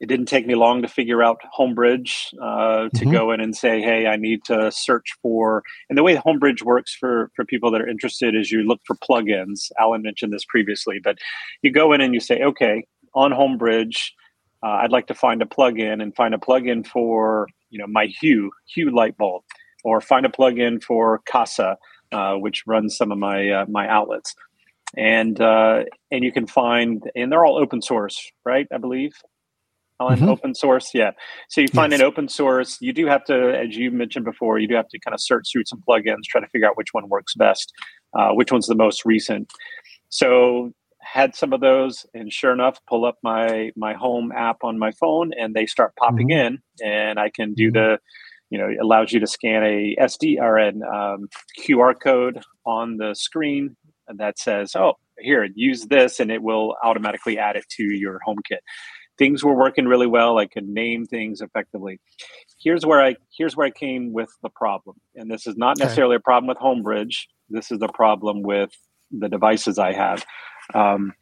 it 0.00 0.06
didn't 0.06 0.26
take 0.26 0.46
me 0.46 0.54
long 0.54 0.82
to 0.82 0.88
figure 0.88 1.22
out 1.22 1.40
Homebridge 1.56 2.34
uh, 2.42 2.88
to 2.88 2.90
mm-hmm. 2.90 3.12
go 3.12 3.30
in 3.32 3.40
and 3.40 3.56
say, 3.56 3.80
"Hey, 3.80 4.06
I 4.06 4.16
need 4.16 4.44
to 4.44 4.70
search 4.72 5.14
for." 5.22 5.62
And 5.88 5.96
the 5.96 6.02
way 6.02 6.16
Homebridge 6.16 6.62
works 6.62 6.94
for 6.94 7.30
for 7.36 7.44
people 7.44 7.70
that 7.70 7.80
are 7.80 7.88
interested 7.88 8.34
is 8.34 8.50
you 8.50 8.62
look 8.62 8.80
for 8.86 8.96
plugins. 8.96 9.70
Alan 9.78 10.02
mentioned 10.02 10.32
this 10.32 10.44
previously, 10.44 10.98
but 11.02 11.18
you 11.62 11.72
go 11.72 11.92
in 11.92 12.00
and 12.00 12.12
you 12.12 12.20
say, 12.20 12.42
"Okay, 12.42 12.84
on 13.14 13.32
Homebridge, 13.32 14.10
uh, 14.62 14.80
I'd 14.82 14.92
like 14.92 15.06
to 15.08 15.14
find 15.14 15.42
a 15.42 15.46
plugin 15.46 16.02
and 16.02 16.14
find 16.14 16.34
a 16.34 16.38
plugin 16.38 16.86
for 16.86 17.46
you 17.70 17.78
know 17.78 17.86
my 17.86 18.06
Hue 18.06 18.50
Hue 18.74 18.94
light 18.94 19.16
bulb, 19.16 19.42
or 19.84 20.00
find 20.00 20.26
a 20.26 20.30
plugin 20.30 20.82
for 20.82 21.20
Kasa, 21.26 21.76
uh, 22.12 22.34
which 22.34 22.64
runs 22.66 22.96
some 22.96 23.12
of 23.12 23.18
my 23.18 23.48
uh, 23.50 23.66
my 23.68 23.88
outlets." 23.88 24.34
And 24.96 25.40
uh, 25.40 25.84
and 26.10 26.24
you 26.24 26.32
can 26.32 26.46
find, 26.46 27.02
and 27.16 27.30
they're 27.30 27.44
all 27.44 27.58
open 27.58 27.80
source, 27.82 28.30
right? 28.44 28.66
I 28.72 28.78
believe 28.78 29.12
on 30.00 30.16
mm-hmm. 30.16 30.28
open 30.28 30.54
source 30.54 30.90
yeah 30.92 31.12
so 31.48 31.60
you 31.60 31.68
find 31.68 31.92
yes. 31.92 32.00
an 32.00 32.06
open 32.06 32.28
source 32.28 32.78
you 32.80 32.92
do 32.92 33.06
have 33.06 33.24
to 33.24 33.56
as 33.56 33.76
you 33.76 33.90
mentioned 33.90 34.24
before 34.24 34.58
you 34.58 34.66
do 34.66 34.74
have 34.74 34.88
to 34.88 34.98
kind 34.98 35.14
of 35.14 35.20
search 35.20 35.48
through 35.52 35.64
some 35.64 35.82
plugins 35.88 36.22
try 36.28 36.40
to 36.40 36.48
figure 36.48 36.68
out 36.68 36.76
which 36.76 36.92
one 36.92 37.08
works 37.08 37.34
best 37.34 37.72
uh, 38.18 38.30
which 38.30 38.50
one's 38.50 38.66
the 38.66 38.74
most 38.74 39.04
recent 39.04 39.52
so 40.08 40.72
had 41.00 41.34
some 41.34 41.52
of 41.52 41.60
those 41.60 42.06
and 42.14 42.32
sure 42.32 42.52
enough 42.52 42.78
pull 42.88 43.04
up 43.04 43.18
my 43.22 43.70
my 43.76 43.94
home 43.94 44.32
app 44.32 44.58
on 44.64 44.78
my 44.78 44.90
phone 44.92 45.32
and 45.38 45.54
they 45.54 45.66
start 45.66 45.94
popping 45.96 46.28
mm-hmm. 46.28 46.54
in 46.54 46.58
and 46.84 47.20
i 47.20 47.30
can 47.30 47.54
do 47.54 47.70
mm-hmm. 47.70 47.92
the 47.92 47.98
you 48.50 48.58
know 48.58 48.66
it 48.66 48.78
allows 48.82 49.12
you 49.12 49.20
to 49.20 49.26
scan 49.26 49.62
a 49.62 49.96
sd 50.00 50.40
or 50.40 50.56
an 50.56 50.82
um, 50.82 51.28
qr 51.60 51.94
code 52.00 52.42
on 52.66 52.96
the 52.96 53.14
screen 53.14 53.76
that 54.16 54.38
says 54.38 54.74
oh 54.74 54.94
here 55.18 55.46
use 55.54 55.86
this 55.86 56.20
and 56.20 56.30
it 56.30 56.42
will 56.42 56.74
automatically 56.82 57.38
add 57.38 57.56
it 57.56 57.64
to 57.68 57.84
your 57.84 58.18
home 58.24 58.38
kit 58.46 58.60
things 59.18 59.44
were 59.44 59.54
working 59.54 59.86
really 59.86 60.06
well. 60.06 60.38
I 60.38 60.46
could 60.46 60.68
name 60.68 61.06
things 61.06 61.40
effectively. 61.40 62.00
Here's 62.62 62.84
where 62.84 63.02
I 63.02 63.16
here's 63.36 63.56
where 63.56 63.66
I 63.66 63.70
came 63.70 64.12
with 64.12 64.30
the 64.42 64.50
problem, 64.50 64.96
and 65.14 65.30
this 65.30 65.46
is 65.46 65.56
not 65.56 65.78
necessarily 65.78 66.16
okay. 66.16 66.22
a 66.22 66.24
problem 66.24 66.48
with 66.48 66.58
Homebridge. 66.58 67.26
This 67.50 67.70
is 67.70 67.80
a 67.82 67.88
problem 67.88 68.42
with 68.42 68.70
the 69.10 69.28
devices 69.28 69.78
I 69.78 69.92
have. 69.92 70.24
Um, 70.74 71.12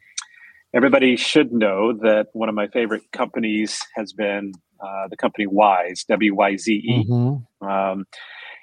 everybody 0.73 1.15
should 1.15 1.51
know 1.51 1.93
that 1.93 2.27
one 2.33 2.49
of 2.49 2.55
my 2.55 2.67
favorite 2.67 3.03
companies 3.11 3.79
has 3.95 4.13
been 4.13 4.53
uh, 4.79 5.07
the 5.09 5.17
company 5.17 5.47
Wyze, 5.47 6.05
W 6.07 6.35
Y 6.35 6.57
Z 6.57 6.73
E. 6.73 7.05
Mm-hmm. 7.07 7.67
Um, 7.67 8.05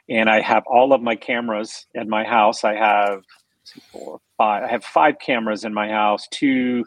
and 0.09 0.29
I 0.29 0.41
have 0.41 0.65
all 0.67 0.93
of 0.93 1.01
my 1.01 1.15
cameras 1.15 1.87
at 1.97 2.09
my 2.09 2.25
house. 2.25 2.65
I 2.65 2.75
have 2.75 3.23
four, 3.93 4.21
five. 4.37 4.65
I 4.65 4.69
have 4.69 4.85
five 4.85 5.19
cameras 5.21 5.65
in 5.65 5.73
my 5.73 5.89
house. 5.89 6.27
Two 6.31 6.85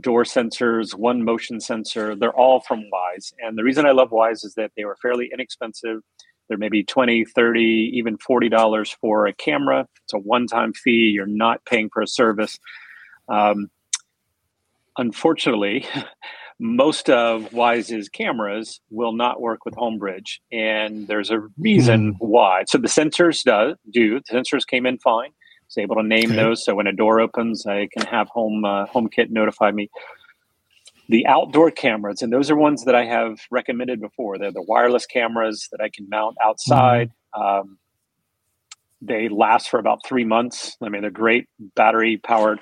door 0.00 0.24
sensors, 0.24 0.94
one 0.94 1.24
motion 1.24 1.60
sensor. 1.60 2.14
They're 2.16 2.36
all 2.36 2.60
from 2.60 2.80
Wyze. 2.92 3.32
And 3.38 3.56
the 3.56 3.64
reason 3.64 3.86
I 3.86 3.92
love 3.92 4.10
Wyze 4.10 4.44
is 4.44 4.54
that 4.56 4.72
they 4.76 4.84
were 4.84 4.96
fairly 5.00 5.30
inexpensive. 5.32 6.00
They're 6.48 6.58
maybe 6.58 6.84
20, 6.84 7.24
30, 7.24 7.92
even 7.94 8.18
$40 8.18 8.96
for 9.00 9.26
a 9.26 9.32
camera. 9.32 9.86
It's 10.04 10.12
a 10.12 10.18
one 10.18 10.46
time 10.46 10.72
fee. 10.72 11.12
You're 11.14 11.26
not 11.26 11.64
paying 11.64 11.88
for 11.92 12.02
a 12.02 12.06
service. 12.06 12.58
Um, 13.28 13.70
unfortunately, 14.98 15.86
most 16.58 17.08
of 17.08 17.50
Wyze's 17.50 18.08
cameras 18.08 18.80
will 18.90 19.12
not 19.12 19.40
work 19.40 19.64
with 19.64 19.74
Homebridge. 19.74 20.38
And 20.52 21.08
there's 21.08 21.30
a 21.30 21.40
reason 21.58 22.14
mm. 22.14 22.16
why. 22.18 22.64
So 22.66 22.78
the 22.78 22.88
sensors 22.88 23.42
do, 23.42 23.76
do. 23.90 24.20
The 24.28 24.36
sensors 24.36 24.66
came 24.66 24.86
in 24.86 24.98
fine 24.98 25.30
was 25.74 25.82
able 25.82 25.96
to 25.96 26.06
name 26.06 26.32
okay. 26.32 26.36
those. 26.36 26.64
So 26.64 26.74
when 26.74 26.86
a 26.86 26.92
door 26.92 27.20
opens, 27.20 27.66
I 27.66 27.88
can 27.96 28.06
have 28.06 28.28
home 28.28 28.64
uh, 28.64 28.86
HomeKit 28.86 29.30
notify 29.30 29.70
me. 29.70 29.90
The 31.08 31.26
outdoor 31.26 31.70
cameras, 31.70 32.22
and 32.22 32.32
those 32.32 32.50
are 32.50 32.56
ones 32.56 32.84
that 32.86 32.94
I 32.94 33.04
have 33.04 33.38
recommended 33.50 34.00
before. 34.00 34.38
They're 34.38 34.52
the 34.52 34.62
wireless 34.62 35.04
cameras 35.04 35.68
that 35.70 35.82
I 35.82 35.90
can 35.90 36.08
mount 36.08 36.36
outside. 36.42 37.12
Mm-hmm. 37.36 37.42
Um, 37.42 37.78
they 39.02 39.28
last 39.28 39.68
for 39.68 39.78
about 39.78 39.98
three 40.06 40.24
months. 40.24 40.78
I 40.82 40.88
mean, 40.88 41.02
they're 41.02 41.10
great, 41.10 41.46
battery 41.76 42.16
powered, 42.16 42.58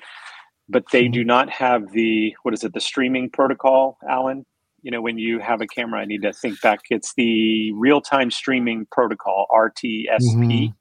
but 0.68 0.83
they 0.90 1.05
mm-hmm. 1.05 1.12
do 1.12 1.25
not 1.25 1.51
have 1.51 1.92
the 1.92 2.35
what 2.42 2.53
is 2.53 2.64
it? 2.64 2.75
The 2.75 2.81
streaming 2.81 3.31
protocol, 3.31 3.98
Alan. 4.09 4.44
You 4.83 4.90
know, 4.90 5.01
when 5.01 5.18
you 5.18 5.38
have 5.38 5.61
a 5.61 5.68
camera, 5.68 6.01
I 6.01 6.05
need 6.05 6.22
to 6.22 6.33
think 6.33 6.61
back. 6.61 6.81
It's 6.90 7.14
the 7.16 7.70
real 7.75 8.01
time 8.01 8.33
streaming 8.33 8.88
protocol, 8.90 9.46
RTSP. 9.53 10.09
Mm-hmm. 10.18 10.72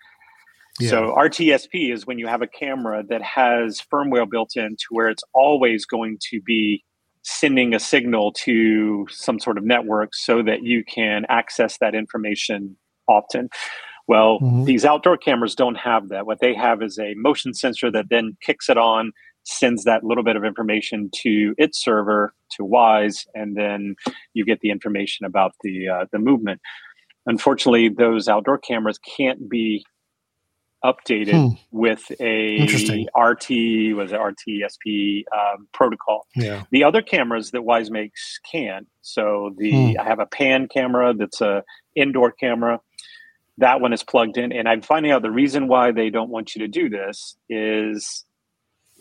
So 0.80 1.14
RTSP 1.18 1.94
is 1.94 2.08
when 2.08 2.18
you 2.18 2.28
have 2.28 2.42
a 2.42 2.48
camera 2.48 3.04
that 3.10 3.22
has 3.22 3.82
firmware 3.92 4.30
built 4.30 4.56
in 4.56 4.76
to 4.78 4.86
where 4.90 5.10
it's 5.10 5.24
always 5.34 5.86
going 5.86 6.18
to 6.30 6.42
be 6.42 6.84
sending 7.24 7.74
a 7.74 7.80
signal 7.80 8.32
to 8.34 9.06
some 9.10 9.40
sort 9.40 9.58
of 9.58 9.64
network 9.64 10.16
so 10.16 10.42
that 10.42 10.64
you 10.64 10.84
can 10.84 11.26
access 11.30 11.78
that 11.80 11.94
information 11.94 12.76
often. 13.08 13.50
Well, 14.08 14.40
mm-hmm. 14.40 14.64
these 14.64 14.86
outdoor 14.86 15.18
cameras 15.18 15.56
don't 15.56 15.76
have 15.76 16.10
that. 16.10 16.26
What 16.26 16.40
they 16.40 16.56
have 16.56 16.82
is 16.82 16.98
a 16.98 17.14
motion 17.16 17.54
sensor 17.54 17.92
that 17.92 18.10
then 18.10 18.38
kicks 18.42 18.70
it 18.70 18.78
on, 18.78 19.12
sends 19.44 19.84
that 19.84 20.04
little 20.04 20.24
bit 20.24 20.36
of 20.36 20.44
information 20.44 21.10
to 21.22 21.54
its 21.58 21.84
server 21.84 22.34
to 22.58 22.64
Wyze, 22.64 23.26
and 23.36 23.56
then 23.56 23.96
you 24.34 24.46
get 24.46 24.60
the 24.62 24.72
information 24.72 25.26
about 25.26 25.54
the 25.62 25.88
uh, 25.88 26.06
the 26.12 26.20
movement. 26.20 26.62
Unfortunately, 27.28 27.88
those 27.88 28.28
outdoor 28.28 28.58
cameras 28.58 29.00
can't 29.00 29.48
be 29.48 29.86
updated 30.84 31.50
hmm. 31.50 31.56
with 31.72 32.12
a 32.20 32.64
RT 33.16 33.96
was 33.96 34.12
it 34.12 34.20
RTSP 34.20 35.24
um, 35.32 35.68
protocol. 35.74 36.28
Yeah. 36.36 36.64
The 36.72 36.84
other 36.84 37.02
cameras 37.02 37.52
that 37.52 37.62
Wyze 37.62 37.92
makes 37.92 38.40
can. 38.52 38.88
So 39.02 39.54
the 39.58 39.72
hmm. 39.72 40.00
I 40.00 40.04
have 40.04 40.20
a 40.20 40.26
pan 40.26 40.68
camera 40.68 41.14
that's 41.14 41.42
a 41.42 41.64
indoor 41.96 42.32
camera. 42.32 42.80
That 43.58 43.82
one 43.82 43.94
is 43.94 44.02
plugged 44.02 44.38
in, 44.38 44.52
and 44.52 44.68
I'm 44.68 44.82
finding 44.82 45.12
out 45.12 45.22
the 45.22 45.30
reason 45.30 45.68
why 45.68 45.92
they 45.92 46.10
don't 46.10 46.30
want 46.30 46.56
you 46.56 46.62
to 46.62 46.68
do 46.68 46.90
this 46.90 47.36
is 47.50 48.26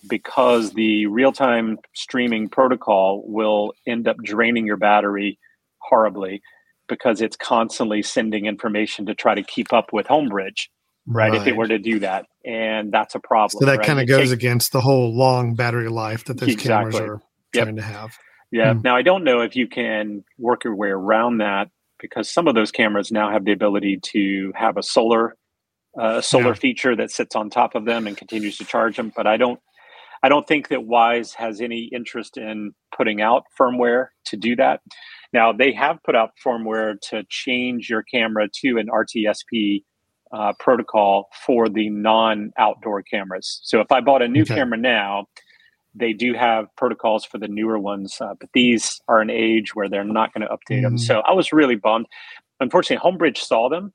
because 0.09 0.73
the 0.73 1.07
real 1.07 1.33
time 1.33 1.79
streaming 1.95 2.49
protocol 2.49 3.23
will 3.27 3.73
end 3.87 4.09
up 4.09 4.16
draining 4.23 4.66
your 4.66 4.77
battery 4.77 5.38
horribly 5.79 6.43
because 6.88 7.21
it's 7.21 7.37
constantly 7.37 8.03
sending 8.03 8.47
information 8.47 9.07
to 9.07 9.14
try 9.14 9.35
to 9.35 9.43
keep 9.43 9.73
up 9.73 9.93
with 9.93 10.07
Homebridge 10.07 10.69
right, 11.07 11.33
right, 11.33 11.41
if 11.41 11.47
it 11.47 11.57
were 11.57 11.67
to 11.67 11.79
do 11.79 11.99
that 12.01 12.27
and 12.45 12.93
that's 12.93 13.15
a 13.15 13.21
problem 13.21 13.61
so 13.61 13.67
that 13.67 13.79
right? 13.79 13.87
kind 13.87 14.01
of 14.01 14.07
goes 14.07 14.21
takes, 14.21 14.31
against 14.33 14.73
the 14.73 14.81
whole 14.81 15.15
long 15.15 15.55
battery 15.55 15.89
life 15.89 16.25
that 16.25 16.39
those 16.39 16.51
exactly. 16.51 16.93
cameras 16.93 16.97
are 16.97 17.23
yep. 17.55 17.65
trying 17.65 17.77
to 17.77 17.83
have 17.83 18.17
yeah 18.51 18.75
hmm. 18.75 18.81
now 18.83 18.97
i 18.97 19.03
don't 19.03 19.25
know 19.25 19.41
if 19.41 19.57
you 19.57 19.67
can 19.67 20.25
work 20.39 20.65
your 20.65 20.75
way 20.75 20.89
around 20.89 21.39
that 21.39 21.69
because 22.01 22.29
some 22.31 22.49
of 22.49 22.55
those 22.55 22.71
cameras 22.71 23.13
now 23.13 23.31
have 23.31 23.45
the 23.45 23.53
ability 23.53 23.99
to 24.03 24.53
have 24.55 24.77
a 24.77 24.83
solar 24.83 25.37
uh, 26.01 26.21
solar 26.21 26.49
yeah. 26.49 26.55
feature 26.55 26.97
that 26.97 27.11
sits 27.11 27.35
on 27.35 27.51
top 27.51 27.75
of 27.75 27.85
them 27.85 28.07
and 28.07 28.17
continues 28.17 28.57
to 28.57 28.65
charge 28.65 28.97
them 28.97 29.13
but 29.15 29.27
i 29.27 29.37
don't 29.37 29.59
i 30.23 30.29
don't 30.29 30.47
think 30.47 30.69
that 30.69 30.81
Wyze 30.81 31.35
has 31.35 31.61
any 31.61 31.91
interest 31.93 32.37
in 32.37 32.73
putting 32.97 33.21
out 33.21 33.43
firmware 33.59 34.07
to 34.25 34.37
do 34.37 34.55
that 34.55 34.81
now 35.33 35.53
they 35.53 35.73
have 35.73 35.99
put 36.05 36.15
out 36.15 36.31
firmware 36.45 36.95
to 37.11 37.25
change 37.29 37.91
your 37.91 38.05
camera 38.05 38.49
to 38.53 38.79
an 38.79 38.87
rtsp 38.87 39.83
uh, 40.33 40.53
protocol 40.59 41.29
for 41.45 41.69
the 41.69 41.90
non 41.90 42.53
outdoor 42.59 43.03
cameras. 43.03 43.61
So 43.64 43.81
if 43.81 43.90
I 43.90 44.01
bought 44.01 44.23
a 44.23 44.29
new 44.29 44.43
okay. 44.43 44.55
camera 44.55 44.79
now, 44.79 45.27
they 45.95 46.12
do 46.12 46.35
have 46.35 46.66
protocols 46.77 47.25
for 47.25 47.38
the 47.38 47.49
newer 47.49 47.79
ones, 47.79 48.19
uh, 48.21 48.35
but 48.38 48.49
these 48.55 49.01
are 49.09 49.21
an 49.21 49.31
age 49.31 49.75
where 49.75 49.88
they're 49.88 50.05
not 50.05 50.33
going 50.33 50.47
to 50.47 50.49
update 50.49 50.81
mm. 50.81 50.83
them. 50.83 50.99
So 50.99 51.21
I 51.21 51.33
was 51.33 51.53
really 51.53 51.77
bummed. 51.77 52.07
Unfortunately, 52.61 53.03
Homebridge 53.03 53.38
saw 53.38 53.69
them. 53.69 53.93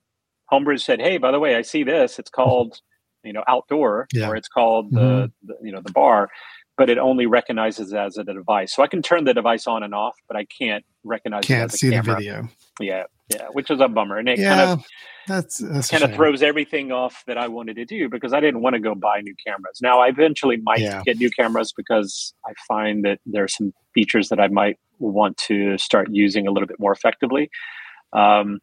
Homebridge 0.51 0.81
said, 0.81 0.99
"Hey, 0.99 1.17
by 1.17 1.31
the 1.31 1.39
way, 1.39 1.55
I 1.55 1.61
see 1.61 1.83
this. 1.83 2.19
It's 2.19 2.29
called, 2.31 2.81
you 3.23 3.33
know, 3.33 3.43
outdoor, 3.47 4.07
yeah. 4.13 4.27
or 4.27 4.35
it's 4.35 4.49
called 4.49 4.91
mm-hmm. 4.91 4.95
the, 4.97 5.31
the, 5.43 5.55
you 5.63 5.71
know, 5.71 5.81
the 5.81 5.91
bar." 5.91 6.29
but 6.77 6.89
it 6.89 6.97
only 6.97 7.25
recognizes 7.25 7.93
as 7.93 8.17
a 8.17 8.23
device. 8.25 8.75
So 8.75 8.83
I 8.83 8.87
can 8.87 9.01
turn 9.01 9.23
the 9.23 9.33
device 9.33 9.67
on 9.67 9.83
and 9.83 9.95
off, 9.95 10.15
but 10.27 10.35
I 10.35 10.45
can't 10.45 10.83
recognize 11.03 11.45
can't 11.45 11.73
it 11.73 11.77
see 11.77 11.89
the 11.89 12.01
video. 12.01 12.49
Yeah, 12.79 13.03
yeah, 13.29 13.47
which 13.51 13.71
is 13.71 13.79
a 13.79 13.87
bummer, 13.87 14.17
and 14.17 14.29
it 14.29 14.39
yeah, 14.39 14.49
kind 14.49 14.61
of 14.71 14.85
that's, 15.27 15.57
that's 15.57 15.89
kind 15.89 16.03
of 16.03 16.13
throws 16.13 16.43
everything 16.43 16.91
off 16.91 17.23
that 17.27 17.37
I 17.37 17.47
wanted 17.47 17.75
to 17.77 17.85
do 17.85 18.09
because 18.09 18.33
I 18.33 18.39
didn't 18.39 18.61
want 18.61 18.75
to 18.75 18.79
go 18.79 18.93
buy 18.95 19.21
new 19.21 19.35
cameras. 19.45 19.79
Now 19.81 19.99
I 19.99 20.09
eventually 20.09 20.57
might 20.57 20.81
Yeah. 20.81 21.01
get 21.03 21.17
new 21.17 21.31
cameras 21.31 21.73
because 21.75 22.33
I 22.45 22.53
find 22.67 23.03
that 23.05 23.19
there 23.25 23.43
are 23.43 23.47
some 23.47 23.73
features 23.93 24.29
that 24.29 24.39
I 24.39 24.47
might 24.47 24.77
want 24.99 25.37
to 25.37 25.77
start 25.77 26.09
using 26.11 26.47
a 26.47 26.51
little 26.51 26.67
bit 26.67 26.79
more 26.79 26.91
effectively. 26.91 27.49
Um, 28.13 28.59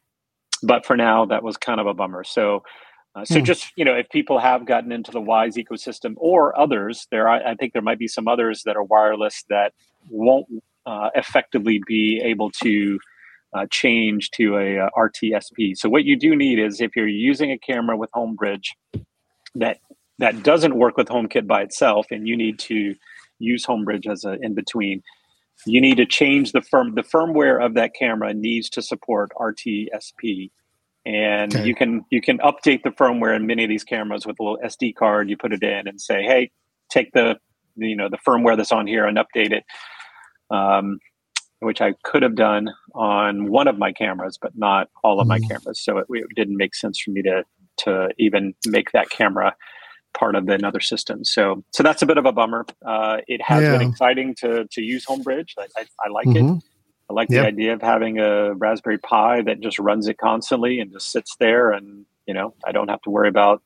but 0.62 0.86
for 0.86 0.96
now, 0.96 1.24
that 1.26 1.42
was 1.42 1.56
kind 1.56 1.80
of 1.80 1.86
a 1.86 1.94
bummer. 1.94 2.22
So, 2.24 2.62
uh, 3.14 3.24
so 3.24 3.40
Hmm. 3.40 3.44
just 3.44 3.72
you 3.76 3.84
know, 3.84 3.94
if 3.94 4.08
people 4.10 4.38
have 4.38 4.64
gotten 4.64 4.92
into 4.92 5.10
the 5.10 5.20
Wyze 5.20 5.56
ecosystem 5.56 6.14
or 6.16 6.58
others, 6.58 7.06
there 7.10 7.28
I, 7.28 7.52
I 7.52 7.54
think 7.56 7.72
there 7.72 7.82
might 7.82 7.98
be 7.98 8.08
some 8.08 8.28
others 8.28 8.62
that 8.64 8.76
are 8.76 8.84
wireless 8.84 9.44
that 9.50 9.72
won't 10.08 10.46
uh, 10.86 11.10
effectively 11.14 11.80
be 11.86 12.20
able 12.24 12.50
to 12.62 12.98
uh, 13.54 13.66
change 13.70 14.30
to 14.32 14.56
a, 14.56 14.78
uh 14.78 14.88
RTSP. 14.96 15.76
So 15.76 15.88
what 15.88 16.04
you 16.04 16.16
do 16.16 16.34
need 16.34 16.58
is 16.58 16.80
if 16.80 16.96
you're 16.96 17.08
using 17.08 17.50
a 17.52 17.58
camera 17.58 17.96
with 17.96 18.10
HomeBridge 18.12 18.68
that 19.54 19.78
that 20.18 20.42
doesn't 20.42 20.76
work 20.76 20.96
with 20.96 21.08
HomeKit 21.08 21.46
by 21.46 21.62
itself, 21.62 22.06
and 22.10 22.28
you 22.28 22.36
need 22.36 22.58
to 22.60 22.94
use 23.38 23.66
HomeBridge 23.66 24.06
as 24.10 24.24
an 24.24 24.38
in 24.42 24.54
between. 24.54 25.02
You 25.66 25.80
need 25.80 25.96
to 25.96 26.06
change 26.06 26.52
the 26.52 26.60
firm. 26.62 26.94
The 26.94 27.02
firmware 27.02 27.64
of 27.64 27.74
that 27.74 27.92
camera 27.98 28.32
needs 28.32 28.70
to 28.70 28.82
support 28.82 29.32
RTSP, 29.38 30.50
and 31.04 31.54
Okay. 31.54 31.66
you 31.66 31.74
can 31.74 32.04
you 32.10 32.20
can 32.20 32.38
update 32.38 32.82
the 32.84 32.90
firmware 32.90 33.34
in 33.36 33.46
many 33.46 33.64
of 33.64 33.68
these 33.68 33.84
cameras 33.84 34.26
with 34.26 34.38
a 34.40 34.42
little 34.42 34.58
SD 34.64 34.94
card. 34.94 35.28
You 35.28 35.36
put 35.36 35.52
it 35.52 35.62
in 35.62 35.88
and 35.88 36.00
say, 36.00 36.22
"Hey, 36.22 36.50
take 36.90 37.12
the 37.12 37.36
you 37.76 37.96
know 37.96 38.08
the 38.08 38.18
firmware 38.18 38.56
that's 38.56 38.72
on 38.72 38.86
here 38.86 39.06
and 39.06 39.18
update 39.18 39.52
it." 39.52 39.64
Um, 40.50 40.98
which 41.62 41.80
I 41.80 41.94
could 42.02 42.22
have 42.22 42.34
done 42.34 42.68
on 42.94 43.50
one 43.50 43.68
of 43.68 43.78
my 43.78 43.92
cameras, 43.92 44.38
but 44.40 44.52
not 44.56 44.88
all 45.04 45.20
of 45.20 45.26
my 45.26 45.38
Mhm. 45.38 45.48
cameras. 45.48 45.80
So 45.82 45.98
it, 45.98 46.06
it 46.10 46.26
didn't 46.34 46.56
make 46.56 46.74
sense 46.74 47.00
for 47.00 47.10
me 47.10 47.22
to 47.22 47.44
to 47.78 48.10
even 48.18 48.54
make 48.66 48.92
that 48.92 49.08
camera 49.10 49.56
part 50.12 50.34
of 50.34 50.46
another 50.48 50.80
system. 50.80 51.24
So 51.24 51.64
so 51.72 51.82
that's 51.82 52.02
a 52.02 52.06
bit 52.06 52.18
of 52.18 52.26
a 52.26 52.32
bummer. 52.32 52.66
Uh, 52.84 53.18
it 53.28 53.40
has 53.42 53.62
been 53.78 53.88
exciting 53.90 54.34
to 54.40 54.66
to 54.70 54.82
use 54.82 55.06
HomeBridge. 55.06 55.50
I, 55.58 55.66
I, 55.78 55.84
I 56.04 56.08
like 56.10 56.26
it. 56.28 56.42
Mhm. 56.42 56.60
I 57.10 57.14
like 57.14 57.28
Yep. 57.30 57.42
the 57.42 57.46
idea 57.48 57.72
of 57.74 57.82
having 57.82 58.18
a 58.18 58.54
Raspberry 58.54 58.98
Pi 58.98 59.42
that 59.42 59.60
just 59.60 59.78
runs 59.78 60.08
it 60.08 60.18
constantly 60.18 60.80
and 60.80 60.92
just 60.92 61.10
sits 61.10 61.36
there, 61.40 61.70
and 61.70 62.04
you 62.26 62.34
know 62.34 62.54
I 62.66 62.72
don't 62.72 62.88
have 62.88 63.00
to 63.02 63.10
worry 63.10 63.28
about 63.28 63.62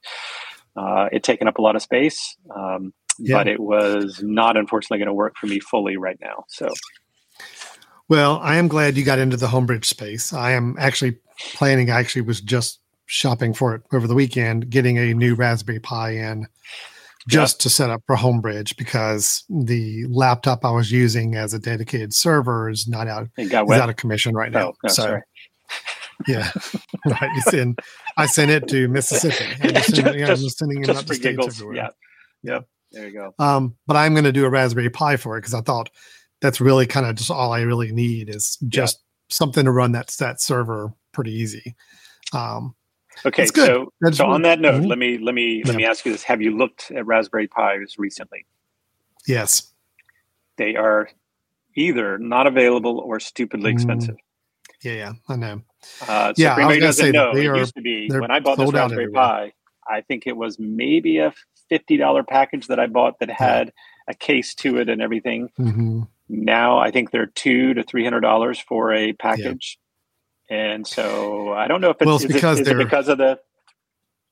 uh, 0.76 1.08
it 1.10 1.22
taking 1.22 1.48
up 1.48 1.58
a 1.58 1.62
lot 1.62 1.74
of 1.76 1.82
space. 1.82 2.36
Um, 2.54 2.92
Yeah. 3.18 3.38
But 3.38 3.48
it 3.48 3.60
was 3.60 4.22
not 4.22 4.58
unfortunately 4.58 4.98
going 4.98 5.06
to 5.08 5.14
work 5.14 5.36
for 5.40 5.46
me 5.46 5.58
fully 5.58 5.96
right 5.96 6.18
now. 6.20 6.44
So 6.48 6.68
Well, 8.08 8.38
I 8.42 8.56
am 8.56 8.68
glad 8.68 8.96
you 8.96 9.04
got 9.04 9.18
into 9.18 9.36
the 9.36 9.46
Homebridge 9.46 9.84
space. 9.84 10.32
I 10.32 10.52
am 10.52 10.76
actually 10.78 11.16
planning. 11.54 11.90
I 11.90 11.98
actually 11.98 12.22
was 12.22 12.40
just 12.40 12.80
shopping 13.06 13.52
for 13.52 13.74
it 13.74 13.82
over 13.92 14.06
the 14.06 14.14
weekend, 14.14 14.70
getting 14.70 14.98
a 14.98 15.12
new 15.14 15.34
Raspberry 15.34 15.80
Pi 15.80 16.10
in 16.12 16.46
just 17.28 17.60
to 17.60 17.68
set 17.70 17.90
up 17.90 18.02
for 18.06 18.14
Homebridge 18.16 18.76
because 18.76 19.42
the 19.48 20.06
laptop 20.08 20.64
I 20.64 20.70
was 20.70 20.92
using 20.92 21.34
as 21.34 21.52
a 21.54 21.58
dedicated 21.58 22.14
server 22.14 22.70
is 22.70 22.86
not 22.86 23.08
out 23.08 23.28
is 23.36 23.52
out 23.52 23.88
of 23.90 23.96
commission 23.96 24.34
right 24.34 24.52
now. 24.52 24.68
Oh, 24.68 24.74
no, 24.84 24.88
so 24.88 25.02
sorry. 25.02 25.22
yeah, 26.28 26.50
right. 27.06 27.30
It's 27.36 27.52
in. 27.52 27.74
I 28.16 28.26
sent 28.26 28.52
it 28.52 28.68
to 28.68 28.86
Mississippi. 28.86 29.44
I 29.62 29.72
just, 29.72 29.96
sent 29.96 30.06
it- 30.08 30.14
yeah, 30.16 30.20
I'm 30.22 30.28
Just- 30.28 30.42
just 30.44 30.58
sending 30.58 30.82
it 30.82 30.86
Just 30.86 30.98
out 31.00 31.06
to 31.08 31.14
states 31.14 31.22
giggles. 31.26 31.56
everywhere. 31.60 31.76
Yeah. 32.44 32.52
Yep. 32.54 32.68
There 32.92 33.08
you 33.08 33.12
go. 33.12 33.34
Um, 33.40 33.74
but 33.88 33.96
I'm 33.96 34.12
going 34.14 34.24
to 34.24 34.32
do 34.32 34.44
a 34.44 34.48
Raspberry 34.48 34.88
Pi 34.90 35.16
for 35.16 35.36
it 35.36 35.40
because 35.40 35.54
I 35.54 35.60
thought 35.60 35.90
that's 36.46 36.60
really 36.60 36.86
kind 36.86 37.04
of 37.06 37.16
just 37.16 37.28
all 37.30 37.52
I 37.52 37.62
really 37.62 37.90
need 37.90 38.28
is 38.28 38.56
just 38.68 39.02
something 39.28 39.64
to 39.64 39.72
run 39.72 39.90
that 39.92 40.08
that 40.20 40.40
server 40.40 40.92
pretty 41.12 41.32
easy. 41.32 41.74
Um, 42.32 42.74
Okay, 43.24 43.46
so 43.46 43.92
That's 44.02 44.18
so 44.18 44.26
on 44.26 44.42
that 44.42 44.60
note, 44.60 44.82
Mhm. 44.82 44.88
let 44.88 44.98
me 44.98 45.16
let 45.18 45.34
me 45.34 45.62
let 45.64 45.72
Yeah. 45.72 45.78
me 45.78 45.84
ask 45.86 46.04
you 46.04 46.12
this: 46.12 46.22
Have 46.24 46.40
you 46.42 46.54
looked 46.56 46.90
at 46.92 47.04
Raspberry 47.06 47.48
Pis 47.48 47.98
recently? 47.98 48.44
yes, 49.26 49.72
They 50.56 50.76
are 50.76 51.08
either 51.74 52.18
not 52.18 52.46
available 52.46 52.98
or 53.00 53.18
stupidly 53.18 53.70
Mm, 53.70 53.74
expensive. 53.74 54.16
yeah, 54.82 54.92
yeah, 54.92 55.12
I 55.28 55.36
know. 55.36 55.62
Uh, 56.02 56.32
so 56.34 56.42
Yeah, 56.42 56.54
for 56.54 56.60
I 56.60 56.66
was 56.66 56.72
anybody 56.74 56.80
doesn't 56.80 57.12
know, 57.12 57.34
they 57.34 57.44
it 57.46 57.48
are- 57.48 57.56
used 57.58 57.74
to 57.74 57.82
be 57.82 58.08
when 58.10 58.30
I 58.30 58.38
bought 58.40 58.58
this 58.58 58.70
Raspberry. 58.72 59.10
Pi. 59.10 59.52
I 59.88 60.00
think 60.02 60.26
it 60.26 60.36
was 60.36 60.58
maybe 60.60 61.18
a 61.18 61.32
fifty 61.70 61.96
dollar 61.96 62.22
package 62.22 62.66
that 62.68 62.78
I 62.78 62.86
bought 62.86 63.18
that 63.20 63.30
had 63.30 63.72
a 64.08 64.14
case 64.14 64.54
to 64.56 64.76
it 64.78 64.88
and 64.90 65.00
everything. 65.02 65.48
hmm 65.56 66.02
Now 66.28 66.78
I 66.78 66.90
think 66.90 67.10
they're 67.10 67.26
two 67.26 67.74
to 67.74 67.82
three 67.82 68.04
hundred 68.04 68.20
dollars 68.20 68.58
for 68.58 68.92
a 68.92 69.12
package, 69.12 69.78
and 70.50 70.86
so 70.86 71.52
I 71.52 71.68
don't 71.68 71.80
know 71.80 71.90
if 71.90 71.96
it's, 72.00 72.06
Well, 72.06 72.16
it's 72.16 72.26
because 72.26 72.60
it, 72.60 72.64
they're- 72.64 72.78
because 72.78 73.08
of 73.08 73.18
the 73.18 73.38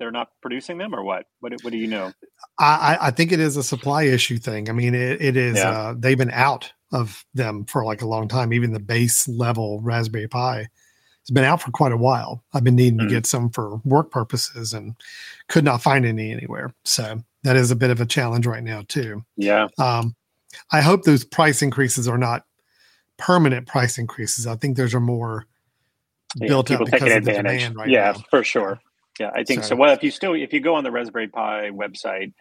they're 0.00 0.10
not 0.10 0.28
producing 0.42 0.76
them 0.78 0.92
or 0.92 1.04
what? 1.04 1.26
What 1.38 1.52
do- 1.52 1.58
what 1.62 1.70
do 1.70 1.76
you 1.78 1.86
know? 1.86 2.12
I, 2.58 2.98
I 3.00 3.10
think 3.12 3.30
it 3.30 3.38
is 3.38 3.56
a 3.56 3.62
supply 3.62 4.02
issue 4.04 4.38
thing. 4.38 4.68
I 4.68 4.72
mean, 4.72 4.92
it, 4.94 5.22
it 5.22 5.36
is. 5.36 5.56
Yeah. 5.56 5.70
Uh, 5.70 5.94
they've 5.96 6.18
been 6.18 6.32
out 6.32 6.72
of 6.92 7.24
them 7.32 7.64
for 7.66 7.84
like 7.84 8.02
a 8.02 8.06
long 8.06 8.26
time. 8.26 8.52
Even 8.52 8.72
the 8.72 8.80
base 8.80 9.28
level 9.28 9.80
Raspberry 9.82 10.26
Pi 10.26 10.56
has 10.58 11.30
been 11.32 11.44
out 11.44 11.62
for 11.62 11.70
quite 11.70 11.92
a 11.92 11.96
while. 11.96 12.42
I've 12.52 12.64
been 12.64 12.74
needing 12.74 12.98
Mhm. 12.98 13.02
to 13.08 13.14
get 13.14 13.24
some 13.26 13.50
for 13.50 13.76
work 13.84 14.10
purposes 14.10 14.72
and 14.72 14.96
could 15.48 15.64
not 15.64 15.80
find 15.80 16.04
any 16.04 16.32
anywhere. 16.32 16.74
So 16.84 17.22
that 17.44 17.54
is 17.54 17.70
a 17.70 17.76
bit 17.76 17.90
of 17.90 18.00
a 18.00 18.06
challenge 18.06 18.46
right 18.48 18.64
now 18.64 18.82
too. 18.88 19.24
Yeah, 19.36 19.68
Um, 19.78 20.16
I 20.72 20.80
hope 20.80 21.02
those 21.04 21.24
price 21.24 21.62
increases 21.62 22.06
are 22.08 22.18
not 22.18 22.44
permanent 23.18 23.66
price 23.66 23.98
increases. 23.98 24.46
I 24.46 24.56
think 24.56 24.76
those 24.76 24.94
are 24.94 25.00
more 25.00 25.46
Yeah, 26.36 26.48
built 26.48 26.70
up 26.70 26.84
because 26.84 27.02
of 27.02 27.24
the 27.24 27.32
demand 27.32 27.76
right 27.76 27.88
yeah, 27.88 28.12
now. 28.12 28.22
for 28.30 28.42
sure. 28.44 28.80
Yeah, 29.20 29.30
I 29.34 29.44
think 29.44 29.62
so. 29.62 29.70
So- 29.70 29.76
Well, 29.76 29.92
if 29.92 30.02
you 30.02 30.10
still 30.10 30.34
if 30.34 30.52
you 30.52 30.60
go 30.60 30.74
on 30.74 30.84
the 30.84 30.90
Raspberry 30.90 31.28
Pi 31.28 31.70
website, 31.70 32.32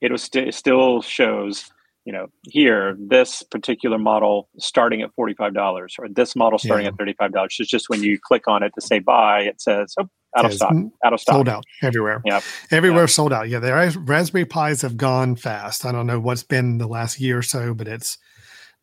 it'll 0.00 0.18
st- 0.18 0.52
still 0.54 1.00
shows 1.02 1.70
you 2.04 2.12
know 2.12 2.26
here 2.44 2.96
this 2.98 3.42
particular 3.42 3.98
model 3.98 4.48
starting 4.58 5.02
at 5.02 5.14
forty 5.14 5.34
five 5.34 5.54
dollars 5.54 5.94
or 5.98 6.08
this 6.08 6.34
model 6.34 6.58
starting 6.58 6.86
Yeah. 6.86 6.90
at 6.92 6.98
thirty 6.98 7.12
five 7.12 7.32
dollars. 7.32 7.56
It's 7.60 7.70
just 7.70 7.88
when 7.88 8.02
you 8.02 8.18
click 8.20 8.48
on 8.48 8.62
it 8.62 8.72
to 8.74 8.80
say 8.80 8.98
buy, 8.98 9.42
it 9.42 9.60
says 9.60 9.94
oh, 10.00 10.08
out 10.36 10.44
of 10.44 10.52
stock, 10.54 10.72
mm, 10.72 10.90
out 11.04 11.12
of 11.12 11.20
stock. 11.20 11.34
sold 11.34 11.48
out 11.48 11.64
everywhere. 11.82 12.20
Yep. 12.24 12.42
Everywhere 12.70 13.02
Yeah. 13.02 13.06
sold 13.06 13.32
out. 13.32 13.48
Yeah, 13.48 13.58
the 13.60 13.72
ras- 13.72 13.96
Raspberry 13.96 14.44
Pis 14.44 14.82
have 14.82 14.96
gone 14.96 15.36
fast. 15.36 15.84
I 15.86 15.92
don't 15.92 16.06
know 16.06 16.20
what's 16.20 16.42
been 16.42 16.78
the 16.78 16.86
last 16.86 17.18
year 17.20 17.38
or 17.38 17.42
so, 17.42 17.74
but 17.74 17.88
it's 17.88 18.18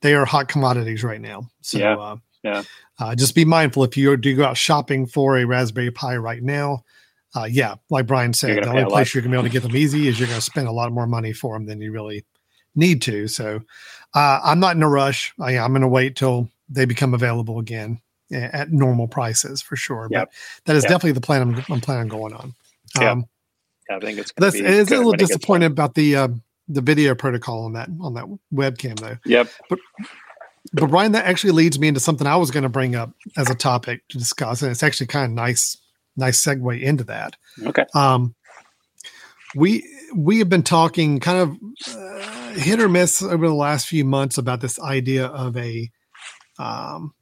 they 0.01 0.13
are 0.15 0.25
hot 0.25 0.47
commodities 0.47 1.03
right 1.03 1.21
now. 1.21 1.47
So 1.61 1.77
Yeah. 1.77 1.95
Uh, 1.95 2.15
Yeah. 2.43 2.63
Uh, 2.99 3.15
just 3.15 3.33
be 3.35 3.43
mindful 3.45 3.83
if 3.83 3.97
you 3.97 4.15
do 4.17 4.35
go 4.35 4.45
out 4.45 4.57
shopping 4.57 5.05
for 5.07 5.37
a 5.37 5.45
Raspberry 5.45 5.91
Pi 5.91 6.15
right 6.17 6.41
now. 6.43 6.83
Uh, 7.35 7.43
yeah, 7.45 7.75
like 7.89 8.05
Brian 8.07 8.31
said, 8.33 8.63
the 8.63 8.69
only 8.69 8.85
place 8.85 9.13
you're 9.13 9.21
going 9.21 9.31
to 9.31 9.35
be 9.35 9.39
able 9.39 9.49
to 9.49 9.51
get 9.51 9.63
them 9.63 9.75
easy 9.75 10.07
is 10.07 10.17
you're 10.19 10.27
going 10.27 10.39
to 10.39 10.45
spend 10.45 10.67
a 10.67 10.71
lot 10.71 10.91
more 10.93 11.05
money 11.07 11.33
for 11.33 11.53
them 11.55 11.65
than 11.65 11.81
you 11.81 11.91
really 11.91 12.23
need 12.75 13.01
to. 13.01 13.27
So 13.27 13.59
uh, 14.13 14.39
I'm 14.43 14.59
not 14.61 14.75
in 14.77 14.83
a 14.83 14.87
rush. 14.89 15.33
I, 15.39 15.57
I'm 15.57 15.71
going 15.71 15.81
to 15.81 15.87
wait 15.89 16.15
till 16.15 16.49
they 16.69 16.85
become 16.85 17.13
available 17.13 17.59
again 17.59 17.99
at 18.35 18.71
normal 18.71 19.07
prices 19.07 19.61
for 19.61 19.75
sure. 19.75 20.07
Yep. 20.11 20.29
But 20.29 20.65
that 20.65 20.75
is 20.75 20.83
Yep. 20.83 20.89
definitely 20.89 21.11
the 21.13 21.21
plan 21.21 21.41
I'm, 21.41 21.63
I'm 21.69 21.81
planning 21.81 22.03
on 22.03 22.07
going 22.07 22.33
on. 22.33 22.53
Yep. 22.99 23.11
Um, 23.11 23.25
Yeah, 23.89 23.97
I 23.97 23.99
think 23.99 24.19
it's 24.19 24.33
that's 24.37 24.55
be 24.55 24.61
it 24.61 24.65
is 24.65 24.87
a 24.91 24.95
little 24.95 25.11
when 25.11 25.15
it 25.15 25.19
gets 25.19 25.29
disappointed 25.29 25.71
about 25.71 25.95
the 25.95 26.15
uh, 26.15 26.27
the 26.67 26.81
video 26.81 27.13
protocol 27.15 27.65
on 27.65 27.73
that 27.73 27.89
on 28.01 28.13
that 28.15 28.25
webcam 28.53 28.99
though. 28.99 29.17
Yep. 29.25 29.49
But 29.69 29.79
but 30.73 30.89
Brian, 30.89 31.11
that 31.11 31.25
actually 31.25 31.51
leads 31.51 31.77
me 31.77 31.87
into 31.87 31.99
something 31.99 32.25
I 32.25 32.35
was 32.35 32.51
going 32.51 32.63
to 32.63 32.69
bring 32.69 32.95
up 32.95 33.11
as 33.37 33.49
a 33.49 33.55
topic 33.55 34.01
to 34.09 34.17
discuss, 34.17 34.61
and 34.61 34.71
it's 34.71 34.81
actually 34.83 35.07
kind 35.07 35.25
of 35.25 35.31
nice, 35.31 35.77
nice 36.17 36.43
segue 36.43 36.81
into 36.81 37.03
that. 37.05 37.35
Okay. 37.63 37.85
Um, 37.93 38.33
we 39.55 39.87
we 40.15 40.39
have 40.39 40.49
been 40.49 40.63
talking 40.63 41.19
kind 41.19 41.37
of 41.39 41.95
uh, 41.95 42.49
hit 42.53 42.81
or 42.81 42.89
miss 42.89 43.21
over 43.21 43.47
the 43.47 43.53
last 43.53 43.87
few 43.87 44.03
months 44.03 44.37
about 44.37 44.61
this 44.61 44.79
idea 44.79 45.27
of 45.27 45.55
a 45.55 45.89
um, 46.57 47.13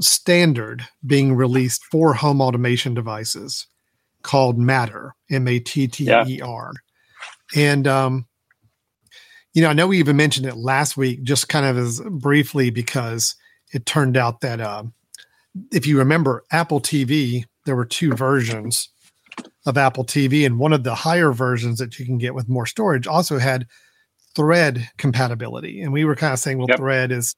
standard 0.00 0.86
being 1.06 1.34
released 1.34 1.84
for 1.90 2.14
home 2.14 2.40
automation 2.40 2.94
devices 2.94 3.66
called 4.22 4.58
Matter, 4.58 5.14
M 5.30 5.48
A 5.48 5.58
T 5.58 5.86
T 5.88 6.10
E 6.10 6.40
R, 6.40 6.72
and 7.54 7.86
um, 7.86 8.26
you 9.54 9.62
know, 9.62 9.70
I 9.70 9.72
know 9.72 9.86
we 9.86 9.98
even 9.98 10.16
mentioned 10.16 10.46
it 10.46 10.56
last 10.56 10.96
week, 10.98 11.22
just 11.22 11.48
kind 11.48 11.64
of 11.64 11.78
as 11.78 12.00
briefly 12.10 12.68
because 12.68 13.34
it 13.72 13.86
turned 13.86 14.16
out 14.16 14.42
that 14.42 14.60
uh, 14.60 14.84
if 15.72 15.86
you 15.86 15.98
remember 15.98 16.44
Apple 16.50 16.80
TV, 16.80 17.44
there 17.64 17.74
were 17.74 17.86
two 17.86 18.12
versions 18.12 18.90
of 19.64 19.78
Apple 19.78 20.04
TV, 20.04 20.44
and 20.44 20.58
one 20.58 20.72
of 20.72 20.84
the 20.84 20.94
higher 20.94 21.32
versions 21.32 21.78
that 21.78 21.98
you 21.98 22.04
can 22.04 22.18
get 22.18 22.34
with 22.34 22.48
more 22.48 22.66
storage 22.66 23.06
also 23.06 23.38
had 23.38 23.66
Thread 24.34 24.90
compatibility, 24.98 25.80
and 25.80 25.90
we 25.90 26.04
were 26.04 26.14
kind 26.14 26.34
of 26.34 26.38
saying, 26.38 26.58
well, 26.58 26.66
Yep. 26.68 26.78
Thread 26.78 27.10
is 27.10 27.34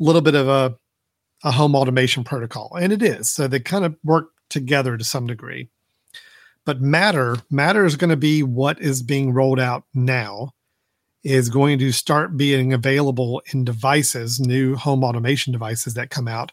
a 0.00 0.02
little 0.02 0.20
bit 0.20 0.34
of 0.34 0.48
a 0.48 0.76
a 1.44 1.50
home 1.50 1.74
automation 1.74 2.24
protocol, 2.24 2.76
and 2.80 2.92
it 2.92 3.02
is. 3.02 3.30
So 3.30 3.48
they 3.48 3.60
kind 3.60 3.84
of 3.84 3.96
work 4.04 4.30
together 4.48 4.96
to 4.96 5.04
some 5.04 5.26
degree. 5.26 5.68
But 6.64 6.80
Matter, 6.80 7.38
Matter 7.50 7.84
is 7.84 7.96
going 7.96 8.10
to 8.10 8.16
be 8.16 8.42
what 8.42 8.80
is 8.80 9.02
being 9.02 9.32
rolled 9.32 9.58
out 9.58 9.84
now 9.94 10.52
is 11.24 11.48
going 11.48 11.78
to 11.78 11.92
start 11.92 12.36
being 12.36 12.72
available 12.72 13.42
in 13.52 13.64
devices, 13.64 14.40
new 14.40 14.74
home 14.74 15.04
automation 15.04 15.52
devices 15.52 15.94
that 15.94 16.10
come 16.10 16.28
out. 16.28 16.52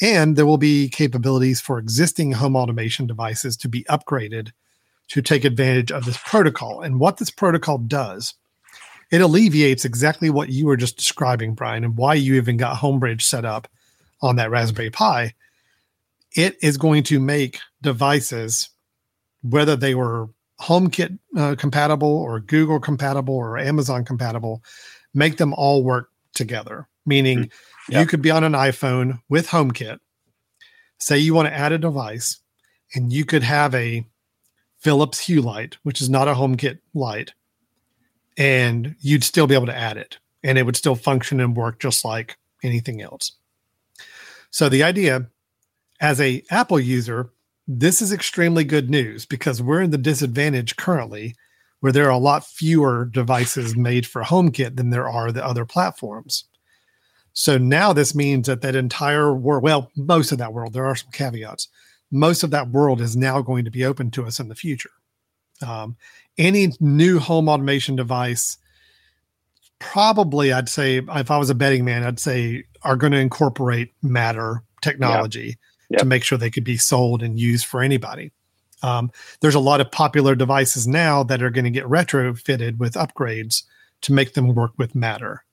And 0.00 0.36
there 0.36 0.46
will 0.46 0.58
be 0.58 0.88
capabilities 0.88 1.60
for 1.60 1.78
existing 1.78 2.32
home 2.32 2.56
automation 2.56 3.06
devices 3.06 3.56
to 3.58 3.68
be 3.68 3.84
upgraded 3.84 4.52
to 5.08 5.22
take 5.22 5.44
advantage 5.44 5.92
of 5.92 6.04
this 6.04 6.18
protocol. 6.18 6.82
And 6.82 6.98
what 6.98 7.18
this 7.18 7.30
protocol 7.30 7.78
does, 7.78 8.34
it 9.10 9.20
alleviates 9.20 9.84
exactly 9.84 10.30
what 10.30 10.48
you 10.48 10.66
were 10.66 10.76
just 10.76 10.96
describing, 10.96 11.54
Brian, 11.54 11.84
and 11.84 11.96
why 11.96 12.14
you 12.14 12.34
even 12.34 12.56
got 12.56 12.76
Homebridge 12.76 13.22
set 13.22 13.44
up 13.44 13.68
on 14.22 14.36
that 14.36 14.50
Raspberry 14.50 14.90
Pi. 14.90 15.34
It 16.34 16.56
is 16.62 16.76
going 16.76 17.02
to 17.04 17.20
make 17.20 17.58
devices, 17.82 18.68
whether 19.42 19.76
they 19.76 19.94
were 19.94 20.28
HomeKit 20.60 21.18
uh, 21.36 21.54
compatible 21.56 22.08
or 22.08 22.40
Google 22.40 22.80
compatible 22.80 23.34
or 23.34 23.58
Amazon 23.58 24.04
compatible, 24.04 24.62
make 25.14 25.36
them 25.36 25.54
all 25.54 25.82
work 25.82 26.10
together. 26.34 26.88
Meaning, 27.04 27.38
mm-hmm. 27.38 27.92
yep. 27.92 28.00
you 28.00 28.06
could 28.06 28.22
be 28.22 28.30
on 28.30 28.44
an 28.44 28.52
iPhone 28.52 29.20
with 29.28 29.48
HomeKit. 29.48 29.98
Say 30.98 31.18
you 31.18 31.34
want 31.34 31.48
to 31.48 31.54
add 31.54 31.72
a 31.72 31.78
device, 31.78 32.40
and 32.94 33.12
you 33.12 33.24
could 33.24 33.42
have 33.42 33.74
a 33.74 34.04
Philips 34.78 35.20
Hue 35.20 35.42
light, 35.42 35.76
which 35.82 36.00
is 36.00 36.08
not 36.08 36.28
a 36.28 36.34
HomeKit 36.34 36.78
light, 36.94 37.32
and 38.36 38.96
you'd 39.00 39.24
still 39.24 39.46
be 39.46 39.54
able 39.54 39.66
to 39.66 39.76
add 39.76 39.96
it, 39.96 40.18
and 40.42 40.58
it 40.58 40.64
would 40.64 40.76
still 40.76 40.94
function 40.94 41.40
and 41.40 41.56
work 41.56 41.80
just 41.80 42.04
like 42.04 42.38
anything 42.62 43.02
else. 43.02 43.32
So 44.56 44.70
the 44.70 44.84
idea, 44.84 45.26
as 46.00 46.18
a 46.18 46.42
Apple 46.50 46.80
user, 46.80 47.30
this 47.68 48.00
is 48.00 48.10
extremely 48.10 48.64
good 48.64 48.88
news 48.88 49.26
because 49.26 49.60
we're 49.60 49.82
in 49.82 49.90
the 49.90 49.98
disadvantage 49.98 50.76
currently 50.76 51.34
where 51.80 51.92
there 51.92 52.06
are 52.06 52.10
a 52.12 52.16
lot 52.16 52.46
fewer 52.46 53.04
devices 53.04 53.76
made 53.76 54.06
for 54.06 54.22
HomeKit 54.22 54.76
than 54.76 54.88
there 54.88 55.10
are 55.10 55.30
the 55.30 55.44
other 55.44 55.66
platforms. 55.66 56.44
So 57.34 57.58
now 57.58 57.92
this 57.92 58.14
means 58.14 58.46
that 58.46 58.62
that 58.62 58.74
entire 58.74 59.34
world, 59.34 59.62
well, 59.62 59.90
most 59.94 60.32
of 60.32 60.38
that 60.38 60.54
world, 60.54 60.72
there 60.72 60.86
are 60.86 60.96
some 60.96 61.10
caveats. 61.10 61.68
Most 62.10 62.42
of 62.42 62.50
that 62.52 62.70
world 62.70 63.02
is 63.02 63.14
now 63.14 63.42
going 63.42 63.66
to 63.66 63.70
be 63.70 63.84
open 63.84 64.10
to 64.12 64.24
us 64.24 64.40
in 64.40 64.48
the 64.48 64.54
future. 64.54 64.92
Um, 65.60 65.98
any 66.38 66.72
new 66.80 67.18
home 67.18 67.50
automation 67.50 67.94
device, 67.94 68.56
probably 69.78 70.52
I'd 70.52 70.68
say, 70.68 70.98
if 70.98 71.30
I 71.30 71.38
was 71.38 71.50
a 71.50 71.54
betting 71.54 71.84
man, 71.84 72.04
I'd 72.04 72.20
say 72.20 72.64
are 72.82 72.96
going 72.96 73.12
to 73.12 73.18
incorporate 73.18 73.92
Matter 74.02 74.62
technology 74.82 75.58
yep. 75.90 76.00
to 76.00 76.04
make 76.06 76.24
sure 76.24 76.38
they 76.38 76.50
could 76.50 76.64
be 76.64 76.76
sold 76.76 77.22
and 77.22 77.38
used 77.38 77.66
for 77.66 77.82
anybody. 77.82 78.32
Um, 78.82 79.10
there's 79.40 79.54
a 79.54 79.60
lot 79.60 79.80
of 79.80 79.90
popular 79.90 80.34
devices 80.34 80.86
now 80.86 81.22
that 81.24 81.42
are 81.42 81.50
going 81.50 81.64
to 81.64 81.70
get 81.70 81.84
retrofitted 81.84 82.78
with 82.78 82.94
upgrades 82.94 83.64
to 84.02 84.12
make 84.12 84.34
them 84.34 84.54
work 84.54 84.72
with 84.76 84.94
Matter. 84.94 85.44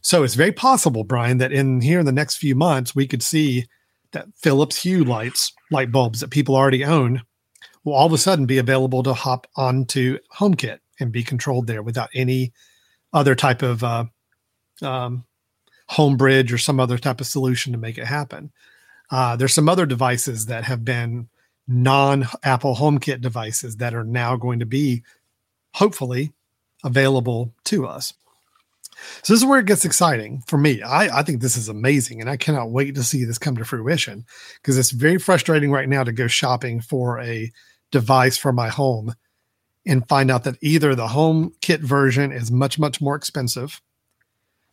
So 0.00 0.22
it's 0.22 0.34
very 0.34 0.52
possible, 0.52 1.04
Brian, 1.04 1.38
that 1.38 1.52
in 1.52 1.80
here 1.80 2.00
in 2.00 2.06
the 2.06 2.12
next 2.12 2.36
few 2.36 2.54
months, 2.54 2.94
we 2.94 3.06
could 3.06 3.22
see 3.22 3.66
that 4.12 4.28
Philips 4.34 4.82
Hue 4.82 5.04
lights, 5.04 5.52
light 5.70 5.92
bulbs 5.92 6.20
that 6.20 6.30
people 6.30 6.56
already 6.56 6.84
own, 6.84 7.22
will 7.84 7.94
all 7.94 8.06
of 8.06 8.12
a 8.12 8.18
sudden 8.18 8.46
be 8.46 8.58
available 8.58 9.02
to 9.02 9.14
hop 9.14 9.46
onto 9.56 10.18
HomeKit 10.38 10.78
and 11.00 11.12
be 11.12 11.22
controlled 11.22 11.66
there 11.66 11.82
without 11.82 12.10
any 12.14 12.52
other 13.12 13.34
type 13.34 13.62
of 13.62 13.84
uh, 13.84 14.04
um, 14.80 15.24
Homebridge 15.90 16.52
or 16.52 16.58
some 16.58 16.80
other 16.80 16.98
type 16.98 17.20
of 17.20 17.26
solution 17.26 17.72
to 17.72 17.78
make 17.78 17.98
it 17.98 18.06
happen. 18.06 18.50
Uh, 19.10 19.36
there's 19.36 19.52
some 19.52 19.68
other 19.68 19.86
devices 19.86 20.46
that 20.46 20.64
have 20.64 20.84
been 20.84 21.28
non 21.68 22.26
Apple 22.42 22.74
HomeKit 22.74 23.20
devices 23.20 23.76
that 23.76 23.94
are 23.94 24.04
now 24.04 24.36
going 24.36 24.58
to 24.60 24.66
be 24.66 25.02
hopefully 25.74 26.32
available 26.84 27.52
to 27.64 27.86
us. 27.86 28.14
So 29.22 29.32
this 29.32 29.42
is 29.42 29.46
where 29.46 29.58
it 29.58 29.66
gets 29.66 29.84
exciting 29.84 30.42
for 30.46 30.58
me. 30.58 30.82
I, 30.82 31.18
I 31.18 31.22
think 31.22 31.40
this 31.40 31.56
is 31.56 31.68
amazing, 31.68 32.20
and 32.20 32.30
I 32.30 32.36
cannot 32.36 32.70
wait 32.70 32.94
to 32.94 33.02
see 33.02 33.24
this 33.24 33.38
come 33.38 33.56
to 33.56 33.64
fruition 33.64 34.24
because 34.56 34.78
it's 34.78 34.90
very 34.90 35.18
frustrating 35.18 35.70
right 35.70 35.88
now 35.88 36.04
to 36.04 36.12
go 36.12 36.26
shopping 36.26 36.80
for 36.80 37.20
a 37.20 37.50
device 37.90 38.36
for 38.36 38.52
my 38.52 38.68
home 38.68 39.14
and 39.86 40.08
find 40.08 40.30
out 40.30 40.44
that 40.44 40.58
either 40.60 40.94
the 40.94 41.08
HomeKit 41.08 41.80
version 41.80 42.32
is 42.32 42.50
much 42.50 42.78
much 42.78 43.00
more 43.00 43.16
expensive 43.16 43.80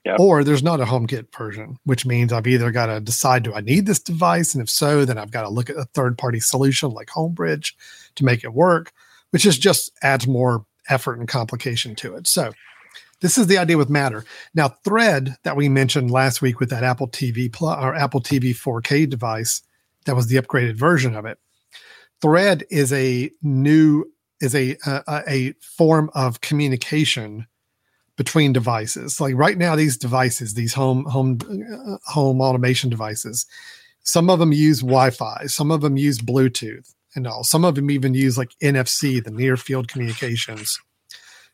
Yep. 0.06 0.20
Or 0.20 0.44
there's 0.44 0.64
not 0.64 0.80
a 0.80 0.86
HomeKit 0.86 1.36
version, 1.36 1.78
which 1.84 2.06
means 2.06 2.32
I've 2.32 2.48
either 2.48 2.72
got 2.72 2.86
to 2.86 3.02
decide 3.02 3.44
do 3.44 3.54
I 3.54 3.62
need 3.62 3.86
this 3.86 4.00
device? 4.00 4.54
And 4.54 4.62
if 4.64 4.70
so, 4.70 5.04
then 5.04 5.18
I've 5.18 5.32
got 5.32 5.42
to 5.42 5.50
look 5.50 5.70
at 5.70 5.76
a 5.76 5.86
third 5.94 6.18
party 6.18 6.40
solution 6.40 6.92
like 6.92 7.10
Homebridge 7.10 7.74
to 8.16 8.26
make 8.26 8.44
it 8.44 8.54
work, 8.54 8.94
which 9.32 9.46
is 9.46 9.60
just 9.60 9.92
adds 10.02 10.26
more 10.26 10.66
effort 10.88 11.20
and 11.20 11.28
complication 11.28 11.96
to 11.96 12.16
it. 12.16 12.28
So 12.28 12.54
this 13.20 13.38
is 13.38 13.48
the 13.48 13.58
idea 13.58 13.78
with 13.78 13.90
Matter. 13.90 14.24
Now, 14.56 14.70
Thread 14.86 15.36
that 15.44 15.58
we 15.58 15.68
mentioned 15.68 16.12
last 16.12 16.42
week 16.42 16.62
with 16.62 16.70
that 16.70 16.86
Apple 16.86 17.10
TV 17.10 17.52
Plus 17.52 17.78
or 17.84 17.94
Apple 17.94 18.22
TV 18.22 18.56
4K 18.56 19.10
device, 19.10 19.62
that 20.06 20.16
was 20.16 20.28
the 20.28 20.38
upgraded 20.38 20.76
version 20.76 21.14
of 21.14 21.26
it. 21.26 21.38
Thread 22.22 22.64
is 22.70 22.94
a 22.94 23.30
new 23.42 24.06
is 24.42 24.56
a 24.56 24.78
a, 24.86 25.24
a 25.28 25.54
form 25.62 26.10
of 26.14 26.42
communication 26.42 27.48
between 28.20 28.52
devices. 28.52 29.22
Like 29.22 29.34
right 29.36 29.58
now, 29.58 29.78
these 29.78 29.98
devices, 29.98 30.54
these 30.54 30.74
home 30.74 31.06
home 31.06 31.40
uh, 31.50 31.98
home 32.12 32.42
automation 32.42 32.90
devices, 32.90 33.46
some 34.04 34.30
of 34.30 34.40
them 34.40 34.52
use 34.52 34.82
Wi-Fi, 34.82 35.46
some 35.46 35.72
of 35.72 35.82
them 35.82 35.96
use 35.96 36.20
Bluetooth, 36.20 36.94
and 37.16 37.26
all. 37.26 37.44
Some 37.44 37.64
of 37.64 37.76
them 37.76 37.90
even 37.90 38.14
use 38.14 38.38
like 38.38 38.52
NFC, 38.62 39.24
the 39.24 39.32
near 39.32 39.56
field 39.56 39.88
communications, 39.88 40.80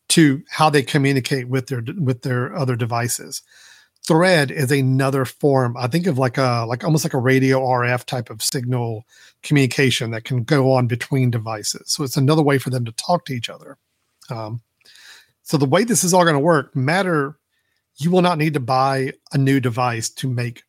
to 0.10 0.42
how 0.50 0.70
they 0.70 0.82
communicate 0.82 1.48
with 1.48 1.68
their 1.68 1.84
with 2.00 2.24
their 2.24 2.56
other 2.56 2.76
devices. 2.76 3.42
Thread 4.08 4.52
is 4.52 4.72
another 4.72 5.26
form. 5.26 5.76
I 5.78 5.88
think 5.88 6.06
of 6.06 6.18
like 6.18 6.38
a 6.38 6.66
like 6.68 6.84
almost 6.84 7.04
like 7.04 7.14
a 7.14 7.20
radio 7.20 7.60
RF 7.60 8.06
type 8.06 8.30
of 8.30 8.44
signal 8.44 9.06
communication 9.42 10.12
that 10.12 10.26
can 10.26 10.44
go 10.44 10.72
on 10.74 10.88
between 10.88 11.32
devices. 11.32 11.92
So 11.92 12.04
it's 12.04 12.18
another 12.18 12.44
way 12.44 12.58
for 12.58 12.70
them 12.70 12.86
to 12.86 12.92
talk 12.92 13.26
to 13.26 13.34
each 13.34 13.50
other. 13.50 13.78
Um, 14.30 14.62
so 15.42 15.58
the 15.58 15.66
way 15.66 15.84
this 15.84 16.04
is 16.04 16.14
all 16.14 16.24
going 16.24 16.36
to 16.36 16.40
work, 16.40 16.76
Matter, 16.76 17.38
you 17.98 18.12
will 18.12 18.22
not 18.22 18.38
need 18.38 18.54
to 18.56 18.60
buy 18.60 19.14
a 19.32 19.38
new 19.38 19.60
device 19.60 20.10
to 20.10 20.30
make 20.30 20.64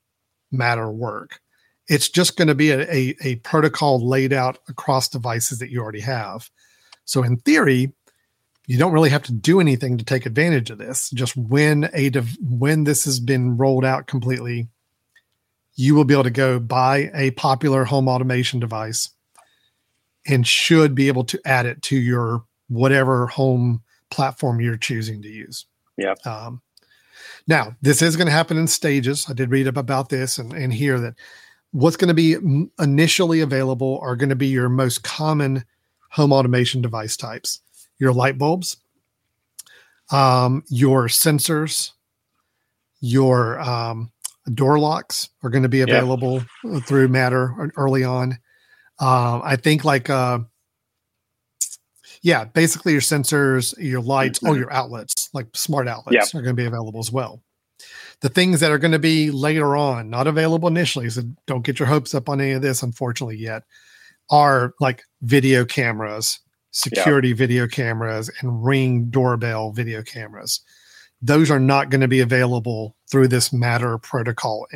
Matter 0.53 0.91
work. 0.91 1.41
It's 1.89 2.09
just 2.09 2.37
going 2.37 2.49
to 2.49 2.55
be 2.55 2.71
a, 2.71 2.81
a, 2.91 3.17
a 3.23 3.37
protocol 3.37 4.07
laid 4.07 4.33
out 4.33 4.59
across 4.69 5.09
devices 5.09 5.59
that 5.59 5.71
you 5.71 5.81
already 5.81 6.01
have. 6.01 6.51
So 7.05 7.23
in 7.23 7.39
theory, 7.39 7.93
you 8.67 8.79
don't 8.79 8.93
really 8.93 9.11
have 9.11 9.23
to 9.25 9.33
do 9.33 9.61
anything 9.61 9.97
to 9.99 10.05
take 10.05 10.27
advantage 10.27 10.71
of 10.71 10.79
this. 10.79 11.11
Just 11.11 11.37
when 11.37 11.89
a 11.93 12.11
dev- 12.11 12.37
when 12.41 12.85
this 12.85 13.05
has 13.05 13.21
been 13.21 13.57
rolled 13.57 13.85
out 13.85 14.07
completely, 14.07 14.69
you 15.77 15.95
will 15.95 16.05
be 16.05 16.15
able 16.15 16.25
to 16.25 16.31
go 16.31 16.59
buy 16.59 17.11
a 17.15 17.31
popular 17.33 17.85
home 17.85 18.09
automation 18.09 18.59
device 18.59 19.11
and 20.27 20.47
should 20.47 20.95
be 20.95 21.09
able 21.09 21.25
to 21.25 21.41
add 21.45 21.67
it 21.67 21.83
to 21.83 21.97
your 21.97 22.45
whatever 22.69 23.29
home 23.29 23.83
platform 24.11 24.61
you're 24.61 24.77
choosing 24.77 25.23
to 25.23 25.29
use. 25.29 25.67
Yeah. 25.97 26.15
Um, 26.25 26.63
now, 27.47 27.77
this 27.83 28.03
is 28.03 28.17
going 28.17 28.27
to 28.27 28.33
happen 28.33 28.57
in 28.57 28.67
stages. 28.67 29.27
I 29.29 29.33
did 29.33 29.51
read 29.51 29.69
up 29.69 29.77
about 29.77 30.09
this 30.09 30.39
and, 30.39 30.53
and 30.53 30.73
hear 30.73 30.99
that 30.99 31.15
what's 31.71 31.97
going 31.97 32.09
to 32.09 32.15
be 32.15 32.37
initially 32.81 33.41
available 33.41 34.01
are 34.03 34.17
going 34.17 34.31
to 34.31 34.37
be 34.37 34.49
your 34.49 34.69
most 34.69 35.05
common 35.05 35.65
home 36.11 36.33
automation 36.33 36.83
device 36.83 37.17
types 37.17 37.61
your 37.99 38.13
light 38.13 38.39
bulbs, 38.39 38.77
um, 40.11 40.63
your 40.69 41.09
sensors, 41.09 41.93
your 43.01 43.61
um, 43.61 44.11
door 44.55 44.79
locks 44.79 45.29
are 45.43 45.51
going 45.51 45.63
to 45.63 45.69
be 45.69 45.81
available 45.81 46.43
yeah. 46.65 46.81
through 46.81 47.09
Matter 47.09 47.73
early 47.77 48.05
on. 48.05 48.39
Um, 48.99 49.43
I 49.45 49.57
think 49.57 49.85
like 49.85 50.09
uh, 50.09 50.39
yeah, 52.23 52.45
basically 52.45 52.93
your 52.93 53.01
sensors, 53.01 53.75
your 53.79 54.01
lights, 54.01 54.39
mm-hmm. 54.39 54.55
or 54.55 54.59
your 54.59 54.73
outlets, 54.73 55.29
like 55.33 55.47
smart 55.55 55.89
outlets, 55.89 56.15
yep. 56.15 56.35
are 56.35 56.43
going 56.43 56.57
to 56.57 56.61
be 56.61 56.67
available 56.67 57.01
as 57.01 57.13
well. 57.13 57.43
The 58.21 58.29
things 58.29 58.61
that 58.61 58.73
are 58.73 58.79
going 58.79 58.93
to 58.93 58.99
be 58.99 59.31
later 59.31 59.77
on, 59.77 60.09
not 60.09 60.27
available 60.27 60.69
initially, 60.69 61.11
so 61.11 61.23
don't 61.47 61.65
get 61.65 61.79
your 61.79 61.87
hopes 61.87 62.15
up 62.15 62.29
on 62.29 62.41
any 62.41 62.53
of 62.53 62.63
this, 62.63 62.83
unfortunately, 62.83 63.37
yet, 63.37 63.65
are 64.31 64.75
like 64.81 65.05
video 65.23 65.65
cameras, 65.65 66.41
security 66.77 67.29
yep. 67.29 67.39
video 67.39 67.67
cameras, 67.67 68.31
and 68.41 68.65
ring 68.65 69.07
doorbell 69.07 69.73
video 69.73 70.03
cameras. 70.03 70.61
Those 71.23 71.51
are 71.51 71.59
not 71.59 71.89
going 71.89 72.03
to 72.03 72.09
be 72.09 72.21
available 72.21 72.95
through 73.11 73.29
this 73.29 73.53
Matter 73.53 73.97
protocol 73.99 74.67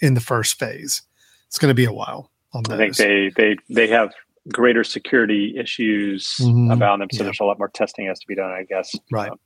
in 0.00 0.14
the 0.14 0.20
first 0.20 0.58
phase. 0.58 1.02
It's 1.46 1.58
going 1.58 1.70
to 1.70 1.74
be 1.74 1.84
a 1.84 1.92
while 1.92 2.30
on 2.52 2.64
those. 2.64 2.74
I 2.74 2.78
think 2.78 2.96
they 2.96 3.30
they 3.36 3.56
they 3.70 3.86
have 3.86 4.12
greater 4.52 4.82
security 4.82 5.54
issues 5.56 6.34
mm-hmm. 6.40 6.72
about 6.72 6.98
them. 6.98 7.08
So 7.12 7.18
yeah. 7.18 7.24
there's 7.24 7.40
a 7.40 7.44
lot 7.44 7.58
more 7.58 7.68
testing 7.68 8.06
has 8.06 8.18
to 8.18 8.26
be 8.26 8.34
done, 8.34 8.50
I 8.50 8.64
guess. 8.64 8.94
Right. 9.12 9.30
Um, 9.30 9.38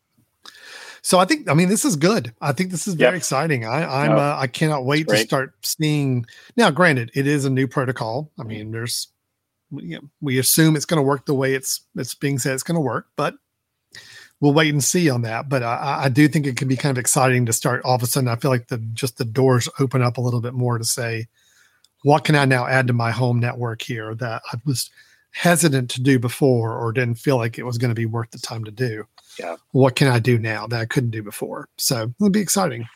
so 1.03 1.19
I 1.19 1.27
think, 1.27 1.49
I 1.49 1.55
mean, 1.55 1.69
this 1.69 1.85
is 1.85 1.95
good. 1.95 2.35
I 2.41 2.53
think 2.53 2.71
this 2.71 2.89
is 2.89 2.95
very 2.95 3.13
yep. 3.13 3.19
exciting. 3.19 3.65
I, 3.65 4.05
I'm, 4.05 4.11
no, 4.11 4.17
uh, 4.17 4.37
I 4.37 4.47
cannot 4.49 4.85
wait 4.85 5.07
to 5.09 5.17
start 5.19 5.55
seeing. 5.63 6.27
Now, 6.57 6.73
granted, 6.73 7.11
it 7.15 7.27
is 7.27 7.45
a 7.45 7.51
new 7.51 7.69
protocol. 7.69 8.33
I 8.41 8.43
mean, 8.43 8.73
there's, 8.73 9.09
we, 9.71 9.99
we 10.21 10.39
assume 10.39 10.77
it's 10.77 10.85
going 10.85 10.99
to 10.99 11.07
work 11.07 11.27
the 11.27 11.35
way 11.35 11.55
it's 11.55 11.83
it's 11.97 12.14
being 12.14 12.39
said 12.39 12.55
it's 12.55 12.62
going 12.62 12.77
to 12.77 12.81
work, 12.81 13.09
but 13.16 13.35
we'll 14.41 14.55
wait 14.55 14.73
and 14.73 14.83
see 14.83 15.11
on 15.11 15.23
that. 15.23 15.49
But 15.49 15.62
I, 15.62 16.05
I, 16.05 16.09
do 16.09 16.29
think 16.29 16.47
it 16.47 16.57
can 16.57 16.69
be 16.69 16.77
kind 16.77 16.97
of 16.97 17.01
exciting 17.01 17.47
to 17.47 17.53
start 17.53 17.83
all 17.85 17.97
of 17.97 18.03
a 18.03 18.07
sudden. 18.07 18.29
I 18.29 18.37
feel 18.37 18.51
like 18.51 18.69
the 18.69 18.79
just 18.95 19.19
the 19.19 19.25
doors 19.25 19.69
open 19.79 20.03
up 20.03 20.16
a 20.16 20.21
little 20.21 20.41
bit 20.41 20.55
more 20.55 20.79
to 20.79 20.85
say, 20.85 21.27
what 22.03 22.25
can 22.25 22.35
I 22.35 22.45
now 22.45 22.66
add 22.66 22.87
to 22.87 22.93
my 22.93 23.11
home 23.11 23.41
network 23.41 23.83
here 23.83 24.14
that 24.16 24.43
I 24.53 24.59
was 24.64 24.91
hesitant 25.33 25.91
to 25.91 26.03
do 26.03 26.19
before 26.19 26.77
or 26.77 26.93
didn't 26.93 27.16
feel 27.16 27.37
like 27.37 27.59
it 27.59 27.64
was 27.64 27.79
going 27.79 27.91
to 27.91 27.95
be 27.95 28.07
worth 28.07 28.31
the 28.31 28.39
time 28.39 28.64
to 28.64 28.71
do. 28.71 29.05
Yeah. 29.39 29.57
What 29.73 29.95
can 29.97 30.09
I 30.09 30.19
do 30.19 30.39
now 30.39 30.66
that 30.66 30.81
I 30.81 30.87
couldn't 30.87 31.11
do 31.11 31.23
before? 31.23 31.69
So 31.77 32.12
it'll 32.19 32.31
be 32.31 32.41
exciting. 32.41 32.89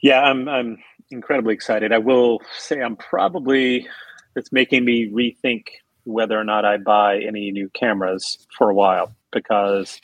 Yeah, 0.00 0.22
I'm 0.22 0.48
I'm 0.48 0.78
incredibly 1.10 1.54
excited. 1.54 1.92
I 1.92 1.98
will 1.98 2.40
say 2.58 2.80
I'm 2.80 2.96
probably 2.96 3.86
it's 4.36 4.52
making 4.52 4.84
me 4.84 5.10
rethink 5.10 5.66
whether 6.04 6.38
or 6.38 6.44
not 6.44 6.64
I 6.64 6.78
buy 6.78 7.20
any 7.20 7.50
new 7.50 7.68
cameras 7.70 8.46
for 8.56 8.70
a 8.70 8.74
while 8.74 9.14
because 9.32 10.00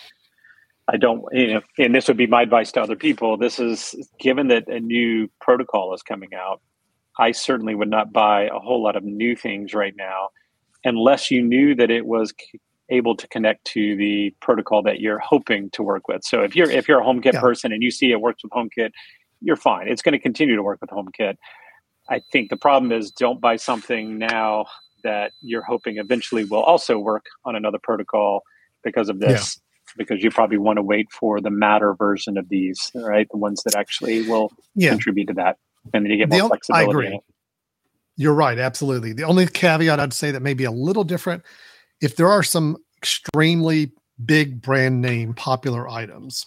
I 0.86 0.98
don't, 0.98 1.24
you 1.32 1.54
know, 1.54 1.60
and 1.78 1.94
this 1.94 2.08
would 2.08 2.16
be 2.16 2.26
my 2.26 2.42
advice 2.42 2.72
to 2.72 2.82
other 2.82 2.96
people. 2.96 3.36
This 3.38 3.58
is 3.58 3.94
given 4.18 4.48
that 4.48 4.68
a 4.68 4.80
new 4.80 5.28
protocol 5.40 5.94
is 5.94 6.02
coming 6.02 6.34
out, 6.34 6.60
I 7.18 7.32
certainly 7.32 7.74
would 7.74 7.88
not 7.88 8.12
buy 8.12 8.44
a 8.44 8.58
whole 8.58 8.82
lot 8.82 8.96
of 8.96 9.04
new 9.04 9.34
things 9.34 9.72
right 9.72 9.94
now 9.96 10.28
unless 10.84 11.30
you 11.30 11.42
knew 11.42 11.74
that 11.76 11.90
it 11.90 12.04
was 12.04 12.34
able 12.90 13.16
to 13.16 13.26
connect 13.28 13.64
to 13.64 13.96
the 13.96 14.34
protocol 14.40 14.82
that 14.82 15.00
you're 15.00 15.18
hoping 15.18 15.70
to 15.70 15.82
work 15.82 16.06
with. 16.06 16.22
So 16.22 16.42
if 16.42 16.54
you're 16.54 16.70
if 16.70 16.86
you're 16.86 17.00
a 17.00 17.04
HomeKit 17.04 17.34
yeah. 17.34 17.40
person 17.40 17.72
and 17.72 17.82
you 17.82 17.90
see 17.90 18.10
it 18.10 18.20
works 18.20 18.42
with 18.42 18.52
HomeKit, 18.52 18.90
you're 19.40 19.56
fine. 19.56 19.88
It's 19.88 20.02
going 20.02 20.12
to 20.12 20.18
continue 20.18 20.56
to 20.56 20.62
work 20.62 20.80
with 20.80 20.90
HomeKit. 20.90 21.36
I 22.08 22.20
think 22.32 22.50
the 22.50 22.56
problem 22.56 22.92
is 22.92 23.10
don't 23.10 23.40
buy 23.40 23.56
something 23.56 24.18
now 24.18 24.66
that 25.02 25.32
you're 25.40 25.62
hoping 25.62 25.98
eventually 25.98 26.44
will 26.44 26.62
also 26.62 26.98
work 26.98 27.26
on 27.44 27.56
another 27.56 27.78
protocol 27.82 28.42
because 28.82 29.08
of 29.08 29.20
this. 29.20 29.56
Yeah. 29.56 29.60
Because 29.96 30.24
you 30.24 30.30
probably 30.30 30.58
want 30.58 30.78
to 30.78 30.82
wait 30.82 31.12
for 31.12 31.40
the 31.40 31.50
matter 31.50 31.94
version 31.94 32.36
of 32.36 32.48
these, 32.48 32.90
right? 32.94 33.28
The 33.30 33.36
ones 33.36 33.62
that 33.64 33.76
actually 33.76 34.28
will 34.28 34.50
yeah. 34.74 34.90
contribute 34.90 35.26
to 35.26 35.34
that, 35.34 35.58
and 35.92 36.04
then 36.04 36.10
you 36.10 36.16
get 36.16 36.30
more 36.30 36.42
the, 36.42 36.48
flexibility. 36.48 36.86
I 36.86 36.90
agree. 36.90 37.20
You're 38.16 38.34
right, 38.34 38.58
absolutely. 38.58 39.12
The 39.12 39.24
only 39.24 39.46
caveat 39.46 40.00
I'd 40.00 40.12
say 40.12 40.30
that 40.30 40.40
may 40.40 40.54
be 40.54 40.64
a 40.64 40.70
little 40.70 41.04
different, 41.04 41.44
if 42.00 42.16
there 42.16 42.28
are 42.28 42.42
some 42.42 42.78
extremely 42.96 43.92
big 44.24 44.62
brand 44.62 45.00
name 45.00 45.34
popular 45.34 45.88
items, 45.88 46.46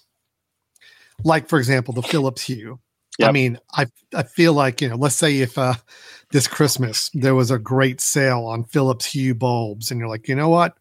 like 1.24 1.48
for 1.48 1.60
example 1.60 1.94
the 1.94 2.02
Philips 2.04 2.42
Hue. 2.44 2.80
Yep. 3.18 3.30
I 3.30 3.32
mean, 3.32 3.60
I 3.74 3.88
I 4.14 4.24
feel 4.24 4.54
like 4.54 4.82
you 4.82 4.90
know, 4.90 4.96
let's 4.96 5.16
say 5.16 5.40
if 5.40 5.58
uh, 5.58 5.74
this 6.32 6.48
Christmas 6.48 7.10
there 7.14 7.36
was 7.36 7.52
a 7.52 7.60
great 7.60 8.00
sale 8.00 8.46
on 8.46 8.64
Philips 8.64 9.06
Hue 9.06 9.34
bulbs, 9.34 9.90
and 9.92 10.00
you're 10.00 10.10
like, 10.10 10.28
you 10.28 10.36
know 10.36 10.50
what, 10.50 10.78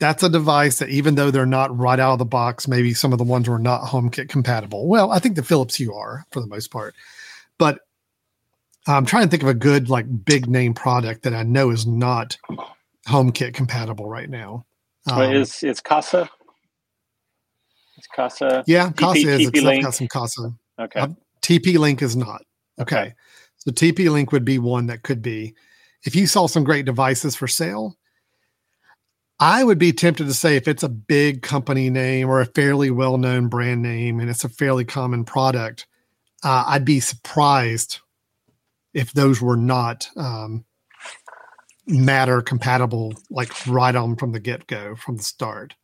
that's 0.00 0.22
a 0.22 0.28
device 0.28 0.78
that 0.78 0.88
even 0.88 1.14
though 1.14 1.30
they're 1.30 1.46
not 1.46 1.76
right 1.76 2.00
out 2.00 2.14
of 2.14 2.18
the 2.18 2.24
box, 2.24 2.66
maybe 2.66 2.94
some 2.94 3.12
of 3.12 3.18
the 3.18 3.24
ones 3.24 3.48
were 3.48 3.58
not 3.58 3.82
HomeKit 3.82 4.28
compatible. 4.28 4.88
Well, 4.88 5.12
I 5.12 5.18
think 5.18 5.36
the 5.36 5.42
Philips 5.42 5.76
Hue 5.76 5.94
are 5.94 6.26
for 6.30 6.40
the 6.40 6.46
most 6.46 6.70
part, 6.70 6.94
but 7.58 7.80
I'm 8.88 9.06
trying 9.06 9.24
to 9.24 9.30
think 9.30 9.42
of 9.42 9.48
a 9.48 9.54
good 9.54 9.88
like 9.88 10.06
big 10.24 10.48
name 10.48 10.74
product 10.74 11.22
that 11.22 11.34
I 11.34 11.42
know 11.42 11.70
is 11.70 11.86
not 11.86 12.36
HomeKit 13.06 13.54
compatible 13.54 14.08
right 14.08 14.28
now. 14.28 14.64
Um, 15.10 15.32
is 15.32 15.62
is 15.62 15.80
Kasa? 15.80 16.28
Is 17.98 18.06
Kasa. 18.14 18.64
Yeah, 18.66 18.90
Kasa 18.90 19.18
TP, 19.18 19.26
is. 19.26 19.50
TP-Link? 19.50 19.84
got 19.84 19.94
some 19.94 20.08
Kasa. 20.08 20.52
Okay. 20.78 21.00
Uh, 21.00 21.08
TP 21.42 21.78
Link 21.78 22.02
is 22.02 22.16
not. 22.16 22.42
Okay. 22.80 22.98
okay. 22.98 23.14
So 23.56 23.70
TP 23.70 24.10
Link 24.10 24.32
would 24.32 24.44
be 24.44 24.58
one 24.58 24.86
that 24.86 25.02
could 25.02 25.22
be. 25.22 25.54
If 26.04 26.14
you 26.14 26.26
saw 26.26 26.46
some 26.46 26.64
great 26.64 26.86
devices 26.86 27.34
for 27.34 27.48
sale, 27.48 27.96
I 29.40 29.62
would 29.62 29.78
be 29.78 29.92
tempted 29.92 30.24
to 30.26 30.34
say 30.34 30.56
if 30.56 30.66
it's 30.66 30.82
a 30.82 30.88
big 30.88 31.42
company 31.42 31.90
name 31.90 32.28
or 32.28 32.40
a 32.40 32.46
fairly 32.46 32.90
well 32.90 33.18
known 33.18 33.48
brand 33.48 33.82
name 33.82 34.20
and 34.20 34.28
it's 34.28 34.44
a 34.44 34.48
fairly 34.48 34.84
common 34.84 35.24
product, 35.24 35.86
uh, 36.44 36.64
I'd 36.66 36.84
be 36.84 37.00
surprised 37.00 38.00
if 38.94 39.12
those 39.12 39.40
were 39.40 39.56
not 39.56 40.08
um, 40.16 40.64
matter 41.86 42.42
compatible, 42.42 43.14
like 43.30 43.66
right 43.66 43.94
on 43.94 44.16
from 44.16 44.32
the 44.32 44.40
get 44.40 44.66
go, 44.66 44.96
from 44.96 45.16
the 45.16 45.22
start, 45.22 45.74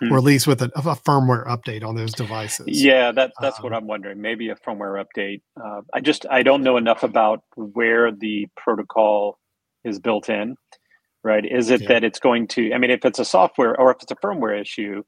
hmm. 0.00 0.12
or 0.12 0.18
at 0.18 0.24
least 0.24 0.46
with 0.46 0.62
a, 0.62 0.66
a, 0.74 0.96
firmware 0.96 1.46
update 1.46 1.84
on 1.84 1.94
those 1.94 2.12
devices. 2.12 2.66
Yeah, 2.66 3.12
that, 3.12 3.32
that's 3.40 3.58
um, 3.58 3.62
what 3.62 3.72
I'm 3.72 3.86
wondering. 3.86 4.20
Maybe 4.20 4.48
a 4.48 4.56
firmware 4.56 5.02
update. 5.04 5.42
Uh, 5.62 5.82
I 5.92 6.00
just 6.00 6.26
I 6.30 6.42
don't 6.42 6.62
know 6.62 6.76
enough 6.76 7.02
about 7.02 7.42
where 7.56 8.12
the 8.12 8.46
protocol 8.56 9.38
is 9.84 9.98
built 9.98 10.28
in. 10.28 10.56
Right? 11.22 11.44
Is 11.44 11.70
it 11.70 11.82
yeah. 11.82 11.88
that 11.88 12.04
it's 12.04 12.18
going 12.18 12.48
to? 12.48 12.72
I 12.74 12.78
mean, 12.78 12.90
if 12.90 13.04
it's 13.04 13.18
a 13.18 13.24
software 13.24 13.78
or 13.80 13.90
if 13.92 13.96
it's 14.02 14.12
a 14.12 14.16
firmware 14.16 14.60
issue, 14.60 15.02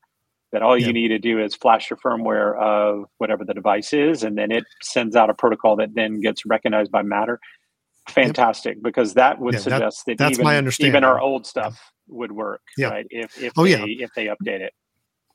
that 0.53 0.63
all 0.63 0.79
you 0.79 0.93
need 0.93 1.09
to 1.09 1.19
do 1.19 1.39
is 1.43 1.55
flash 1.55 1.91
your 1.91 1.99
firmware 1.99 2.59
of 2.59 3.05
whatever 3.19 3.45
the 3.45 3.53
device 3.53 3.93
is, 3.93 4.23
and 4.23 4.39
then 4.39 4.51
it 4.51 4.65
sends 4.83 5.15
out 5.15 5.29
a 5.29 5.35
protocol 5.35 5.77
that 5.77 5.91
then 5.95 6.21
gets 6.21 6.47
recognized 6.47 6.91
by 6.91 7.03
Matter. 7.03 7.39
Fantastic, 8.09 8.77
yep. 8.77 8.83
because 8.83 9.15
that 9.15 9.41
would 9.41 9.55
yeah, 9.55 9.61
suggest 9.61 10.05
that, 10.07 10.17
that 10.19 10.33
even, 10.33 10.73
even 10.81 11.05
our 11.05 11.21
old 11.21 11.47
stuff 11.47 11.93
would 12.09 12.33
work, 12.33 12.63
yep. 12.77 12.93
right? 12.93 13.07
If 13.11 13.41
if 13.43 13.53
oh, 13.57 13.65
they, 13.65 13.71
yeah. 13.71 13.85
if 14.05 14.11
they 14.15 14.27
update 14.27 14.61
it. 14.61 14.73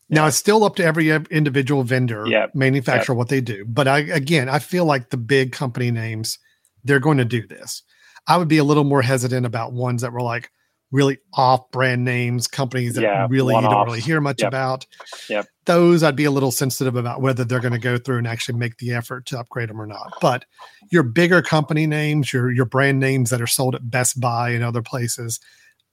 Now 0.09 0.27
it's 0.27 0.37
still 0.37 0.63
up 0.63 0.75
to 0.75 0.83
every 0.83 1.09
individual 1.09 1.83
vendor, 1.83 2.25
yep. 2.27 2.53
manufacturer, 2.53 3.15
what 3.15 3.29
they 3.29 3.39
do. 3.39 3.63
But 3.65 3.87
I 3.87 3.99
again, 3.99 4.49
I 4.49 4.59
feel 4.59 4.85
like 4.85 5.09
the 5.09 5.17
big 5.17 5.53
company 5.53 5.89
names, 5.89 6.37
they're 6.83 6.99
going 6.99 7.17
to 7.17 7.25
do 7.25 7.47
this. 7.47 7.83
I 8.27 8.37
would 8.37 8.49
be 8.49 8.57
a 8.57 8.63
little 8.63 8.83
more 8.83 9.01
hesitant 9.01 9.45
about 9.45 9.73
ones 9.73 10.01
that 10.01 10.11
were 10.11 10.21
like, 10.21 10.51
really 10.91 11.17
off 11.33 11.71
brand 11.71 12.03
names, 12.03 12.47
companies 12.47 12.95
that 12.95 13.01
yeah, 13.01 13.27
really 13.29 13.55
you 13.55 13.61
don't 13.61 13.85
really 13.85 14.01
hear 14.01 14.21
much 14.21 14.41
yep. 14.41 14.49
about. 14.49 14.85
Yep. 15.29 15.47
Those 15.65 16.03
I'd 16.03 16.15
be 16.15 16.25
a 16.25 16.31
little 16.31 16.51
sensitive 16.51 16.95
about 16.95 17.21
whether 17.21 17.43
they're 17.43 17.59
going 17.59 17.73
to 17.73 17.79
go 17.79 17.97
through 17.97 18.17
and 18.17 18.27
actually 18.27 18.57
make 18.57 18.77
the 18.77 18.91
effort 18.93 19.25
to 19.27 19.39
upgrade 19.39 19.69
them 19.69 19.81
or 19.81 19.87
not. 19.87 20.13
But 20.21 20.45
your 20.91 21.03
bigger 21.03 21.41
company 21.41 21.87
names, 21.87 22.33
your 22.33 22.51
your 22.51 22.65
brand 22.65 22.99
names 22.99 23.29
that 23.29 23.41
are 23.41 23.47
sold 23.47 23.75
at 23.75 23.89
Best 23.89 24.19
Buy 24.19 24.49
and 24.49 24.63
other 24.63 24.81
places, 24.81 25.39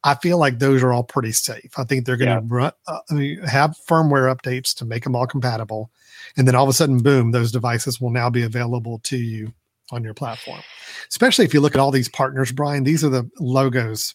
I 0.04 0.14
feel 0.14 0.38
like 0.38 0.58
those 0.58 0.82
are 0.82 0.92
all 0.92 1.02
pretty 1.02 1.32
safe. 1.32 1.72
I 1.76 1.84
think 1.84 2.06
they're 2.06 2.16
going 2.16 2.48
to 2.48 2.74
uh, 2.86 3.00
have 3.46 3.76
firmware 3.88 4.34
updates 4.34 4.74
to 4.76 4.84
make 4.84 5.04
them 5.04 5.16
all 5.16 5.26
compatible, 5.26 5.90
and 6.36 6.46
then 6.46 6.54
all 6.54 6.64
of 6.64 6.70
a 6.70 6.72
sudden, 6.72 7.02
boom, 7.02 7.32
those 7.32 7.52
devices 7.52 8.00
will 8.00 8.10
now 8.10 8.30
be 8.30 8.42
available 8.42 9.00
to 9.04 9.16
you 9.16 9.52
on 9.90 10.04
your 10.04 10.14
platform. 10.14 10.60
Especially 11.08 11.44
if 11.44 11.54
you 11.54 11.60
look 11.60 11.74
at 11.74 11.80
all 11.80 11.90
these 11.90 12.08
partners, 12.08 12.52
Brian. 12.52 12.84
These 12.84 13.04
are 13.04 13.08
the 13.08 13.28
logos 13.40 14.14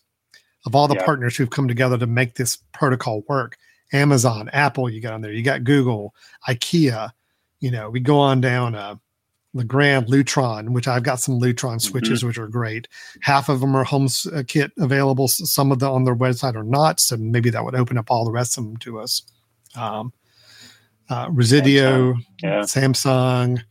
of 0.65 0.75
all 0.75 0.87
the 0.87 0.95
yeah. 0.95 1.05
partners 1.05 1.35
who've 1.35 1.49
come 1.49 1.67
together 1.67 1.97
to 1.97 2.07
make 2.07 2.35
this 2.35 2.57
protocol 2.73 3.23
work. 3.27 3.57
Amazon, 3.91 4.49
Apple, 4.53 4.89
you 4.89 5.01
got 5.01 5.13
on 5.13 5.21
there. 5.21 5.31
You 5.31 5.43
got 5.43 5.63
Google, 5.63 6.15
IKEA. 6.47 7.11
You 7.59 7.71
know, 7.71 7.89
we 7.89 7.99
go 7.99 8.17
on 8.17 8.41
down. 8.41 8.75
Uh, 8.75 8.95
Legrand, 9.53 10.07
Lutron, 10.07 10.69
which 10.69 10.87
I've 10.87 11.03
got 11.03 11.19
some 11.19 11.39
Lutron 11.39 11.79
switches, 11.79 12.19
mm-hmm. 12.19 12.27
which 12.27 12.37
are 12.37 12.47
great. 12.47 12.87
Half 13.21 13.49
of 13.49 13.59
them 13.59 13.75
are 13.75 13.83
home 13.83 14.07
uh, 14.33 14.43
kit 14.47 14.71
available. 14.79 15.27
Some 15.27 15.71
of 15.71 15.79
them 15.79 15.91
on 15.91 16.03
their 16.05 16.15
website 16.15 16.55
are 16.55 16.63
not. 16.63 16.99
So 16.99 17.17
maybe 17.17 17.49
that 17.51 17.63
would 17.63 17.75
open 17.75 17.97
up 17.97 18.09
all 18.09 18.25
the 18.25 18.31
rest 18.31 18.57
of 18.57 18.63
them 18.63 18.77
to 18.77 18.99
us. 18.99 19.21
Um, 19.75 20.11
uh, 21.09 21.27
Resideo, 21.29 22.13
Samsung, 22.13 22.23
yeah. 22.41 22.59
Samsung, 22.61 23.63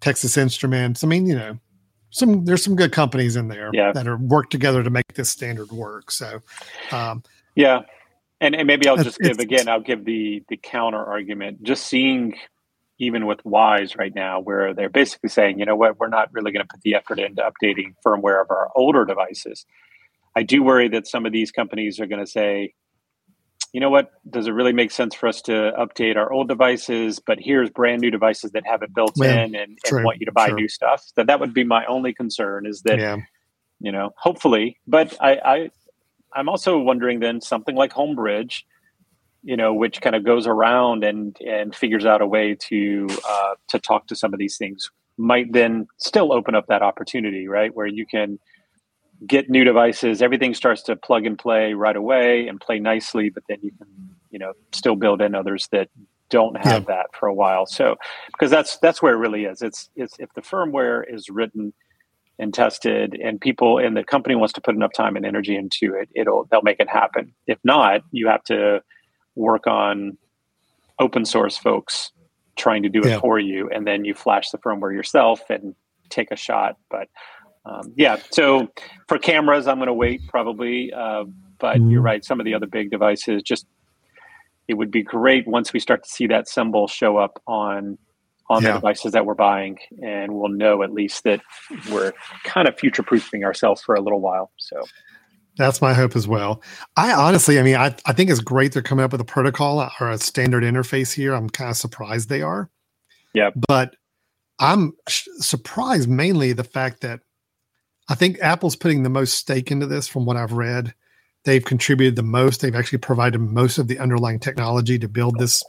Texas 0.00 0.36
Instruments. 0.36 1.04
I 1.04 1.06
mean, 1.06 1.26
you 1.26 1.36
know, 1.36 1.58
some 2.10 2.44
there's 2.44 2.62
some 2.62 2.76
good 2.76 2.92
companies 2.92 3.36
in 3.36 3.48
there 3.48 3.70
yeah. 3.72 3.92
that 3.92 4.08
are 4.08 4.16
work 4.16 4.50
together 4.50 4.82
to 4.82 4.90
make 4.90 5.14
this 5.14 5.30
standard 5.30 5.70
work. 5.70 6.10
So, 6.10 6.40
um, 6.90 7.22
yeah, 7.54 7.82
and 8.40 8.54
and 8.54 8.66
maybe 8.66 8.88
I'll 8.88 8.96
just 8.96 9.18
give 9.18 9.38
again. 9.38 9.68
I'll 9.68 9.80
give 9.80 10.04
the 10.04 10.42
the 10.48 10.56
counter 10.56 11.04
argument. 11.04 11.62
Just 11.62 11.86
seeing 11.86 12.34
even 12.98 13.26
with 13.26 13.42
Wyze 13.44 13.96
right 13.96 14.14
now, 14.14 14.40
where 14.40 14.74
they're 14.74 14.88
basically 14.88 15.28
saying, 15.28 15.58
you 15.58 15.64
know 15.64 15.76
what, 15.76 15.98
we're 15.98 16.08
not 16.08 16.32
really 16.32 16.52
going 16.52 16.64
to 16.64 16.68
put 16.68 16.82
the 16.82 16.94
effort 16.94 17.18
into 17.18 17.42
updating 17.42 17.94
firmware 18.04 18.40
of 18.40 18.50
our 18.50 18.70
older 18.74 19.04
devices. 19.04 19.66
I 20.34 20.42
do 20.42 20.62
worry 20.62 20.88
that 20.88 21.06
some 21.06 21.26
of 21.26 21.32
these 21.32 21.50
companies 21.50 22.00
are 22.00 22.06
going 22.06 22.24
to 22.24 22.30
say, 22.30 22.74
you 23.72 23.80
know 23.80 23.90
what? 23.90 24.10
Does 24.28 24.46
it 24.46 24.52
really 24.52 24.72
make 24.72 24.90
sense 24.90 25.14
for 25.14 25.28
us 25.28 25.42
to 25.42 25.72
update 25.78 26.16
our 26.16 26.32
old 26.32 26.48
devices? 26.48 27.20
But 27.20 27.38
here's 27.40 27.70
brand 27.70 28.00
new 28.00 28.10
devices 28.10 28.52
that 28.52 28.66
have 28.66 28.82
it 28.82 28.94
built 28.94 29.12
yeah, 29.16 29.44
in 29.44 29.54
and, 29.54 29.78
and, 29.90 30.04
want 30.04 30.20
you 30.20 30.26
to 30.26 30.32
buy 30.32 30.48
true. 30.48 30.56
new 30.56 30.68
stuff. 30.68 31.04
That 31.16 31.26
that 31.26 31.40
would 31.40 31.52
be 31.52 31.64
my 31.64 31.84
only 31.86 32.14
concern 32.14 32.66
is 32.66 32.82
that, 32.82 32.98
yeah. 32.98 33.18
you 33.80 33.92
know, 33.92 34.10
hopefully. 34.16 34.78
But 34.86 35.16
I, 35.20 35.32
I 35.44 35.70
I'm 36.32 36.48
also 36.48 36.78
wondering 36.78 37.20
then 37.20 37.40
something 37.40 37.74
like 37.74 37.92
Homebridge, 37.92 38.62
you 39.42 39.56
know, 39.56 39.72
which 39.72 40.00
kind 40.00 40.16
of 40.16 40.24
goes 40.24 40.46
around 40.46 41.04
and 41.04 41.36
and 41.40 41.74
figures 41.74 42.04
out 42.04 42.20
a 42.20 42.26
way 42.26 42.54
to 42.68 43.06
uh, 43.28 43.54
to 43.68 43.78
talk 43.78 44.06
to 44.08 44.16
some 44.16 44.32
of 44.32 44.38
these 44.38 44.56
things, 44.56 44.90
might 45.16 45.52
then 45.52 45.86
still 45.98 46.32
open 46.32 46.54
up 46.54 46.66
that 46.68 46.82
opportunity, 46.82 47.48
right, 47.48 47.74
where 47.74 47.86
you 47.86 48.06
can 48.06 48.38
get 49.26 49.50
new 49.50 49.64
devices, 49.64 50.22
everything 50.22 50.54
starts 50.54 50.82
to 50.82 50.96
plug 50.96 51.26
and 51.26 51.38
play 51.38 51.74
right 51.74 51.96
away 51.96 52.46
and 52.46 52.60
play 52.60 52.78
nicely, 52.78 53.30
but 53.30 53.42
then 53.48 53.58
you 53.62 53.72
can, 53.72 53.88
you 54.30 54.38
know, 54.38 54.52
still 54.72 54.94
build 54.94 55.20
in 55.20 55.34
others 55.34 55.68
that 55.72 55.88
don't 56.30 56.56
have 56.56 56.82
yeah. 56.82 56.96
that 56.96 57.06
for 57.18 57.26
a 57.26 57.34
while. 57.34 57.66
So 57.66 57.96
because 58.28 58.50
that's 58.50 58.78
that's 58.78 59.02
where 59.02 59.14
it 59.14 59.18
really 59.18 59.44
is. 59.44 59.62
It's 59.62 59.90
it's 59.96 60.14
if 60.18 60.32
the 60.34 60.42
firmware 60.42 61.02
is 61.08 61.28
written 61.30 61.72
and 62.38 62.54
tested 62.54 63.18
and 63.20 63.40
people 63.40 63.78
and 63.78 63.96
the 63.96 64.04
company 64.04 64.36
wants 64.36 64.52
to 64.52 64.60
put 64.60 64.76
enough 64.76 64.92
time 64.92 65.16
and 65.16 65.26
energy 65.26 65.56
into 65.56 65.94
it, 65.94 66.08
it'll 66.14 66.44
they'll 66.50 66.62
make 66.62 66.80
it 66.80 66.88
happen. 66.88 67.34
If 67.46 67.58
not, 67.64 68.02
you 68.12 68.28
have 68.28 68.44
to 68.44 68.82
work 69.38 69.66
on 69.66 70.18
open 70.98 71.24
source 71.24 71.56
folks 71.56 72.10
trying 72.56 72.82
to 72.82 72.88
do 72.88 73.00
it 73.04 73.08
Yeah. 73.10 73.20
for 73.20 73.38
you, 73.38 73.70
and 73.70 73.86
then 73.86 74.04
you 74.04 74.14
flash 74.14 74.50
the 74.50 74.58
firmware 74.58 74.92
yourself 74.92 75.40
and 75.48 75.74
take 76.10 76.30
a 76.30 76.36
shot. 76.36 76.76
But 76.90 77.08
um, 77.64 77.92
yeah, 77.96 78.16
so 78.30 78.68
for 79.08 79.18
cameras, 79.18 79.68
I'm 79.68 79.76
going 79.76 79.86
to 79.88 79.92
wait 79.94 80.26
probably. 80.26 80.92
Uh, 80.92 81.24
but 81.60 81.76
Mhm. 81.78 81.92
you're 81.92 82.02
right; 82.02 82.24
some 82.24 82.40
of 82.40 82.44
the 82.44 82.54
other 82.54 82.66
big 82.66 82.90
devices 82.90 83.42
just 83.42 83.66
it 84.66 84.74
would 84.74 84.90
be 84.90 85.02
great 85.02 85.46
once 85.46 85.72
we 85.72 85.80
start 85.80 86.02
to 86.04 86.10
see 86.10 86.26
that 86.26 86.46
symbol 86.48 86.86
show 86.88 87.16
up 87.16 87.40
on 87.46 87.96
on 88.50 88.62
Yeah. 88.62 88.72
the 88.72 88.74
devices 88.78 89.12
that 89.12 89.24
we're 89.26 89.34
buying, 89.34 89.78
and 90.02 90.32
we'll 90.34 90.48
know 90.50 90.82
at 90.82 90.90
least 90.92 91.22
that 91.24 91.40
we're 91.92 92.12
kind 92.44 92.66
of 92.66 92.78
future 92.78 93.02
proofing 93.02 93.44
ourselves 93.44 93.82
for 93.82 93.94
a 93.94 94.00
little 94.00 94.20
while. 94.20 94.50
So 94.56 94.82
That's 95.58 95.82
my 95.82 95.92
hope 95.92 96.14
as 96.14 96.28
well. 96.28 96.62
I 96.96 97.12
honestly, 97.12 97.58
I 97.58 97.62
mean, 97.64 97.74
I, 97.74 97.94
I 98.06 98.12
think 98.12 98.30
it's 98.30 98.40
great 98.40 98.72
they're 98.72 98.82
coming 98.82 99.04
up 99.04 99.10
with 99.10 99.20
a 99.20 99.24
protocol 99.24 99.90
or 100.00 100.08
a 100.08 100.16
standard 100.16 100.62
interface 100.62 101.12
here. 101.12 101.34
I'm 101.34 101.50
kind 101.50 101.68
of 101.68 101.76
surprised 101.76 102.28
they 102.28 102.42
are. 102.42 102.70
Yeah. 103.34 103.50
But 103.66 103.96
I'm 104.60 104.92
sh- 105.08 105.26
surprised 105.38 106.08
mainly 106.08 106.52
the 106.52 106.64
fact 106.64 107.00
that 107.00 107.20
I 108.08 108.14
think 108.14 108.38
Apple's 108.40 108.76
putting 108.76 109.02
the 109.02 109.10
most 109.10 109.34
stake 109.34 109.70
into 109.70 109.86
this 109.86 110.06
from 110.06 110.24
what 110.24 110.36
I've 110.36 110.52
read. 110.52 110.94
They've 111.44 111.64
contributed 111.64 112.14
the 112.14 112.22
most. 112.22 112.60
They've 112.60 112.74
actually 112.74 112.98
provided 112.98 113.40
most 113.40 113.78
of 113.78 113.88
the 113.88 113.98
underlying 113.98 114.38
technology 114.38 114.98
to 114.98 115.08
build 115.08 115.38
this 115.38 115.62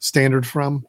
standard 0.00 0.46
from. 0.46 0.84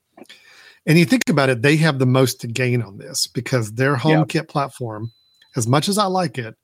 And 0.88 0.98
you 0.98 1.06
think 1.06 1.30
about 1.30 1.50
it, 1.50 1.62
they 1.62 1.76
have 1.78 2.00
the 2.00 2.06
most 2.06 2.42
to 2.42 2.48
gain 2.48 2.82
on 2.82 2.98
this 2.98 3.28
because 3.28 3.74
their 3.74 3.96
HomeKit 3.96 4.48
platform, 4.48 5.12
as 5.56 5.68
much 5.68 5.90
as 5.90 5.98
I 5.98 6.06
like 6.06 6.38
it, 6.38 6.56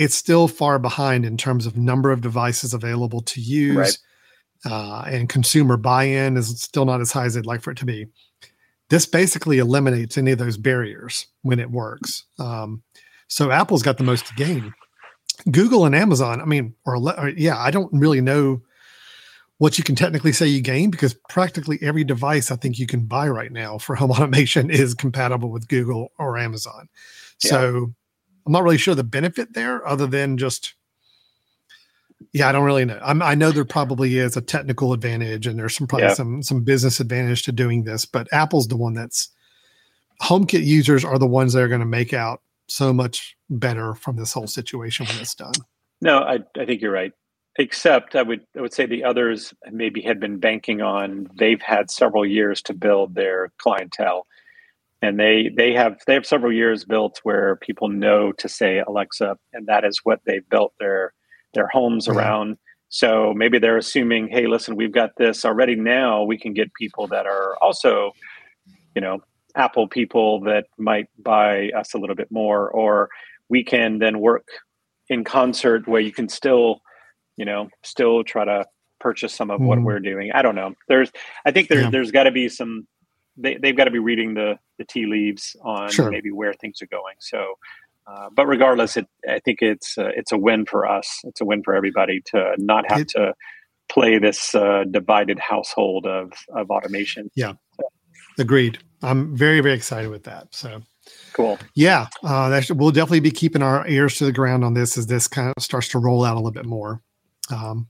it's 0.00 0.14
still 0.14 0.48
far 0.48 0.78
behind 0.78 1.26
in 1.26 1.36
terms 1.36 1.66
of 1.66 1.76
number 1.76 2.10
of 2.10 2.22
devices 2.22 2.72
available 2.72 3.20
to 3.20 3.38
use. 3.38 3.76
Right. 3.76 3.98
Uh, 4.64 5.04
and 5.06 5.28
consumer 5.28 5.76
buy-in 5.76 6.38
is 6.38 6.58
still 6.58 6.86
not 6.86 7.02
as 7.02 7.12
high 7.12 7.26
as 7.26 7.34
they'd 7.34 7.44
like 7.44 7.60
for 7.60 7.70
it 7.70 7.76
to 7.76 7.84
be. 7.84 8.06
This 8.88 9.04
basically 9.04 9.58
eliminates 9.58 10.16
any 10.16 10.30
of 10.30 10.38
those 10.38 10.56
barriers 10.56 11.26
when 11.42 11.60
it 11.60 11.70
works. 11.70 12.24
Um, 12.38 12.82
so 13.28 13.50
Apple's 13.50 13.82
got 13.82 13.98
the 13.98 14.04
most 14.04 14.26
to 14.28 14.34
gain. 14.34 14.72
Google 15.50 15.84
and 15.84 15.94
Amazon, 15.94 16.40
I 16.40 16.46
mean, 16.46 16.74
or, 16.86 16.96
or 16.96 17.28
yeah, 17.28 17.58
I 17.58 17.70
don't 17.70 17.92
really 17.92 18.22
know 18.22 18.62
what 19.58 19.76
you 19.76 19.84
can 19.84 19.96
technically 19.96 20.32
say 20.32 20.46
you 20.46 20.62
gain 20.62 20.90
because 20.90 21.14
practically 21.28 21.78
every 21.82 22.04
device 22.04 22.50
I 22.50 22.56
think 22.56 22.78
you 22.78 22.86
can 22.86 23.04
buy 23.04 23.28
right 23.28 23.52
now 23.52 23.76
for 23.76 23.96
home 23.96 24.10
automation 24.12 24.70
is 24.70 24.94
compatible 24.94 25.50
with 25.50 25.68
Google 25.68 26.12
or 26.18 26.38
Amazon. 26.38 26.88
So 27.38 27.94
I'm 28.50 28.54
not 28.54 28.64
really 28.64 28.78
sure 28.78 28.96
the 28.96 29.04
benefit 29.04 29.54
there 29.54 29.86
other 29.86 30.08
than 30.08 30.36
just 30.36 30.74
yeah, 32.32 32.48
I 32.48 32.52
don't 32.52 32.64
really 32.64 32.84
know. 32.84 32.98
I'm, 33.00 33.22
I 33.22 33.36
know 33.36 33.52
there 33.52 33.64
probably 33.64 34.18
is 34.18 34.36
a 34.36 34.40
technical 34.40 34.92
advantage 34.92 35.46
and 35.46 35.56
there's 35.56 35.76
some 35.76 35.86
probably 35.86 36.08
Yeah. 36.08 36.14
some 36.14 36.42
some 36.42 36.64
business 36.64 36.98
advantage 36.98 37.44
to 37.44 37.52
doing 37.52 37.84
this, 37.84 38.06
but 38.06 38.26
Apple's 38.32 38.66
the 38.66 38.76
one 38.76 38.92
that's 38.92 39.28
HomeKit 40.20 40.64
users 40.64 41.04
are 41.04 41.16
the 41.16 41.28
ones 41.28 41.52
that 41.52 41.62
are 41.62 41.68
going 41.68 41.80
to 41.80 41.86
make 41.86 42.12
out 42.12 42.42
so 42.66 42.92
much 42.92 43.36
better 43.48 43.94
from 43.94 44.16
this 44.16 44.32
whole 44.32 44.48
situation 44.48 45.06
when 45.06 45.18
it's 45.18 45.36
done. 45.36 45.52
No, 46.00 46.18
I, 46.18 46.40
I 46.58 46.64
think 46.66 46.82
you're 46.82 46.90
right. 46.90 47.12
Except 47.56 48.16
I 48.16 48.22
would 48.22 48.40
I 48.58 48.62
would 48.62 48.74
say 48.74 48.84
the 48.84 49.04
others 49.04 49.54
maybe 49.70 50.00
had 50.00 50.18
been 50.18 50.38
banking 50.40 50.82
on 50.82 51.28
they've 51.38 51.62
had 51.62 51.88
several 51.88 52.26
years 52.26 52.62
to 52.62 52.74
build 52.74 53.14
their 53.14 53.52
clientele. 53.58 54.26
And 55.02 55.18
they 55.18 55.50
they 55.56 55.72
have 55.72 55.96
they 56.06 56.14
have 56.14 56.26
several 56.26 56.52
years 56.52 56.84
built 56.84 57.20
where 57.22 57.56
people 57.56 57.88
know 57.88 58.32
to 58.32 58.48
say 58.48 58.80
Alexa, 58.86 59.36
and 59.54 59.66
that 59.66 59.84
is 59.84 60.00
what 60.04 60.20
they've 60.26 60.46
built 60.50 60.74
their 60.78 61.14
their 61.54 61.68
homes 61.68 62.06
Yeah. 62.06 62.14
around. 62.14 62.58
So 62.90 63.32
maybe 63.34 63.58
they're 63.58 63.76
assuming, 63.78 64.28
hey, 64.28 64.46
listen, 64.46 64.74
we've 64.76 64.92
got 64.92 65.10
this 65.16 65.44
already 65.44 65.76
now. 65.76 66.24
We 66.24 66.36
can 66.36 66.52
get 66.52 66.74
people 66.74 67.06
that 67.08 67.24
are 67.24 67.56
also, 67.62 68.10
you 68.96 69.00
know, 69.00 69.20
Apple 69.54 69.86
people 69.88 70.40
that 70.40 70.66
might 70.76 71.06
buy 71.18 71.70
us 71.70 71.94
a 71.94 71.98
little 71.98 72.16
bit 72.16 72.30
more, 72.30 72.68
or 72.70 73.08
we 73.48 73.62
can 73.64 74.00
then 74.00 74.18
work 74.20 74.48
in 75.08 75.22
concert 75.24 75.86
where 75.88 76.00
you 76.00 76.12
can 76.12 76.28
still, 76.28 76.80
you 77.36 77.44
know, 77.44 77.68
still 77.84 78.22
try 78.24 78.44
to 78.44 78.64
purchase 78.98 79.32
some 79.32 79.50
of 79.50 79.60
what 79.60 79.78
Mhm. 79.78 79.84
we're 79.84 80.00
doing. 80.00 80.30
I 80.32 80.42
don't 80.42 80.54
know. 80.56 80.74
There's, 80.88 81.10
I 81.46 81.52
think 81.52 81.68
there, 81.68 81.82
Yeah. 81.82 81.90
there's 81.90 82.10
got 82.10 82.24
to 82.24 82.30
be 82.32 82.48
some. 82.48 82.86
They, 83.42 83.56
they've 83.56 83.76
got 83.76 83.84
to 83.84 83.90
be 83.90 83.98
reading 83.98 84.34
the 84.34 84.58
the 84.78 84.84
tea 84.84 85.06
leaves 85.06 85.56
on 85.62 85.90
Sure. 85.90 86.10
maybe 86.10 86.30
where 86.30 86.52
things 86.54 86.80
are 86.82 86.86
going. 86.86 87.14
So, 87.20 87.54
uh, 88.06 88.28
but 88.34 88.46
regardless, 88.46 88.96
it 88.96 89.06
I 89.28 89.38
think 89.40 89.62
it's 89.62 89.96
uh, 89.98 90.10
it's 90.16 90.32
a 90.32 90.38
win 90.38 90.66
for 90.66 90.86
us. 90.86 91.20
It's 91.24 91.40
a 91.40 91.44
win 91.44 91.62
for 91.62 91.74
everybody 91.74 92.20
to 92.26 92.54
not 92.58 92.90
have 92.90 93.00
It- 93.02 93.08
to 93.10 93.34
play 93.88 94.18
this 94.18 94.54
uh, 94.54 94.84
divided 94.90 95.38
household 95.38 96.06
of 96.06 96.32
of 96.54 96.70
automation. 96.70 97.30
Yeah. 97.34 97.54
Agreed. 98.38 98.78
I'm 99.02 99.36
very 99.36 99.60
very 99.60 99.74
excited 99.74 100.10
with 100.10 100.24
that. 100.24 100.54
So 100.54 100.82
Cool. 101.32 101.58
yeah, 101.74 102.06
uh, 102.22 102.48
that 102.50 102.70
we'll 102.70 102.90
definitely 102.92 103.20
be 103.20 103.30
keeping 103.30 103.62
our 103.62 103.86
ears 103.88 104.16
to 104.18 104.24
the 104.24 104.32
ground 104.32 104.64
on 104.64 104.74
this 104.74 104.96
as 104.98 105.06
this 105.06 105.26
kind 105.28 105.52
of 105.56 105.62
starts 105.62 105.88
to 105.88 105.98
roll 105.98 106.24
out 106.24 106.34
a 106.34 106.38
little 106.40 106.50
bit 106.52 106.66
more. 106.66 107.02
Um, 107.50 107.88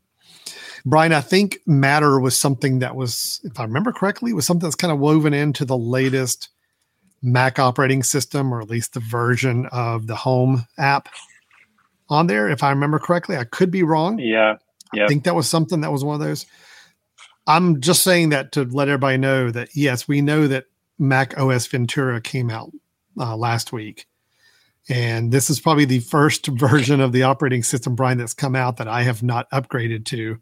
Brian, 0.85 1.12
I 1.12 1.20
think 1.20 1.59
Matter 1.66 2.20
was 2.20 2.39
something 2.39 2.78
that 2.81 2.97
was, 2.97 3.41
if 3.45 3.59
I 3.59 3.64
remember 3.64 3.93
correctly, 3.93 4.33
was 4.33 4.47
something 4.47 4.66
that's 4.66 4.76
kind 4.76 4.93
of 4.93 4.99
woven 4.99 5.35
into 5.35 5.64
the 5.64 5.76
latest 5.76 6.49
Mac 7.22 7.59
operating 7.59 8.03
system, 8.03 8.53
or 8.53 8.61
at 8.62 8.70
least 8.70 8.95
the 8.95 9.01
version 9.01 9.66
of 9.72 10.07
the 10.07 10.16
Home 10.16 10.66
app 10.78 11.09
on 12.09 12.26
there. 12.26 12.49
If 12.49 12.62
I 12.62 12.70
remember 12.70 12.99
correctly, 12.99 13.37
I 13.37 13.45
could 13.45 13.70
be 13.70 13.83
wrong. 13.83 14.18
Yeah. 14.18 14.57
I 14.95 15.07
think 15.07 15.24
that 15.24 15.35
was 15.35 15.49
something 15.49 15.83
that 15.83 15.93
was 15.93 16.03
one 16.03 16.20
of 16.20 16.26
those. 16.26 16.47
I'm 17.47 17.81
just 17.81 18.03
saying 18.03 18.31
that 18.31 18.53
to 18.53 18.64
let 18.64 18.89
everybody 18.89 19.16
know 19.16 19.51
that 19.51 19.70
yes, 19.74 20.09
we 20.09 20.20
know 20.20 20.47
that 20.49 20.64
Mac 20.99 21.39
OS 21.39 21.66
Ventura 21.66 22.20
came 22.20 22.51
out 22.51 22.70
uh, 23.18 23.37
last 23.37 23.72
week, 23.72 24.07
and 24.89 25.33
this 25.33 25.51
is 25.51 25.61
probably 25.61 25.85
the 25.85 26.01
first 26.01 26.47
version 26.49 27.01
of 27.01 27.12
the 27.12 27.22
operating 27.22 27.62
system, 27.62 27.95
Brian, 27.95 28.18
that's 28.18 28.35
come 28.35 28.57
out 28.57 28.78
that 28.78 28.89
I 28.89 29.03
have 29.03 29.22
not 29.22 29.51
upgraded 29.51 30.05
to 30.07 30.41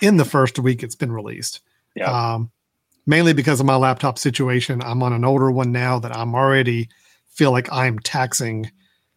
in 0.00 0.16
the 0.16 0.24
first 0.24 0.58
week 0.58 0.82
it's 0.82 0.94
been 0.96 1.12
released. 1.12 1.60
Yeah. 1.94 2.10
Um, 2.34 2.50
mainly 3.06 3.32
because 3.32 3.60
of 3.60 3.66
my 3.66 3.76
laptop 3.76 4.18
situation. 4.18 4.82
I'm 4.82 5.02
on 5.02 5.12
an 5.12 5.24
older 5.24 5.50
one 5.50 5.72
now 5.72 5.98
that 5.98 6.16
I'm 6.16 6.34
already 6.34 6.88
feel 7.30 7.50
like 7.50 7.70
I'm 7.72 7.98
taxing 7.98 8.70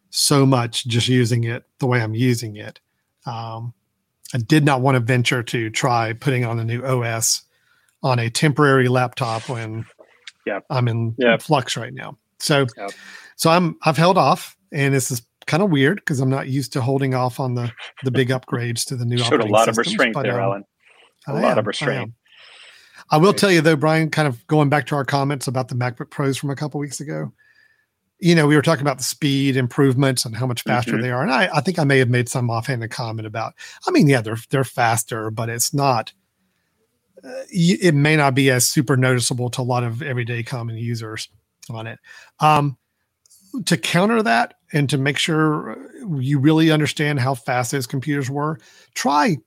so 0.10 0.46
much 0.46 0.86
just 0.88 1.08
using 1.08 1.44
it 1.44 1.64
the 1.80 1.88
way 1.88 2.02
I'm 2.02 2.16
using 2.16 2.56
it. 2.56 2.80
Um, 3.26 3.74
I 4.34 4.38
did 4.40 4.66
not 4.66 4.82
want 4.82 4.96
to 4.96 5.00
venture 5.02 5.44
to 5.44 5.70
try 5.70 6.14
putting 6.14 6.46
on 6.46 6.60
a 6.60 6.64
new 6.64 6.84
OS 6.84 7.44
on 8.04 8.20
a 8.20 8.30
temporary 8.30 8.88
laptop 8.88 9.48
when 9.50 9.86
Yeah. 10.46 10.60
I'm 10.70 10.88
in 10.88 11.16
Yeah. 11.18 11.38
flux 11.38 11.76
right 11.78 11.94
now. 11.94 12.18
So, 12.40 12.66
Yeah. 12.78 12.88
so 13.36 13.50
I'm 13.50 13.78
I've 13.82 13.98
held 13.98 14.18
off, 14.18 14.56
and 14.72 14.94
this 14.94 15.12
is 15.12 15.22
kind 15.48 15.62
of 15.64 15.70
weird 15.70 15.98
because 15.98 16.20
I'm 16.20 16.30
not 16.30 16.48
used 16.48 16.74
to 16.74 16.82
holding 16.82 17.14
off 17.14 17.40
on 17.40 17.54
the 17.56 17.72
the 18.04 18.12
big 18.12 18.30
upgrades 18.38 18.86
to 18.88 18.96
the 18.96 19.06
new. 19.06 19.18
Showed 19.18 19.42
a 19.42 19.46
lot 19.46 19.70
of 19.70 19.78
restraint 19.78 20.16
there, 20.22 20.40
um, 20.42 20.46
Alan. 20.46 20.64
A 21.28 21.32
I 21.32 21.42
lot 21.42 21.52
am, 21.54 21.58
of 21.60 21.68
restraint. 21.68 22.02
am. 22.02 22.14
I 23.12 23.18
will 23.18 23.34
tell 23.34 23.52
you 23.52 23.62
though, 23.62 23.76
Brian, 23.76 24.10
kind 24.10 24.28
of 24.28 24.46
going 24.48 24.70
back 24.70 24.88
to 24.88 24.96
our 24.96 25.06
comments 25.06 25.48
about 25.48 25.68
the 25.68 25.76
MacBook 25.76 26.10
Pros 26.10 26.38
from 26.38 26.50
a 26.50 26.56
couple 26.56 26.80
weeks 26.80 27.00
ago. 27.00 27.32
You 28.20 28.34
know, 28.34 28.48
we 28.48 28.56
were 28.56 28.62
talking 28.62 28.82
about 28.82 28.98
the 28.98 29.04
speed 29.04 29.58
improvements 29.58 30.24
and 30.26 30.36
how 30.36 30.48
much 30.48 30.64
faster 30.64 30.94
Mhm. 30.94 31.02
they 31.02 31.12
are, 31.12 31.22
and 31.22 31.32
I, 31.32 31.50
I 31.54 31.62
think 31.62 31.78
I 31.78 31.84
may 31.84 32.00
have 32.00 32.10
made 32.10 32.30
some 32.30 32.50
offhanded 32.50 32.90
comment 32.90 33.28
about. 33.28 33.54
I 33.88 33.92
mean, 33.92 34.08
yeah, 34.08 34.22
they're 34.22 34.38
they're 34.50 34.64
faster, 34.64 35.30
but 35.30 35.50
it's 35.50 35.74
not. 35.74 36.14
Uh, 37.24 37.30
it 37.50 37.94
may 37.96 38.16
not 38.16 38.34
be 38.36 38.50
as 38.52 38.68
super 38.70 38.96
noticeable 38.96 39.50
to 39.50 39.62
a 39.62 39.64
lot 39.64 39.84
of 39.84 40.02
everyday 40.02 40.44
common 40.44 40.78
users 40.78 41.28
on 41.70 41.88
it. 41.88 42.00
Um, 42.40 42.78
to 43.64 43.78
counter 43.78 44.22
that 44.24 44.56
and 44.74 44.90
to 44.90 44.98
make 44.98 45.18
sure 45.18 45.78
you 46.20 46.40
really 46.40 46.72
understand 46.72 47.20
how 47.20 47.36
fast 47.36 47.72
those 47.72 47.88
computers 47.88 48.30
were, 48.30 48.60
try 48.94 49.38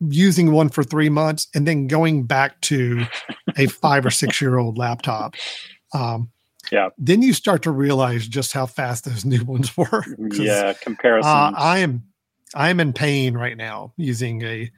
using 0.00 0.52
one 0.52 0.68
for 0.68 0.82
three 0.82 1.08
months 1.08 1.48
and 1.54 1.66
then 1.66 1.86
going 1.86 2.24
back 2.24 2.60
to 2.62 3.04
a 3.56 3.66
five 3.66 4.06
or 4.06 4.10
six 4.10 4.40
year 4.40 4.58
old 4.58 4.78
laptop. 4.78 5.34
Um, 5.92 6.30
Yeah. 6.70 6.90
Then 6.98 7.22
you 7.22 7.32
start 7.32 7.62
to 7.62 7.70
realize 7.70 8.28
just 8.28 8.52
how 8.52 8.66
fast 8.66 9.04
those 9.04 9.24
new 9.24 9.44
ones 9.44 9.76
were. 9.76 10.04
Yeah, 10.32 10.72
comparison. 10.74 11.30
Uh, 11.30 11.52
I 11.56 11.78
am 11.78 12.04
I 12.54 12.70
am 12.70 12.80
in 12.80 12.92
pain 12.92 13.34
right 13.34 13.56
now 13.56 13.92
using 13.96 14.42
a 14.42 14.70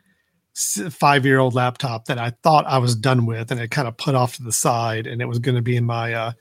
five 0.90 1.24
year 1.24 1.38
old 1.38 1.54
laptop 1.54 2.06
that 2.06 2.18
I 2.18 2.30
thought 2.42 2.66
I 2.66 2.78
was 2.78 2.96
done 2.96 3.26
with, 3.26 3.50
and 3.50 3.60
it 3.60 3.70
kind 3.70 3.88
of 3.88 3.96
put 3.96 4.14
off 4.14 4.36
to 4.36 4.42
the 4.42 4.52
side, 4.52 5.06
and 5.06 5.20
it 5.20 5.26
was 5.26 5.38
going 5.38 5.54
to 5.54 5.62
be 5.62 5.76
in 5.76 5.84
my 5.84 6.12
uh, 6.12 6.32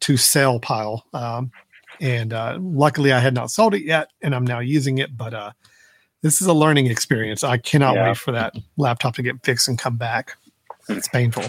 to 0.00 0.16
sell 0.16 0.58
pile. 0.60 1.04
Um, 1.12 1.50
and 2.00 2.32
uh, 2.32 2.58
luckily, 2.60 3.12
I 3.12 3.18
had 3.20 3.34
not 3.34 3.50
sold 3.50 3.74
it 3.74 3.82
yet, 3.84 4.08
and 4.22 4.34
I'm 4.34 4.44
now 4.46 4.58
using 4.60 4.98
it. 4.98 5.16
But 5.16 5.34
uh, 5.34 5.52
this 6.22 6.40
is 6.40 6.46
a 6.46 6.52
learning 6.54 6.86
experience. 6.86 7.44
I 7.44 7.58
cannot 7.58 7.94
Yeah. 7.94 8.08
wait 8.08 8.16
for 8.16 8.32
that 8.32 8.54
laptop 8.76 9.14
to 9.16 9.22
get 9.22 9.44
fixed 9.44 9.68
and 9.68 9.78
come 9.78 9.96
back. 9.96 10.36
It's 10.88 11.08
painful. 11.08 11.44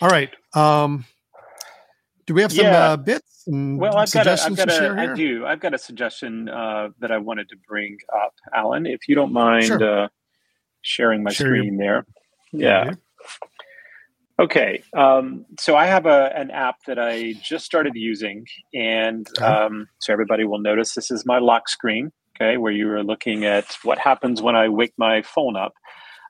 All 0.00 0.08
right. 0.08 0.30
Um, 0.54 1.04
do 2.26 2.34
we 2.34 2.42
have 2.42 2.52
some 2.52 2.64
Yeah. 2.66 2.90
uh, 2.92 2.96
bits 2.96 3.44
well, 3.50 3.96
I've 3.96 4.12
got 4.12 4.26
a, 4.26 4.32
I've 4.42 4.56
got 4.56 4.68
a, 4.70 4.94
I 4.98 5.14
do. 5.14 5.46
I've 5.46 5.60
got 5.60 5.72
a 5.72 5.78
suggestion 5.78 6.50
uh, 6.50 6.90
that 6.98 7.10
I 7.10 7.16
wanted 7.16 7.48
to 7.48 7.56
bring 7.66 7.96
up, 8.14 8.34
Alan, 8.54 8.84
if 8.84 9.08
you 9.08 9.14
don't 9.14 9.32
mind 9.32 9.64
Sure. 9.64 10.04
uh, 10.04 10.08
sharing 10.82 11.22
my 11.22 11.30
your- 11.30 11.34
screen 11.34 11.78
there. 11.78 12.04
Yeah. 12.52 12.92
Okay, 14.40 14.82
um, 14.96 15.44
so 15.58 15.74
I 15.74 15.86
have 15.86 16.06
a, 16.06 16.30
an 16.36 16.52
app 16.52 16.76
that 16.86 16.98
I 16.98 17.32
just 17.42 17.64
started 17.64 17.94
using, 17.96 18.46
and 18.72 19.26
um, 19.42 19.88
so 19.98 20.12
everybody 20.12 20.44
will 20.44 20.60
notice 20.60 20.94
this 20.94 21.10
is 21.10 21.26
my 21.26 21.38
lock 21.40 21.68
screen. 21.68 22.12
Okay, 22.36 22.56
where 22.56 22.70
you 22.70 22.88
are 22.92 23.02
looking 23.02 23.44
at 23.44 23.76
what 23.82 23.98
happens 23.98 24.40
when 24.40 24.54
I 24.54 24.68
wake 24.68 24.92
my 24.96 25.22
phone 25.22 25.56
up. 25.56 25.72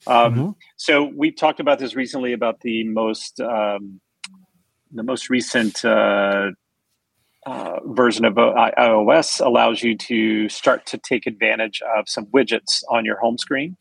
Um, 0.06 0.34
mm-hmm. 0.34 0.50
So 0.76 1.04
we 1.14 1.30
talked 1.30 1.60
about 1.60 1.78
this 1.78 1.94
recently 1.94 2.32
about 2.32 2.60
the 2.60 2.84
most 2.84 3.40
um, 3.40 4.00
the 4.90 5.02
most 5.02 5.28
recent 5.28 5.84
uh, 5.84 6.52
uh, 7.46 7.80
version 7.84 8.24
of 8.24 8.34
iOS 8.34 9.44
allows 9.44 9.82
you 9.82 9.96
to 9.96 10.48
start 10.48 10.86
to 10.86 10.98
take 10.98 11.26
advantage 11.26 11.82
of 11.96 12.08
some 12.08 12.26
widgets 12.26 12.82
on 12.90 13.04
your 13.04 13.18
home 13.18 13.38
screen. 13.38 13.76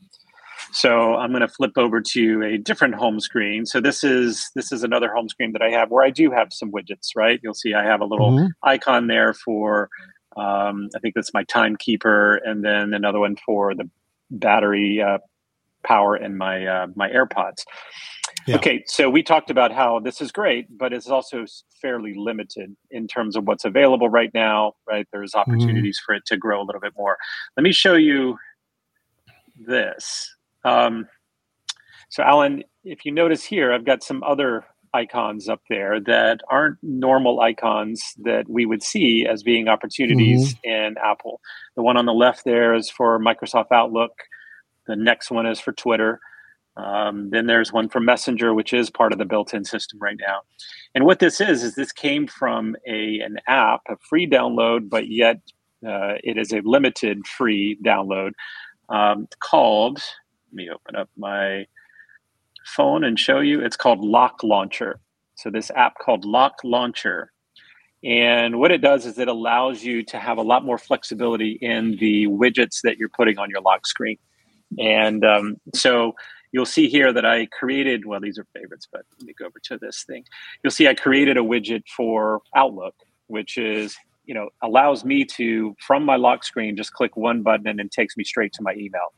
So 0.72 1.16
I'm 1.16 1.32
going 1.32 1.42
to 1.42 1.48
flip 1.48 1.78
over 1.78 2.02
to 2.02 2.44
a 2.44 2.58
different 2.58 2.96
home 2.96 3.20
screen. 3.20 3.66
So 3.66 3.80
this 3.80 4.04
is 4.04 4.50
this 4.56 4.72
is 4.72 4.84
another 4.84 5.14
home 5.14 5.30
screen 5.30 5.54
that 5.54 5.62
I 5.62 5.70
have 5.70 5.92
where 5.92 6.04
I 6.04 6.10
do 6.10 6.32
have 6.32 6.52
some 6.52 6.72
widgets. 6.72 7.16
Right, 7.16 7.40
you'll 7.44 7.54
see 7.54 7.74
I 7.74 7.84
have 7.84 8.02
a 8.02 8.06
little 8.06 8.32
mm-hmm. 8.32 8.48
icon 8.64 9.08
there 9.08 9.34
for 9.34 9.90
um, 10.38 10.90
I 10.96 11.00
think 11.00 11.16
that's 11.16 11.34
my 11.34 11.44
timekeeper, 11.44 12.36
and 12.36 12.64
then 12.64 12.94
another 12.94 13.20
one 13.20 13.38
for 13.46 13.74
the 13.74 13.90
battery 14.30 15.02
uh, 15.02 15.18
power 15.84 16.16
in 16.16 16.38
my 16.38 16.66
uh, 16.66 16.88
my 16.96 17.10
AirPods. 17.10 17.64
Yeah. 18.46 18.58
Okay, 18.58 18.84
so 18.86 19.10
we 19.10 19.24
talked 19.24 19.50
about 19.50 19.72
how 19.72 20.00
this 20.00 20.22
is 20.22 20.32
great, 20.32 20.68
but 20.78 20.94
it's 20.94 21.08
also 21.08 21.46
fairly 21.82 22.14
limited 22.16 22.76
in 22.92 23.08
terms 23.08 23.36
of 23.36 23.46
what's 23.46 23.66
available 23.66 24.10
right 24.10 24.32
now. 24.34 24.74
Right, 24.88 25.08
there's 25.12 25.32
mm-hmm. 25.32 25.52
opportunities 25.52 26.00
mm. 26.00 26.06
for 26.06 26.16
it 26.16 26.26
to 26.28 26.38
grow 26.38 26.62
a 26.62 26.66
little 26.66 26.82
bit 26.82 26.94
more. 26.96 27.18
Let 27.56 27.64
me 27.64 27.72
show 27.72 27.96
you 27.96 28.38
this. 29.60 30.36
Um, 30.68 31.08
so, 32.10 32.24
Alan, 32.24 32.64
if 32.84 33.06
you 33.06 33.12
notice 33.12 33.44
here, 33.44 33.74
I've 33.74 33.86
got 33.86 34.04
some 34.04 34.24
other 34.24 34.66
icons 34.94 35.50
up 35.50 35.62
there 35.70 36.00
that 36.00 36.42
aren't 36.50 36.78
normal 36.82 37.42
icons 37.42 38.02
that 38.24 38.50
we 38.50 38.66
would 38.66 38.82
see 38.82 39.28
as 39.28 39.44
being 39.44 39.68
opportunities 39.68 40.56
mm-hmm. 40.56 40.70
in 40.70 40.96
Apple. 40.98 41.42
The 41.76 41.84
one 41.84 41.98
on 41.98 42.06
the 42.06 42.14
left 42.14 42.46
there 42.46 42.74
is 42.74 42.90
for 42.90 43.20
Microsoft 43.20 43.72
Outlook. 43.72 44.12
The 44.88 44.96
next 44.96 45.30
one 45.30 45.46
is 45.46 45.60
for 45.60 45.74
Twitter. 45.74 46.20
Um, 46.78 47.32
then 47.32 47.48
there's 47.48 47.74
one 47.74 47.90
for 47.90 48.00
Messenger, 48.00 48.54
which 48.54 48.72
is 48.72 48.90
part 48.90 49.12
of 49.12 49.20
the 49.20 49.26
built-in 49.26 49.66
system 49.66 50.00
right 50.00 50.18
now. 50.20 50.42
And 50.94 51.06
what 51.06 51.20
this 51.20 51.42
is 51.42 51.64
is 51.64 51.76
this 51.76 51.92
came 51.92 52.28
from 52.28 52.76
a 52.88 53.20
an 53.20 53.38
app, 53.48 53.82
a 53.90 53.98
free 53.98 54.30
download, 54.30 54.88
but 54.88 55.10
yet 55.10 55.38
uh, 55.86 56.16
it 56.24 56.38
is 56.38 56.54
a 56.54 56.62
limited 56.62 57.26
free 57.26 57.78
download 57.84 58.32
um, 58.90 59.28
called. 59.40 60.02
Let 60.48 60.56
me 60.56 60.70
open 60.70 60.96
up 60.96 61.10
my 61.18 61.66
phone 62.66 63.04
and 63.04 63.20
show 63.20 63.40
you. 63.40 63.62
It's 63.62 63.78
called 63.78 64.00
Lock 64.00 64.44
Launcher. 64.44 65.00
So 65.36 65.50
this 65.50 65.72
app 65.76 65.96
called 66.00 66.26
Lock 66.26 66.56
Launcher. 66.64 67.32
And 68.04 68.60
what 68.60 68.72
it 68.72 68.80
does 68.80 69.06
is 69.06 69.18
it 69.18 69.28
allows 69.28 69.84
you 69.84 70.04
to 70.06 70.20
have 70.20 70.38
a 70.38 70.42
lot 70.42 70.64
more 70.64 70.78
flexibility 70.78 71.58
in 71.62 71.98
the 71.98 72.28
widgets 72.28 72.82
that 72.84 72.98
you're 72.98 73.10
putting 73.10 73.38
on 73.40 73.50
your 73.50 73.62
lock 73.62 73.88
screen. 73.88 74.18
And 74.78 75.26
um, 75.26 75.58
so 75.74 76.14
you'll 76.52 76.66
see 76.66 76.88
here 76.88 77.12
that 77.12 77.26
I 77.26 77.48
created, 77.48 78.06
well, 78.06 78.20
these 78.20 78.38
are 78.38 78.46
favorites, 78.54 78.88
but 78.92 79.02
let 79.20 79.28
me 79.28 79.34
go 79.38 79.46
over 79.46 79.60
to 79.64 79.78
this 79.78 80.04
thing. 80.08 80.24
You'll 80.64 80.72
see 80.72 80.88
I 80.88 80.94
created 80.94 81.38
a 81.38 81.42
widget 81.42 81.84
for 81.96 82.42
Outlook, 82.56 82.96
which 83.28 83.58
is, 83.58 83.96
you 84.26 84.36
know, 84.36 84.50
allows 84.62 85.04
me 85.04 85.26
to, 85.26 85.76
from 85.80 86.04
my 86.04 86.18
lock 86.18 86.44
screen, 86.44 86.78
just 86.78 86.94
click 86.94 87.18
one 87.18 87.42
button 87.42 87.68
and 87.68 87.80
it 87.80 87.92
takes 87.92 88.16
me 88.16 88.24
straight 88.24 88.54
to 88.54 88.62
my 88.62 88.74
email. 88.74 89.14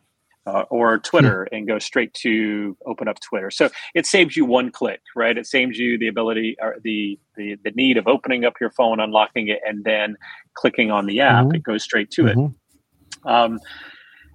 Uh, 0.50 0.64
or 0.72 0.97
Twitter 0.97 1.47
hmm. 1.50 1.56
and 1.56 1.68
go 1.68 1.78
straight 1.78 2.12
to 2.16 2.76
open 2.88 3.08
up 3.08 3.20
Twitter. 3.20 3.52
So 3.52 3.70
it 3.93 4.08
saves 4.08 4.36
you 4.36 4.45
one 4.45 4.72
click, 4.72 5.02
right? 5.16 5.38
It 5.38 5.45
saves 5.45 5.78
you 5.78 5.97
the 6.00 6.08
ability 6.08 6.56
or 6.60 6.78
the 6.84 7.20
the, 7.36 7.56
the 7.64 7.72
need 7.72 7.97
of 7.97 8.08
opening 8.08 8.45
up 8.45 8.54
your 8.60 8.72
phone, 8.72 9.00
unlocking 9.00 9.47
it, 9.50 9.60
and 9.64 9.84
then 9.84 10.16
clicking 10.56 10.89
on 10.89 11.06
the 11.06 11.20
app. 11.20 11.45
Mm-hmm. 11.45 11.56
It 11.56 11.64
goes 11.64 11.84
straight 11.84 12.10
to 12.12 12.24
mm-hmm. 12.24 12.45
it. 12.45 13.32
Um, 13.32 13.60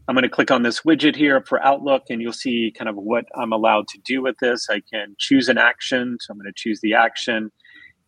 I'm 0.07 0.15
going 0.15 0.23
to 0.23 0.29
click 0.29 0.51
on 0.51 0.63
this 0.63 0.83
widget 0.83 1.17
here 1.17 1.43
for 1.49 1.61
Outlook, 1.65 2.05
and 2.11 2.23
you'll 2.23 2.33
see 2.33 2.73
kind 2.79 2.89
of 2.89 2.97
what 2.97 3.25
I'm 3.35 3.53
allowed 3.53 3.89
to 3.89 3.99
do 4.05 4.23
with 4.23 4.37
this. 4.39 4.69
I 4.71 4.83
can 4.93 5.17
choose 5.19 5.49
an 5.49 5.59
action, 5.59 6.19
so 6.21 6.33
I'm 6.33 6.39
going 6.39 6.47
to 6.47 6.53
choose 6.55 6.81
the 6.81 6.95
action. 6.95 7.51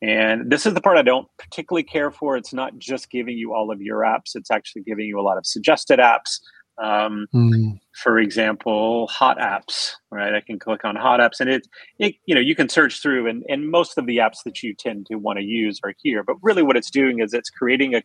And 0.02 0.50
this 0.50 0.66
is 0.66 0.74
the 0.74 0.80
part 0.80 0.98
I 0.98 1.02
don't 1.02 1.26
particularly 1.38 1.82
care 1.82 2.10
for. 2.10 2.36
It's 2.36 2.52
not 2.52 2.78
just 2.78 3.10
giving 3.10 3.36
you 3.36 3.54
all 3.54 3.72
of 3.72 3.80
your 3.80 4.00
apps, 4.00 4.34
it's 4.34 4.50
actually 4.50 4.82
giving 4.82 5.06
you 5.06 5.18
a 5.18 5.22
lot 5.22 5.38
of 5.38 5.46
suggested 5.46 5.98
apps. 5.98 6.38
Um, 6.78 7.26
mm. 7.34 7.80
For 8.02 8.18
example, 8.18 9.06
hot 9.06 9.38
apps, 9.38 9.92
right? 10.10 10.34
I 10.34 10.40
can 10.40 10.58
click 10.58 10.84
on 10.84 10.94
hot 10.94 11.20
apps 11.20 11.40
and 11.40 11.48
it, 11.48 11.66
it, 11.98 12.16
you 12.26 12.34
know, 12.34 12.40
you 12.40 12.54
can 12.54 12.68
search 12.68 13.00
through 13.00 13.28
and, 13.28 13.44
and 13.48 13.70
most 13.70 13.96
of 13.96 14.06
the 14.06 14.18
apps 14.18 14.42
that 14.44 14.62
you 14.62 14.74
tend 14.74 15.06
to 15.06 15.16
want 15.16 15.38
to 15.38 15.44
use 15.44 15.80
are 15.84 15.94
here. 16.02 16.22
But 16.22 16.36
really 16.42 16.62
what 16.62 16.76
it's 16.76 16.90
doing 16.90 17.20
is 17.20 17.32
it's 17.32 17.50
creating 17.50 17.94
a, 17.94 18.02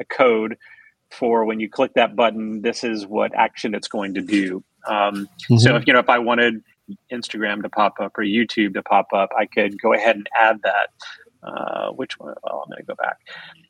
a 0.00 0.04
code 0.04 0.56
for 1.10 1.44
when 1.44 1.60
you 1.60 1.70
click 1.70 1.94
that 1.94 2.16
button, 2.16 2.62
this 2.62 2.84
is 2.84 3.06
what 3.06 3.34
action 3.34 3.74
it's 3.74 3.88
going 3.88 4.14
to 4.14 4.20
do. 4.20 4.62
Um, 4.86 5.28
mm-hmm. 5.50 5.56
So 5.58 5.76
if 5.76 5.86
you 5.86 5.92
know 5.92 6.00
if 6.00 6.08
I 6.08 6.18
wanted 6.18 6.62
Instagram 7.12 7.62
to 7.62 7.68
pop 7.68 7.94
up 8.00 8.16
or 8.18 8.24
YouTube 8.24 8.74
to 8.74 8.82
pop 8.82 9.08
up, 9.12 9.30
I 9.38 9.46
could 9.46 9.80
go 9.80 9.92
ahead 9.92 10.16
and 10.16 10.28
add 10.38 10.60
that. 10.62 10.90
Uh, 11.42 11.90
which 11.90 12.18
one? 12.18 12.34
Well, 12.42 12.64
I'm 12.64 12.70
going 12.70 12.78
to 12.78 12.86
go 12.86 12.94
back. 12.94 13.18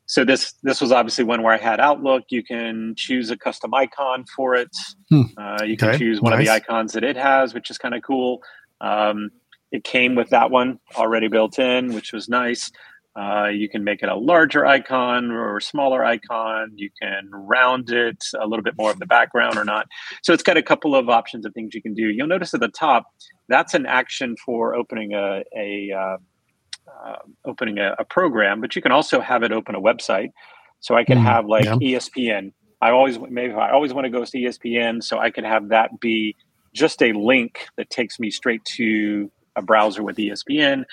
So 0.07 0.25
this 0.25 0.55
this 0.63 0.81
was 0.81 0.91
obviously 0.91 1.25
one 1.25 1.43
where 1.43 1.53
I 1.53 1.59
had 1.59 1.81
Outlook. 1.81 2.25
You 2.31 2.43
can 2.43 2.95
choose 2.97 3.31
a 3.31 3.37
custom 3.37 3.75
icon 3.75 4.25
for 4.35 4.55
it. 4.55 4.75
Hmm. 5.11 5.23
Uh, 5.37 5.65
you 5.65 5.77
can 5.77 5.91
okay. 5.91 5.99
choose 5.99 6.21
one 6.21 6.33
nice. 6.33 6.41
of 6.41 6.47
the 6.47 6.53
icons 6.53 6.93
that 6.93 7.05
it 7.05 7.17
has, 7.17 7.53
which 7.53 7.71
is 7.71 7.79
kind 7.79 7.95
of 7.95 8.03
cool. 8.03 8.43
Um, 8.81 9.31
it 9.71 9.85
came 9.85 10.15
with 10.15 10.31
that 10.31 10.51
one 10.51 10.79
already 10.97 11.29
built 11.29 11.59
in, 11.59 11.93
which 11.93 12.13
was 12.13 12.29
nice. 12.29 12.71
Uh, 13.19 13.49
you 13.49 13.69
can 13.69 13.83
make 13.83 14.03
it 14.03 14.09
a 14.09 14.15
larger 14.15 14.65
icon 14.65 15.31
or 15.33 15.57
a 15.57 15.63
smaller 15.63 16.05
icon. 16.05 16.71
You 16.77 16.89
can 17.03 17.29
round 17.33 17.91
it 17.91 18.23
a 18.41 18.47
little 18.47 18.63
bit 18.63 18.75
more 18.79 18.93
of 18.93 19.01
the 19.01 19.07
background 19.07 19.57
or 19.57 19.65
not. 19.65 19.89
So 20.23 20.33
it's 20.33 20.43
got 20.43 20.57
a 20.57 20.63
couple 20.63 20.95
of 20.95 21.09
options 21.09 21.45
of 21.45 21.53
things 21.53 21.75
you 21.75 21.83
can 21.83 21.95
do. 21.95 22.05
You'll 22.05 22.29
notice 22.29 22.55
at 22.55 22.61
the 22.61 22.69
top, 22.69 23.07
that's 23.49 23.75
an 23.75 23.87
action 23.87 24.37
for 24.45 24.75
opening 24.75 25.15
a, 25.15 25.43
a 25.57 26.19
uh, 27.05 27.17
opening 27.45 27.79
a, 27.79 27.95
a, 27.99 28.05
program, 28.05 28.61
but 28.61 28.77
you 28.77 28.83
can 28.83 28.93
also 28.93 29.21
have 29.21 29.43
it 29.43 29.53
open 29.53 29.75
a 29.75 29.81
website. 29.81 30.31
So 30.81 30.95
I 30.95 31.05
can 31.05 31.19
mm, 31.19 31.23
have 31.23 31.47
like 31.47 31.65
yeah. 31.65 31.75
ESPN. 31.75 32.53
I 32.81 32.91
always 32.91 33.19
maybe 33.19 33.53
I 33.53 33.73
always 33.73 33.93
want 33.93 34.05
to 34.05 34.11
go 34.11 34.25
to 34.25 34.39
ESPN, 34.39 35.03
so 35.03 35.19
I 35.19 35.31
can 35.31 35.45
have 35.45 35.69
that 35.69 35.99
be 36.01 36.37
just 36.73 37.03
a 37.03 37.13
link 37.13 37.67
that 37.77 37.91
takes 37.91 38.21
me 38.21 38.31
straight 38.31 38.65
to 38.77 39.31
a 39.57 39.63
browser 39.63 40.03
with 40.03 40.17
ESPN. 40.17 40.85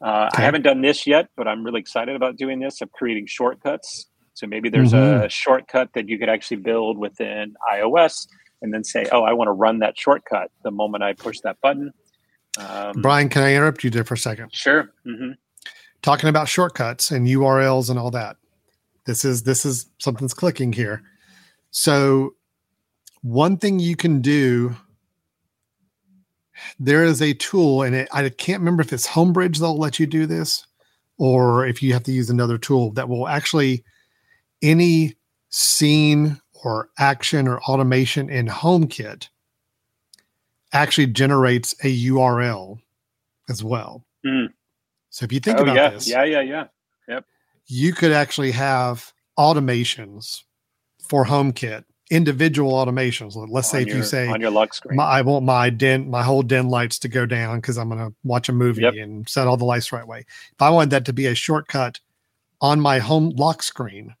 Uh, 0.00 0.28
okay. 0.32 0.42
I 0.42 0.44
haven't 0.44 0.62
done 0.62 0.82
this 0.82 1.06
yet, 1.06 1.28
but 1.36 1.48
I'm 1.48 1.64
really 1.64 1.80
excited 1.80 2.14
about 2.14 2.36
doing 2.36 2.60
this 2.60 2.80
of 2.80 2.92
creating 2.92 3.26
shortcuts. 3.26 4.06
So 4.34 4.46
maybe 4.46 4.68
there's 4.68 4.92
mm-hmm. 4.92 5.24
a 5.24 5.28
shortcut 5.28 5.90
that 5.94 6.08
you 6.08 6.18
could 6.18 6.28
actually 6.28 6.58
build 6.58 6.98
within 6.98 7.54
iOS 7.72 8.26
and 8.60 8.72
then 8.74 8.84
say, 8.84 9.06
oh, 9.12 9.22
I 9.22 9.32
want 9.32 9.48
to 9.48 9.52
run 9.52 9.78
that 9.78 9.96
shortcut 9.98 10.50
the 10.62 10.70
moment 10.70 11.04
I 11.04 11.12
push 11.12 11.40
that 11.40 11.60
button. 11.60 11.92
Um, 12.58 13.02
Brian, 13.02 13.28
can 13.28 13.42
I 13.42 13.54
interrupt 13.54 13.84
you 13.84 13.90
there 13.90 14.04
for 14.04 14.14
a 14.14 14.18
second? 14.18 14.54
Sure. 14.54 14.90
Mm-hmm. 15.06 15.32
Talking 16.02 16.28
about 16.28 16.48
shortcuts 16.48 17.10
and 17.10 17.26
URLs 17.26 17.90
and 17.90 17.98
all 17.98 18.10
that. 18.10 18.36
This 19.06 19.24
is 19.24 19.42
this 19.42 19.64
is 19.64 19.86
something's 19.98 20.34
clicking 20.34 20.72
here. 20.72 21.02
So 21.70 22.34
one 23.22 23.56
thing 23.56 23.78
you 23.78 23.96
can 23.96 24.20
do 24.20 24.76
there 26.78 27.04
is 27.04 27.20
a 27.20 27.34
tool, 27.34 27.82
and 27.82 27.94
it, 27.94 28.08
I 28.12 28.28
can't 28.28 28.60
remember 28.60 28.82
if 28.82 28.92
it's 28.92 29.08
Homebridge 29.08 29.58
that'll 29.58 29.78
let 29.78 29.98
you 29.98 30.06
do 30.06 30.26
this, 30.26 30.66
or 31.18 31.66
if 31.66 31.82
you 31.82 31.92
have 31.92 32.04
to 32.04 32.12
use 32.12 32.30
another 32.30 32.58
tool 32.58 32.92
that 32.92 33.08
will 33.08 33.28
actually 33.28 33.84
any 34.62 35.16
scene 35.50 36.40
or 36.64 36.88
action 36.98 37.46
or 37.46 37.60
automation 37.62 38.30
in 38.30 38.46
HomeKit 38.46 39.28
actually 40.74 41.06
generates 41.06 41.72
a 41.84 42.06
URL 42.06 42.78
as 43.48 43.64
well. 43.64 44.04
Mm. 44.26 44.52
So 45.10 45.24
if 45.24 45.32
you 45.32 45.40
think 45.40 45.58
oh, 45.58 45.62
about 45.62 45.76
yeah. 45.76 45.90
this, 45.90 46.08
yeah, 46.08 46.24
yeah, 46.24 46.40
yeah, 46.40 46.66
yep, 47.08 47.24
you 47.66 47.92
could 47.92 48.12
actually 48.12 48.50
have 48.50 49.12
automations 49.38 50.42
for 51.08 51.24
HomeKit 51.24 51.84
individual 52.10 52.72
automations. 52.72 53.34
Let's 53.50 53.70
say 53.70 53.82
if 53.82 53.88
your, 53.88 53.98
you 53.98 54.02
say 54.02 54.28
on 54.28 54.40
your 54.40 54.50
lock 54.50 54.74
screen, 54.74 54.96
my, 54.96 55.04
I 55.04 55.22
want 55.22 55.44
my 55.44 55.70
den, 55.70 56.10
my 56.10 56.22
whole 56.22 56.42
den 56.42 56.68
lights 56.68 56.98
to 57.00 57.08
go 57.08 57.26
down 57.26 57.60
because 57.60 57.78
I'm 57.78 57.88
going 57.88 58.00
to 58.00 58.14
watch 58.24 58.48
a 58.48 58.52
movie 58.52 58.82
yep. 58.82 58.94
and 58.94 59.28
set 59.28 59.46
all 59.46 59.56
the 59.56 59.64
lights 59.64 59.90
the 59.90 59.96
right 59.96 60.06
way. 60.06 60.20
If 60.20 60.60
I 60.60 60.70
wanted 60.70 60.90
that 60.90 61.04
to 61.06 61.12
be 61.12 61.26
a 61.26 61.34
shortcut 61.34 62.00
on 62.60 62.80
my 62.80 62.98
home 62.98 63.30
lock 63.30 63.62
screen, 63.62 64.14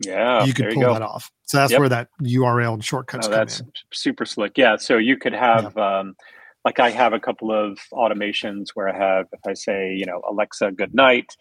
yeah, 0.00 0.44
you 0.44 0.54
could 0.54 0.74
pull 0.74 0.92
that 0.92 1.02
off. 1.02 1.30
So 1.44 1.58
that's 1.58 1.72
yep. 1.72 1.80
where 1.80 1.88
that 1.88 2.08
URL 2.22 2.82
shortcuts. 2.82 3.26
Oh, 3.26 3.30
that's 3.30 3.60
in. 3.60 3.72
super 3.92 4.24
slick. 4.24 4.56
Yeah, 4.56 4.76
so 4.76 4.96
you 4.96 5.16
could 5.16 5.34
have. 5.34 5.74
Yeah. 5.76 5.98
Um, 5.98 6.16
like 6.64 6.80
I 6.80 6.90
have 6.90 7.12
a 7.12 7.20
couple 7.20 7.50
of 7.50 7.78
automations 7.94 8.70
where 8.74 8.88
I 8.88 8.96
have, 8.98 9.26
if 9.32 9.40
I 9.46 9.54
say, 9.54 9.94
you 9.94 10.04
know, 10.04 10.20
Alexa, 10.28 10.72
good 10.72 10.94
night, 10.94 11.34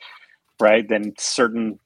right? 0.60 0.88
Then 0.88 1.14
certain 1.18 1.80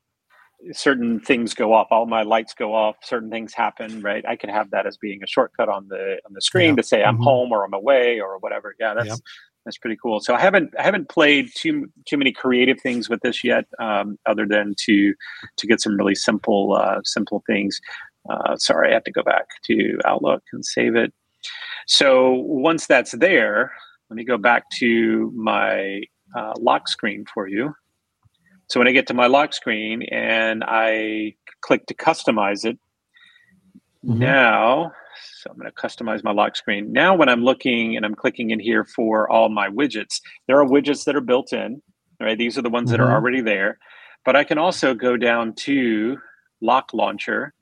certain 0.72 1.20
things 1.20 1.54
go 1.54 1.74
off 1.74 1.88
all 1.90 2.06
my 2.06 2.22
lights 2.22 2.54
go 2.54 2.76
off 2.76 2.96
certain 3.02 3.32
things 3.32 3.54
happen 3.54 4.00
right 4.02 4.24
i 4.28 4.36
can 4.36 4.50
have 4.50 4.70
that 4.70 4.86
as 4.86 4.96
being 4.96 5.24
a 5.24 5.28
shortcut 5.28 5.68
on 5.68 5.88
the 5.88 6.18
on 6.26 6.34
the 6.34 6.42
screen 6.42 6.70
yeah. 6.70 6.76
to 6.76 6.84
say 6.84 7.04
i'm 7.04 7.16
mm-hmm. 7.16 7.24
home 7.24 7.52
or 7.52 7.66
i'm 7.66 7.74
away 7.74 8.20
or 8.20 8.38
whatever 8.40 8.76
yeah 8.80 8.94
that's 8.94 9.08
yeah. 9.08 9.16
That's 9.66 9.78
pretty 9.78 9.98
cool. 10.02 10.20
So 10.20 10.34
I 10.34 10.40
haven't 10.40 10.74
I 10.80 10.84
haven't 10.84 11.10
played 11.10 11.52
too 11.56 11.88
too 12.06 12.18
many 12.18 12.32
creative 12.32 12.80
things 12.82 13.10
with 13.10 13.22
this 13.22 13.44
yet, 13.44 13.66
um, 13.80 14.18
other 14.26 14.46
than 14.48 14.74
to 14.86 15.14
to 15.58 15.68
get 15.68 15.82
some 15.82 15.96
really 15.96 16.16
simple 16.16 16.74
uh, 16.74 17.02
simple 17.04 17.44
things. 17.46 17.80
Uh, 18.30 18.56
sorry, 18.56 18.90
I 18.90 18.94
have 18.94 19.04
to 19.04 19.12
go 19.12 19.24
back 19.24 19.48
to 19.66 20.00
Outlook 20.06 20.44
and 20.54 20.66
save 20.66 20.96
it. 20.96 21.14
So 21.88 22.34
once 22.34 22.88
that's 22.88 23.12
there, 23.12 23.72
let 24.10 24.16
me 24.16 24.24
go 24.24 24.38
back 24.38 24.70
to 24.80 25.32
my 25.36 26.02
uh, 26.36 26.54
lock 26.60 26.88
screen 26.88 27.26
for 27.34 27.48
you. 27.48 27.74
So 28.68 28.80
when 28.80 28.88
I 28.88 28.92
get 28.92 29.08
to 29.08 29.14
my 29.14 29.28
lock 29.28 29.54
screen 29.54 30.04
and 30.12 30.64
I 30.66 31.36
click 31.62 31.86
to 31.88 31.94
customize 31.94 32.64
it, 32.66 32.80
mm-hmm. 34.06 34.20
now, 34.20 34.94
so 35.42 35.50
I'm 35.50 35.58
going 35.58 35.72
to 35.72 35.76
customize 35.76 36.24
my 36.24 36.32
lock 36.32 36.56
screen. 36.56 36.92
Now, 36.92 37.16
when 37.16 37.30
I'm 37.30 37.44
looking 37.44 37.96
and 37.96 38.06
I'm 38.06 38.16
clicking 38.16 38.52
in 38.52 38.60
here 38.60 38.86
for 38.86 39.30
all 39.30 39.50
my 39.50 39.70
widgets, 39.70 40.22
there 40.48 40.60
are 40.60 40.66
widgets 40.66 41.06
that 41.06 41.16
are 41.16 41.22
built 41.22 41.54
in. 41.54 41.82
Right, 42.20 42.38
these 42.38 42.58
are 42.58 42.62
the 42.62 42.70
ones 42.70 42.86
mm-hmm. 42.86 42.98
that 42.98 43.00
are 43.04 43.08
mm-hmm. 43.08 43.16
already 43.16 43.42
there. 43.42 43.80
But 44.24 44.36
I 44.36 44.44
can 44.44 44.60
also 44.60 44.94
go 44.94 45.18
down 45.18 45.54
to 45.56 46.18
Lock 46.62 46.94
Launcher 46.94 47.56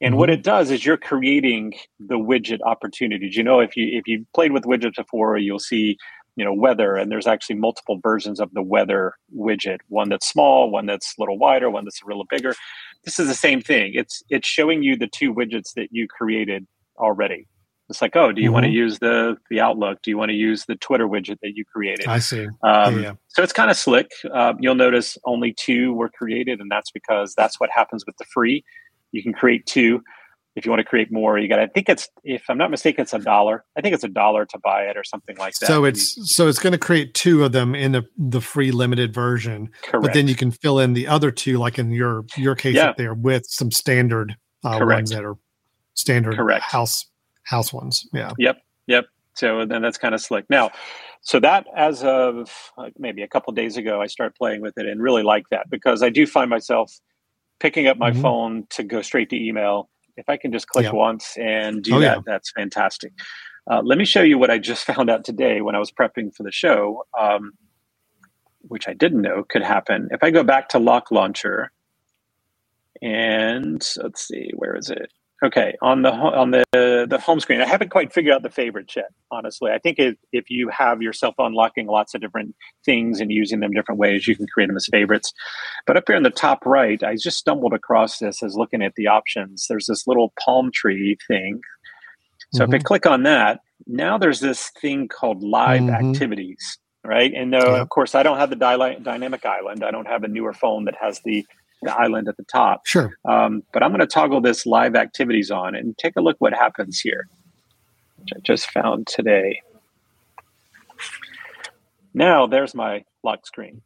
and 0.00 0.12
mm-hmm. 0.12 0.18
what 0.18 0.30
it 0.30 0.42
does 0.42 0.70
is 0.70 0.84
you're 0.84 0.96
creating 0.96 1.74
the 1.98 2.16
widget 2.16 2.58
opportunities. 2.64 3.36
You 3.36 3.42
know, 3.42 3.60
if 3.60 3.76
you 3.76 3.88
if 3.92 4.06
you 4.06 4.26
played 4.34 4.52
with 4.52 4.64
widgets 4.64 4.96
before, 4.96 5.38
you'll 5.38 5.58
see 5.58 5.96
you 6.36 6.44
know 6.44 6.52
weather, 6.52 6.96
and 6.96 7.10
there's 7.10 7.26
actually 7.26 7.56
multiple 7.56 7.98
versions 8.02 8.40
of 8.40 8.52
the 8.52 8.62
weather 8.62 9.14
widget. 9.34 9.78
One 9.88 10.08
that's 10.08 10.28
small, 10.28 10.70
one 10.70 10.86
that's 10.86 11.14
a 11.16 11.22
little 11.22 11.38
wider, 11.38 11.70
one 11.70 11.84
that's 11.84 12.02
a 12.02 12.06
little 12.06 12.26
bigger. 12.28 12.54
This 13.04 13.18
is 13.18 13.28
the 13.28 13.34
same 13.34 13.60
thing. 13.60 13.92
It's 13.94 14.22
it's 14.28 14.46
showing 14.46 14.82
you 14.82 14.96
the 14.96 15.08
two 15.08 15.32
widgets 15.32 15.72
that 15.76 15.88
you 15.90 16.06
created 16.08 16.66
already. 16.98 17.48
It's 17.88 18.02
like, 18.02 18.16
oh, 18.16 18.32
do 18.32 18.40
you 18.40 18.48
mm-hmm. 18.48 18.54
want 18.54 18.66
to 18.66 18.72
use 18.72 18.98
the 18.98 19.36
the 19.48 19.60
Outlook? 19.60 20.02
Do 20.02 20.10
you 20.10 20.18
want 20.18 20.30
to 20.30 20.34
use 20.34 20.64
the 20.66 20.74
Twitter 20.74 21.06
widget 21.06 21.38
that 21.42 21.52
you 21.54 21.64
created? 21.64 22.08
I 22.08 22.18
see. 22.18 22.48
Um, 22.64 23.02
yeah. 23.02 23.12
So 23.28 23.44
it's 23.44 23.52
kind 23.52 23.70
of 23.70 23.76
slick. 23.76 24.10
Uh, 24.32 24.54
you'll 24.58 24.74
notice 24.74 25.16
only 25.24 25.52
two 25.52 25.92
were 25.94 26.08
created, 26.08 26.60
and 26.60 26.68
that's 26.68 26.90
because 26.90 27.34
that's 27.36 27.60
what 27.60 27.70
happens 27.70 28.04
with 28.04 28.16
the 28.16 28.24
free 28.24 28.64
you 29.12 29.22
can 29.22 29.32
create 29.32 29.66
two. 29.66 30.02
If 30.54 30.64
you 30.64 30.70
want 30.70 30.80
to 30.80 30.84
create 30.84 31.12
more, 31.12 31.36
you 31.36 31.48
got. 31.48 31.58
I 31.58 31.66
think 31.66 31.90
it's, 31.90 32.08
if 32.24 32.44
I'm 32.48 32.56
not 32.56 32.70
mistaken, 32.70 33.02
it's 33.02 33.12
a 33.12 33.18
dollar. 33.18 33.62
I 33.76 33.82
think 33.82 33.94
it's 33.94 34.04
a 34.04 34.08
dollar 34.08 34.46
to 34.46 34.58
buy 34.58 34.84
it 34.84 34.96
or 34.96 35.04
something 35.04 35.36
like 35.36 35.54
that. 35.56 35.66
So 35.66 35.84
it's 35.84 36.34
so 36.34 36.48
it's 36.48 36.58
going 36.58 36.72
to 36.72 36.78
create 36.78 37.12
two 37.12 37.44
of 37.44 37.52
them 37.52 37.74
in 37.74 37.92
the 37.92 38.04
the 38.16 38.40
free 38.40 38.72
limited 38.72 39.12
version. 39.12 39.68
Correct. 39.82 40.02
But 40.02 40.14
then 40.14 40.28
you 40.28 40.34
can 40.34 40.50
fill 40.50 40.78
in 40.78 40.94
the 40.94 41.08
other 41.08 41.30
two, 41.30 41.58
like 41.58 41.78
in 41.78 41.90
your 41.90 42.24
your 42.38 42.54
case 42.54 42.76
yeah. 42.76 42.88
up 42.88 42.96
there, 42.96 43.12
with 43.12 43.44
some 43.46 43.70
standard 43.70 44.34
uh, 44.64 44.78
ones 44.80 45.10
that 45.10 45.26
are 45.26 45.36
standard 45.96 46.36
Correct. 46.36 46.62
house 46.62 47.06
house 47.42 47.72
ones. 47.72 48.08
Yeah. 48.12 48.32
Yep. 48.38 48.58
Yep. 48.86 49.06
So 49.34 49.66
then 49.66 49.82
that's 49.82 49.98
kind 49.98 50.14
of 50.14 50.20
slick. 50.20 50.46
Now, 50.48 50.70
so 51.20 51.40
that 51.40 51.66
as 51.76 52.02
of 52.02 52.50
maybe 52.98 53.22
a 53.22 53.28
couple 53.28 53.52
days 53.52 53.76
ago, 53.76 54.00
I 54.00 54.06
started 54.06 54.34
playing 54.34 54.62
with 54.62 54.78
it 54.78 54.86
and 54.86 55.02
really 55.02 55.22
like 55.22 55.48
that 55.50 55.68
because 55.68 56.02
I 56.02 56.08
do 56.08 56.26
find 56.26 56.48
myself 56.48 56.92
picking 57.58 57.86
up 57.86 57.98
my 57.98 58.10
mm-hmm. 58.10 58.22
phone 58.22 58.66
to 58.70 58.82
go 58.82 59.02
straight 59.02 59.30
to 59.30 59.36
email. 59.36 59.90
If 60.16 60.28
I 60.28 60.36
can 60.36 60.52
just 60.52 60.68
click 60.68 60.92
once 60.92 61.36
and 61.36 61.82
do 61.82 61.96
oh, 61.96 62.00
that, 62.00 62.18
yeah. 62.18 62.22
that's 62.24 62.50
fantastic. 62.52 63.12
Uh, 63.70 63.82
let 63.84 63.98
me 63.98 64.04
show 64.04 64.22
you 64.22 64.38
what 64.38 64.50
I 64.50 64.58
just 64.58 64.84
found 64.94 65.10
out 65.10 65.24
today 65.24 65.60
when 65.60 65.74
I 65.74 65.78
was 65.78 65.90
prepping 65.90 66.34
for 66.34 66.42
the 66.42 66.52
show, 66.52 67.04
um, 67.18 67.52
which 68.62 68.88
I 68.88 68.94
didn't 68.94 69.22
know 69.22 69.44
could 69.48 69.62
happen. 69.62 70.08
If 70.10 70.22
I 70.22 70.30
go 70.30 70.42
back 70.42 70.70
to 70.70 70.78
Lock 70.78 71.10
Launcher, 71.10 71.70
and 73.02 73.86
let's 74.02 74.26
see, 74.26 74.50
where 74.54 74.74
is 74.74 74.88
it? 74.88 75.12
Okay, 75.44 75.76
on 75.82 76.00
the 76.00 76.10
on 76.10 76.50
the 76.50 76.64
the 76.72 77.18
home 77.18 77.40
screen, 77.40 77.60
I 77.60 77.66
haven't 77.66 77.90
quite 77.90 78.10
figured 78.10 78.34
out 78.34 78.42
the 78.42 78.48
favorites 78.48 78.96
yet. 78.96 79.10
Honestly, 79.30 79.70
I 79.70 79.78
think 79.78 79.98
if, 79.98 80.16
if 80.32 80.48
you 80.48 80.70
have 80.70 81.02
yourself 81.02 81.34
unlocking 81.38 81.88
lots 81.88 82.14
of 82.14 82.22
different 82.22 82.54
things 82.86 83.20
and 83.20 83.30
using 83.30 83.60
them 83.60 83.72
different 83.72 83.98
ways, 83.98 84.26
you 84.26 84.34
can 84.34 84.46
create 84.46 84.68
them 84.68 84.76
as 84.76 84.88
favorites. 84.90 85.34
But 85.86 85.98
up 85.98 86.04
here 86.06 86.16
in 86.16 86.22
the 86.22 86.30
top 86.30 86.64
right, 86.64 87.02
I 87.02 87.16
just 87.16 87.36
stumbled 87.36 87.74
across 87.74 88.18
this 88.18 88.42
as 88.42 88.56
looking 88.56 88.82
at 88.82 88.94
the 88.94 89.08
options. 89.08 89.66
There's 89.68 89.86
this 89.86 90.06
little 90.06 90.32
palm 90.42 90.70
tree 90.72 91.18
thing. 91.28 91.60
So 92.54 92.62
mm-hmm. 92.62 92.72
if 92.72 92.74
I 92.74 92.78
mm-hmm. 92.78 92.86
click 92.86 93.06
on 93.06 93.22
that, 93.24 93.60
now 93.86 94.16
there's 94.16 94.40
this 94.40 94.70
thing 94.80 95.06
called 95.06 95.42
live 95.42 95.82
mm-hmm. 95.82 96.12
activities, 96.12 96.78
right? 97.04 97.32
And 97.34 97.54
uh, 97.54 97.58
yeah. 97.58 97.80
of 97.82 97.90
course, 97.90 98.14
I 98.14 98.22
don't 98.22 98.38
have 98.38 98.48
the 98.48 98.56
dy- 98.56 99.00
dynamic 99.02 99.44
island. 99.44 99.84
I 99.84 99.90
don't 99.90 100.08
have 100.08 100.24
a 100.24 100.28
newer 100.28 100.54
phone 100.54 100.86
that 100.86 100.94
has 100.98 101.20
the 101.26 101.44
the 101.82 101.94
island 101.94 102.28
at 102.28 102.36
the 102.36 102.44
top. 102.44 102.86
Sure. 102.86 103.16
Um, 103.24 103.62
but 103.72 103.82
I'm 103.82 103.90
going 103.90 104.00
to 104.00 104.06
toggle 104.06 104.40
this 104.40 104.66
live 104.66 104.94
activities 104.94 105.50
on 105.50 105.74
and 105.74 105.96
take 105.98 106.14
a 106.16 106.20
look 106.20 106.36
what 106.38 106.52
happens 106.52 107.00
here, 107.00 107.28
which 108.16 108.30
I 108.34 108.40
just 108.40 108.70
found 108.70 109.06
today. 109.06 109.60
Now 112.14 112.46
there's 112.46 112.74
my 112.74 113.04
lock 113.22 113.46
screen. 113.46 113.82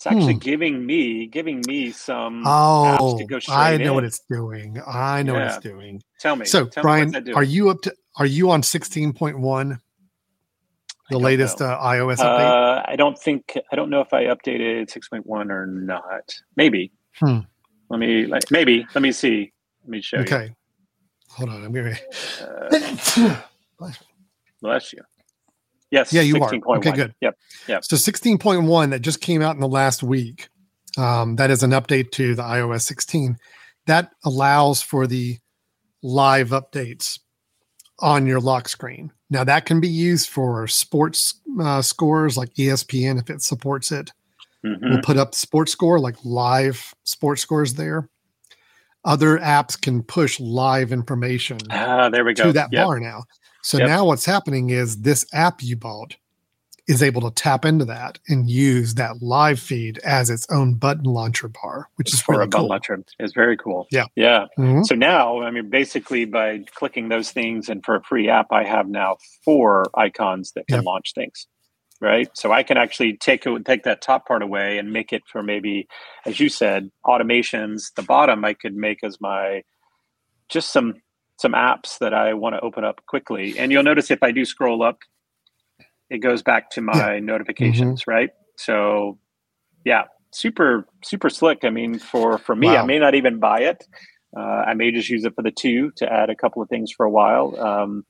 It's 0.00 0.06
actually 0.06 0.32
hmm. 0.32 0.38
giving 0.38 0.86
me 0.86 1.26
giving 1.26 1.62
me 1.66 1.92
some 1.92 2.42
oh, 2.46 3.20
I 3.50 3.76
know 3.76 3.88
in. 3.88 3.94
what 3.94 4.04
it's 4.04 4.20
doing. 4.30 4.80
I 4.86 5.22
know 5.22 5.34
yeah. 5.34 5.38
what 5.38 5.48
it's 5.48 5.58
doing. 5.58 6.02
Tell 6.18 6.36
me. 6.36 6.46
So, 6.46 6.64
Tell 6.64 6.82
Brian, 6.82 7.10
me 7.10 7.32
are 7.34 7.42
you 7.42 7.68
up 7.68 7.82
to? 7.82 7.94
Are 8.16 8.24
you 8.24 8.50
on 8.50 8.62
sixteen 8.62 9.12
point 9.12 9.38
one? 9.38 9.78
The 11.10 11.18
latest 11.18 11.60
uh, 11.60 11.78
iOS 11.78 12.16
update? 12.16 12.78
Uh, 12.78 12.82
I 12.86 12.96
don't 12.96 13.18
think 13.18 13.56
I 13.70 13.76
don't 13.76 13.90
know 13.90 14.00
if 14.00 14.12
I 14.12 14.24
updated 14.24 14.90
6.1 14.90 15.50
or 15.50 15.66
not. 15.66 16.34
Maybe. 16.56 16.92
Hmm. 17.14 17.40
Let 17.88 18.00
me 18.00 18.26
like, 18.26 18.50
maybe. 18.50 18.86
Let 18.94 19.02
me 19.02 19.12
see. 19.12 19.52
Let 19.82 19.90
me 19.90 20.00
show 20.00 20.18
okay. 20.18 20.30
you. 20.30 20.36
Okay. 20.36 20.54
Hold 21.30 21.50
on. 21.50 21.64
I'm 21.64 21.72
to. 21.72 21.96
Uh, 23.80 23.92
bless 24.60 24.92
you. 24.92 25.00
Yes. 25.90 26.12
Yeah, 26.12 26.22
you 26.22 26.34
16. 26.34 26.62
are. 26.66 26.76
Okay, 26.78 26.92
good. 26.92 27.14
Yep. 27.20 27.36
Yep. 27.68 27.84
So 27.84 27.96
16.1 27.96 28.90
that 28.90 29.00
just 29.00 29.20
came 29.20 29.42
out 29.42 29.54
in 29.54 29.60
the 29.60 29.68
last 29.68 30.02
week. 30.02 30.48
Um, 30.96 31.36
that 31.36 31.50
is 31.50 31.62
an 31.62 31.70
update 31.70 32.10
to 32.12 32.34
the 32.34 32.42
iOS 32.42 32.82
16 32.82 33.36
that 33.86 34.12
allows 34.24 34.82
for 34.82 35.06
the 35.06 35.38
live 36.02 36.50
updates 36.50 37.18
on 38.00 38.26
your 38.26 38.40
lock 38.40 38.68
screen. 38.68 39.12
Now 39.30 39.44
that 39.44 39.66
can 39.66 39.80
be 39.80 39.88
used 39.88 40.28
for 40.28 40.66
sports 40.66 41.34
uh, 41.60 41.82
scores 41.82 42.36
like 42.36 42.52
ESPN 42.54 43.20
if 43.20 43.30
it 43.30 43.42
supports 43.42 43.92
it. 43.92 44.12
Mm-hmm. 44.64 44.90
We'll 44.90 45.02
put 45.02 45.16
up 45.16 45.34
sports 45.34 45.72
score 45.72 45.98
like 45.98 46.16
live 46.24 46.94
sports 47.04 47.42
scores 47.42 47.74
there. 47.74 48.08
Other 49.04 49.38
apps 49.38 49.80
can 49.80 50.02
push 50.02 50.38
live 50.38 50.92
information. 50.92 51.58
Ah, 51.70 52.10
there 52.10 52.24
we 52.24 52.34
go. 52.34 52.44
To 52.44 52.52
that 52.52 52.68
yep. 52.70 52.84
bar 52.84 53.00
now. 53.00 53.24
So 53.62 53.78
yep. 53.78 53.88
now 53.88 54.04
what's 54.04 54.26
happening 54.26 54.70
is 54.70 55.00
this 55.00 55.24
app 55.32 55.62
you 55.62 55.76
bought 55.76 56.16
is 56.88 57.02
able 57.02 57.20
to 57.22 57.30
tap 57.30 57.64
into 57.64 57.84
that 57.84 58.18
and 58.28 58.48
use 58.48 58.94
that 58.94 59.22
live 59.22 59.60
feed 59.60 59.98
as 59.98 60.30
its 60.30 60.46
own 60.50 60.74
button 60.74 61.04
launcher 61.04 61.48
bar, 61.48 61.88
which 61.96 62.12
is 62.12 62.20
for 62.20 62.32
really 62.32 62.44
a 62.44 62.48
button 62.48 62.66
launcher. 62.66 63.04
It's 63.18 63.32
very 63.32 63.56
cool. 63.56 63.86
Yeah, 63.90 64.06
yeah. 64.16 64.46
Mm-hmm. 64.58 64.82
So 64.82 64.94
now, 64.94 65.42
I 65.42 65.50
mean, 65.50 65.70
basically, 65.70 66.24
by 66.24 66.64
clicking 66.74 67.08
those 67.08 67.30
things 67.30 67.68
and 67.68 67.84
for 67.84 67.96
a 67.96 68.02
free 68.02 68.28
app, 68.28 68.48
I 68.50 68.64
have 68.64 68.88
now 68.88 69.16
four 69.44 69.86
icons 69.94 70.52
that 70.52 70.66
can 70.66 70.84
launch 70.84 71.12
things. 71.14 71.46
Right, 72.02 72.30
so 72.32 72.50
I 72.50 72.62
can 72.62 72.78
actually 72.78 73.18
take 73.18 73.44
it, 73.44 73.64
take 73.66 73.82
that 73.82 74.00
top 74.00 74.26
part 74.26 74.40
away 74.40 74.78
and 74.78 74.90
make 74.90 75.12
it 75.12 75.22
for 75.30 75.42
maybe, 75.42 75.86
as 76.24 76.40
you 76.40 76.48
said, 76.48 76.90
automations. 77.04 77.92
The 77.94 78.00
bottom 78.00 78.42
I 78.42 78.54
could 78.54 78.74
make 78.74 79.04
as 79.04 79.20
my 79.20 79.64
just 80.48 80.72
some 80.72 80.94
some 81.40 81.52
apps 81.52 81.98
that 81.98 82.12
I 82.12 82.34
want 82.34 82.54
to 82.54 82.60
open 82.60 82.84
up 82.84 83.04
quickly. 83.06 83.58
And 83.58 83.72
you'll 83.72 83.82
notice 83.82 84.10
if 84.10 84.22
I 84.22 84.30
do 84.30 84.44
scroll 84.44 84.82
up 84.82 85.00
it 86.10 86.18
goes 86.18 86.42
back 86.42 86.70
to 86.70 86.80
my 86.80 87.14
yeah. 87.14 87.20
notifications, 87.20 88.02
mm-hmm. 88.02 88.10
right? 88.10 88.30
So, 88.56 89.18
yeah, 89.84 90.04
super 90.32 90.86
super 91.04 91.30
slick. 91.30 91.60
I 91.64 91.70
mean, 91.70 91.98
for 91.98 92.38
for 92.38 92.54
me, 92.54 92.66
wow. 92.66 92.82
I 92.82 92.86
may 92.86 92.98
not 92.98 93.14
even 93.14 93.38
buy 93.38 93.60
it. 93.60 93.86
Uh, 94.36 94.40
I 94.40 94.74
may 94.74 94.90
just 94.92 95.08
use 95.08 95.24
it 95.24 95.34
for 95.34 95.42
the 95.42 95.50
two 95.50 95.92
to 95.96 96.12
add 96.12 96.30
a 96.30 96.36
couple 96.36 96.62
of 96.62 96.68
things 96.68 96.92
for 96.92 97.04
a 97.06 97.10
while. 97.10 97.58
Um, 97.58 98.04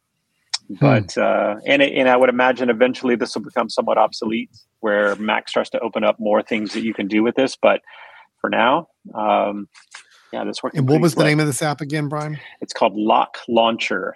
but 0.80 1.14
hmm. 1.14 1.20
uh, 1.20 1.54
and 1.66 1.82
it, 1.82 1.94
and 1.94 2.08
I 2.08 2.16
would 2.16 2.28
imagine 2.28 2.70
eventually 2.70 3.16
this 3.16 3.34
will 3.34 3.42
become 3.42 3.68
somewhat 3.68 3.98
obsolete, 3.98 4.50
where 4.80 5.14
Mac 5.16 5.48
starts 5.48 5.70
to 5.70 5.80
open 5.80 6.04
up 6.04 6.18
more 6.18 6.42
things 6.42 6.72
that 6.72 6.82
you 6.82 6.94
can 6.94 7.06
do 7.06 7.22
with 7.22 7.36
this. 7.36 7.56
But 7.60 7.80
for 8.40 8.50
now, 8.50 8.88
um, 9.14 9.68
yeah, 10.32 10.44
this 10.44 10.62
works. 10.62 10.76
And 10.76 10.88
what 10.88 11.00
was 11.00 11.14
the 11.14 11.24
name 11.24 11.40
of 11.40 11.46
this 11.46 11.62
app 11.62 11.80
again, 11.80 12.08
Brian? 12.08 12.38
It's 12.60 12.72
called 12.72 12.96
Lock 12.96 13.38
Launcher 13.48 14.14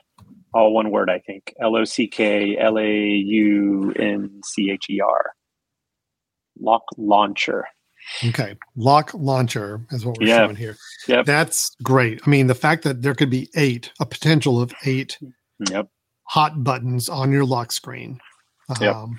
all 0.55 0.72
one 0.72 0.90
word, 0.90 1.11
I 1.11 1.18
think. 1.18 1.55
L 1.61 1.76
O 1.76 1.84
C 1.84 2.07
K 2.07 2.57
L 2.59 2.78
A 2.78 2.88
U 2.88 3.92
N 3.98 4.40
C 4.44 4.70
H 4.70 4.86
E 4.90 5.00
R. 5.00 5.32
Lock 6.61 6.84
launcher. 6.96 7.66
Okay. 8.24 8.57
Lock 8.76 9.12
launcher 9.14 9.80
is 9.90 10.05
what 10.05 10.18
we're 10.18 10.28
yeah. 10.28 10.38
showing 10.38 10.57
here. 10.57 10.76
Yep. 11.09 11.26
That's 11.26 11.74
great. 11.82 12.20
I 12.26 12.30
mean, 12.30 12.46
the 12.46 12.55
fact 12.55 12.84
that 12.84 13.02
there 13.02 13.14
could 13.14 13.30
be 13.30 13.48
eight, 13.57 13.90
a 13.98 14.07
potential 14.07 14.61
of 14.61 14.72
eight 14.84 15.18
yep. 15.70 15.88
hot 16.24 16.62
buttons 16.62 17.09
on 17.09 17.32
your 17.32 17.44
lock 17.44 17.72
screen. 17.72 18.20
Yep. 18.80 18.94
Um, 18.94 19.18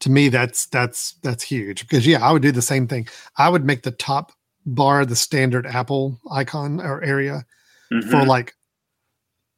to 0.00 0.10
me, 0.10 0.28
that's 0.28 0.66
that's 0.66 1.14
that's 1.22 1.42
huge 1.42 1.82
because 1.82 2.06
yeah, 2.06 2.24
I 2.24 2.32
would 2.32 2.42
do 2.42 2.52
the 2.52 2.62
same 2.62 2.86
thing. 2.86 3.08
I 3.36 3.48
would 3.48 3.64
make 3.64 3.82
the 3.82 3.90
top 3.90 4.32
bar 4.64 5.04
the 5.04 5.16
standard 5.16 5.66
Apple 5.66 6.20
icon 6.30 6.80
or 6.80 7.02
area 7.02 7.44
mm-hmm. 7.92 8.08
for 8.10 8.24
like 8.24 8.54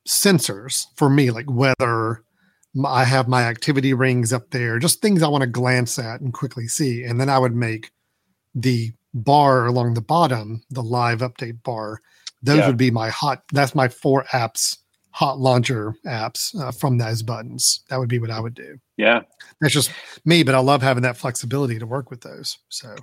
sensors 0.09 0.87
for 0.97 1.11
me, 1.11 1.31
like 1.31 1.51
weather, 1.51 2.25
I 2.85 3.05
have 3.05 3.29
my 3.29 3.43
activity 3.43 3.93
rings 3.95 4.33
up 4.33 4.51
there, 4.51 4.79
just 4.79 5.03
things 5.03 5.23
I 5.23 5.29
want 5.29 5.43
to 5.43 5.49
glance 5.49 5.99
at 5.99 6.21
and 6.21 6.33
quickly 6.33 6.69
see. 6.69 7.03
And 7.05 7.21
then 7.21 7.29
I 7.29 7.39
would 7.39 7.55
make 7.55 7.91
the 8.55 8.93
bar 9.13 9.67
along 9.67 9.95
the 9.95 10.01
bottom, 10.01 10.63
the 10.71 10.83
live 10.83 11.19
update 11.21 11.63
bar. 11.63 12.01
Those 12.43 12.59
yeah. 12.59 12.67
would 12.69 12.77
be 12.77 12.91
my 12.91 13.11
hot, 13.11 13.43
that's 13.53 13.75
my 13.75 13.89
four 13.89 14.25
apps, 14.33 14.79
hot 15.11 15.39
launcher 15.39 15.95
apps 16.07 16.59
uh, 16.59 16.71
from 16.71 16.99
those 16.99 17.23
buttons. 17.23 17.81
That 17.91 17.99
would 17.99 18.09
be 18.09 18.21
what 18.21 18.31
I 18.31 18.41
would 18.41 18.55
do. 18.55 18.79
Yeah. 18.97 19.23
That's 19.61 19.75
just 19.75 19.91
me, 20.25 20.45
but 20.45 20.55
I 20.55 20.61
love 20.61 20.81
having 20.81 21.03
that 21.03 21.17
flexibility 21.17 21.79
to 21.79 21.87
work 21.87 22.11
with 22.11 22.21
those. 22.21 22.57
So, 22.69 22.95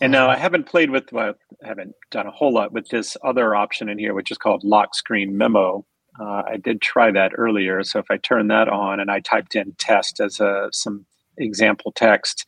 and 0.00 0.10
now 0.10 0.28
I 0.28 0.36
haven't 0.36 0.64
played 0.64 0.90
with, 0.90 1.12
well, 1.12 1.34
I 1.62 1.68
haven't 1.68 1.94
done 2.10 2.26
a 2.26 2.32
whole 2.32 2.52
lot 2.52 2.72
with 2.72 2.88
this 2.88 3.16
other 3.22 3.54
option 3.54 3.88
in 3.88 3.98
here, 3.98 4.12
which 4.12 4.30
is 4.32 4.38
called 4.38 4.64
lock 4.64 4.94
screen 4.94 5.38
memo. 5.38 5.86
Uh, 6.20 6.42
I 6.46 6.56
did 6.56 6.80
try 6.80 7.10
that 7.10 7.32
earlier. 7.36 7.82
So 7.82 7.98
if 7.98 8.06
I 8.10 8.16
turn 8.18 8.48
that 8.48 8.68
on 8.68 9.00
and 9.00 9.10
I 9.10 9.20
typed 9.20 9.56
in 9.56 9.72
test 9.78 10.20
as 10.20 10.40
a, 10.40 10.68
some 10.72 11.06
example 11.38 11.92
text, 11.92 12.46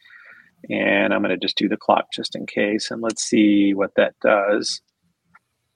and 0.70 1.12
I'm 1.12 1.22
going 1.22 1.30
to 1.30 1.36
just 1.36 1.56
do 1.56 1.68
the 1.68 1.76
clock 1.76 2.12
just 2.12 2.36
in 2.36 2.46
case, 2.46 2.90
and 2.90 3.02
let's 3.02 3.22
see 3.22 3.74
what 3.74 3.94
that 3.96 4.14
does. 4.20 4.80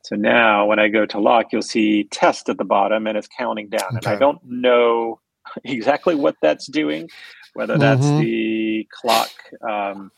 So 0.03 0.17
now 0.17 0.67
when 0.67 0.79
I 0.79 0.89
go 0.89 1.05
to 1.07 1.21
lock, 1.21 1.47
you'll 1.53 1.63
see 1.63 2.05
test 2.05 2.49
at 2.49 2.59
the 2.59 2.65
bottom 2.65 3.07
and 3.07 3.19
it's 3.19 3.29
counting 3.29 3.69
down. 3.69 3.97
Okay. 3.97 3.99
And 3.99 4.07
I 4.07 4.17
don't 4.17 4.41
know 4.45 5.21
exactly 5.65 6.15
what 6.15 6.37
that's 6.41 6.67
doing, 6.67 7.09
whether 7.55 7.77
that's 7.77 8.07
mm-hmm. 8.07 8.21
the 8.21 8.89
clock. 8.93 9.31
Um, 9.69 10.11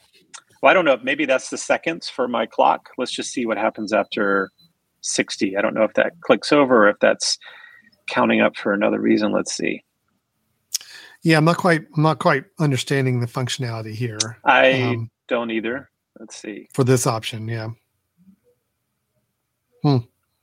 well, 0.62 0.70
I 0.70 0.74
don't 0.74 0.84
know. 0.84 0.98
Maybe 1.02 1.24
that's 1.24 1.50
the 1.50 1.58
seconds 1.58 2.08
for 2.08 2.28
my 2.28 2.46
clock. 2.46 2.90
Let's 2.96 3.12
just 3.12 3.32
see 3.32 3.46
what 3.46 3.58
happens 3.58 3.92
after 3.92 4.50
60. 5.00 5.56
I 5.56 5.62
don't 5.62 5.74
know 5.74 5.82
if 5.82 5.94
that 5.94 6.12
clicks 6.20 6.52
over 6.52 6.86
or 6.86 6.90
if 6.90 6.98
that's 7.00 7.38
counting 8.08 8.40
up 8.40 8.56
for 8.56 8.72
another 8.72 9.00
reason. 9.00 9.32
Let's 9.32 9.54
see. 9.54 9.82
Yeah, 11.22 11.36
I'm 11.36 11.44
not 11.44 11.56
quite 11.56 11.82
I'm 11.96 12.02
not 12.02 12.18
quite 12.18 12.44
understanding 12.58 13.20
the 13.20 13.26
functionality 13.26 13.94
here. 13.94 14.38
I 14.44 14.82
um, 14.82 15.10
don't 15.28 15.50
either. 15.50 15.90
Let's 16.18 16.36
see. 16.36 16.68
For 16.72 16.84
this 16.84 17.06
option, 17.06 17.48
yeah. 17.48 17.68
Hmm. 19.82 19.98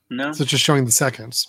No. 0.10 0.32
So 0.32 0.43
it's 0.43 0.51
just 0.51 0.64
showing 0.64 0.86
the 0.86 0.91
seconds. 0.91 1.47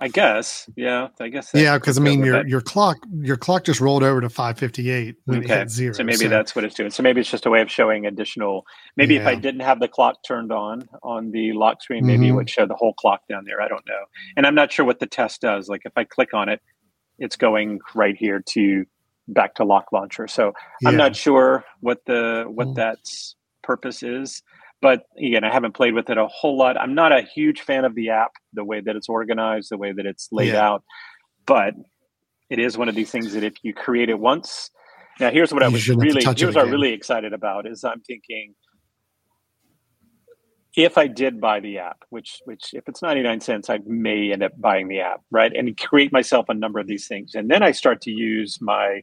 I 0.00 0.08
guess, 0.08 0.70
yeah. 0.76 1.08
I 1.18 1.28
guess. 1.28 1.50
Yeah, 1.52 1.76
because 1.76 1.98
I 1.98 2.00
mean, 2.00 2.24
your 2.24 2.46
your 2.46 2.60
clock 2.60 2.98
your 3.20 3.36
clock 3.36 3.64
just 3.64 3.80
rolled 3.80 4.04
over 4.04 4.20
to 4.20 4.28
558 4.28 5.16
when 5.24 5.38
okay. 5.38 5.44
it 5.44 5.58
hit 5.58 5.70
zero. 5.70 5.92
So 5.92 6.04
maybe 6.04 6.16
so. 6.16 6.28
that's 6.28 6.54
what 6.54 6.64
it's 6.64 6.76
doing. 6.76 6.90
So 6.90 7.02
maybe 7.02 7.20
it's 7.20 7.30
just 7.30 7.46
a 7.46 7.50
way 7.50 7.62
of 7.62 7.70
showing 7.70 8.06
additional. 8.06 8.64
Maybe 8.96 9.14
yeah. 9.14 9.22
if 9.22 9.26
I 9.26 9.34
didn't 9.34 9.62
have 9.62 9.80
the 9.80 9.88
clock 9.88 10.22
turned 10.24 10.52
on 10.52 10.88
on 11.02 11.32
the 11.32 11.52
lock 11.52 11.82
screen, 11.82 12.06
maybe 12.06 12.24
mm-hmm. 12.24 12.32
it 12.32 12.36
would 12.36 12.50
show 12.50 12.64
the 12.64 12.76
whole 12.76 12.94
clock 12.94 13.22
down 13.28 13.44
there. 13.44 13.60
I 13.60 13.66
don't 13.66 13.86
know, 13.88 14.04
and 14.36 14.46
I'm 14.46 14.54
not 14.54 14.70
sure 14.70 14.86
what 14.86 15.00
the 15.00 15.06
test 15.06 15.40
does. 15.40 15.68
Like 15.68 15.82
if 15.84 15.92
I 15.96 16.04
click 16.04 16.32
on 16.32 16.48
it, 16.48 16.60
it's 17.18 17.36
going 17.36 17.80
right 17.94 18.16
here 18.16 18.40
to 18.50 18.84
back 19.26 19.56
to 19.56 19.64
lock 19.64 19.92
launcher. 19.92 20.28
So 20.28 20.52
yeah. 20.80 20.90
I'm 20.90 20.96
not 20.96 21.16
sure 21.16 21.64
what 21.80 22.04
the 22.06 22.44
what 22.46 22.68
mm. 22.68 22.74
that's 22.76 23.34
purpose 23.62 24.02
is. 24.04 24.42
But 24.80 25.02
again, 25.16 25.44
I 25.44 25.52
haven't 25.52 25.72
played 25.72 25.94
with 25.94 26.08
it 26.08 26.18
a 26.18 26.26
whole 26.26 26.56
lot. 26.56 26.80
I'm 26.80 26.94
not 26.94 27.12
a 27.12 27.22
huge 27.22 27.62
fan 27.62 27.84
of 27.84 27.94
the 27.94 28.10
app, 28.10 28.32
the 28.52 28.64
way 28.64 28.80
that 28.80 28.94
it's 28.94 29.08
organized, 29.08 29.70
the 29.70 29.78
way 29.78 29.92
that 29.92 30.06
it's 30.06 30.28
laid 30.30 30.52
yeah. 30.52 30.68
out. 30.68 30.84
But 31.46 31.74
it 32.48 32.58
is 32.58 32.78
one 32.78 32.88
of 32.88 32.94
these 32.94 33.10
things 33.10 33.32
that 33.34 33.42
if 33.42 33.54
you 33.62 33.74
create 33.74 34.08
it 34.08 34.18
once, 34.18 34.70
now 35.18 35.30
here's 35.30 35.52
what 35.52 35.62
you 35.62 35.68
I 35.68 35.70
was 35.70 35.88
really 35.88 36.22
here's 36.24 36.54
what 36.54 36.64
I'm 36.64 36.70
really 36.70 36.92
excited 36.92 37.32
about 37.32 37.66
is 37.66 37.82
I'm 37.82 38.00
thinking 38.02 38.54
if 40.76 40.96
I 40.96 41.08
did 41.08 41.40
buy 41.40 41.58
the 41.58 41.78
app, 41.78 42.04
which 42.10 42.40
which 42.44 42.72
if 42.72 42.88
it's 42.88 43.02
99 43.02 43.40
cents, 43.40 43.68
I 43.68 43.80
may 43.84 44.30
end 44.30 44.44
up 44.44 44.52
buying 44.60 44.86
the 44.86 45.00
app, 45.00 45.22
right? 45.32 45.52
And 45.52 45.76
create 45.76 46.12
myself 46.12 46.48
a 46.48 46.54
number 46.54 46.78
of 46.78 46.86
these 46.86 47.08
things. 47.08 47.34
And 47.34 47.50
then 47.50 47.64
I 47.64 47.72
start 47.72 48.00
to 48.02 48.12
use 48.12 48.58
my 48.60 49.02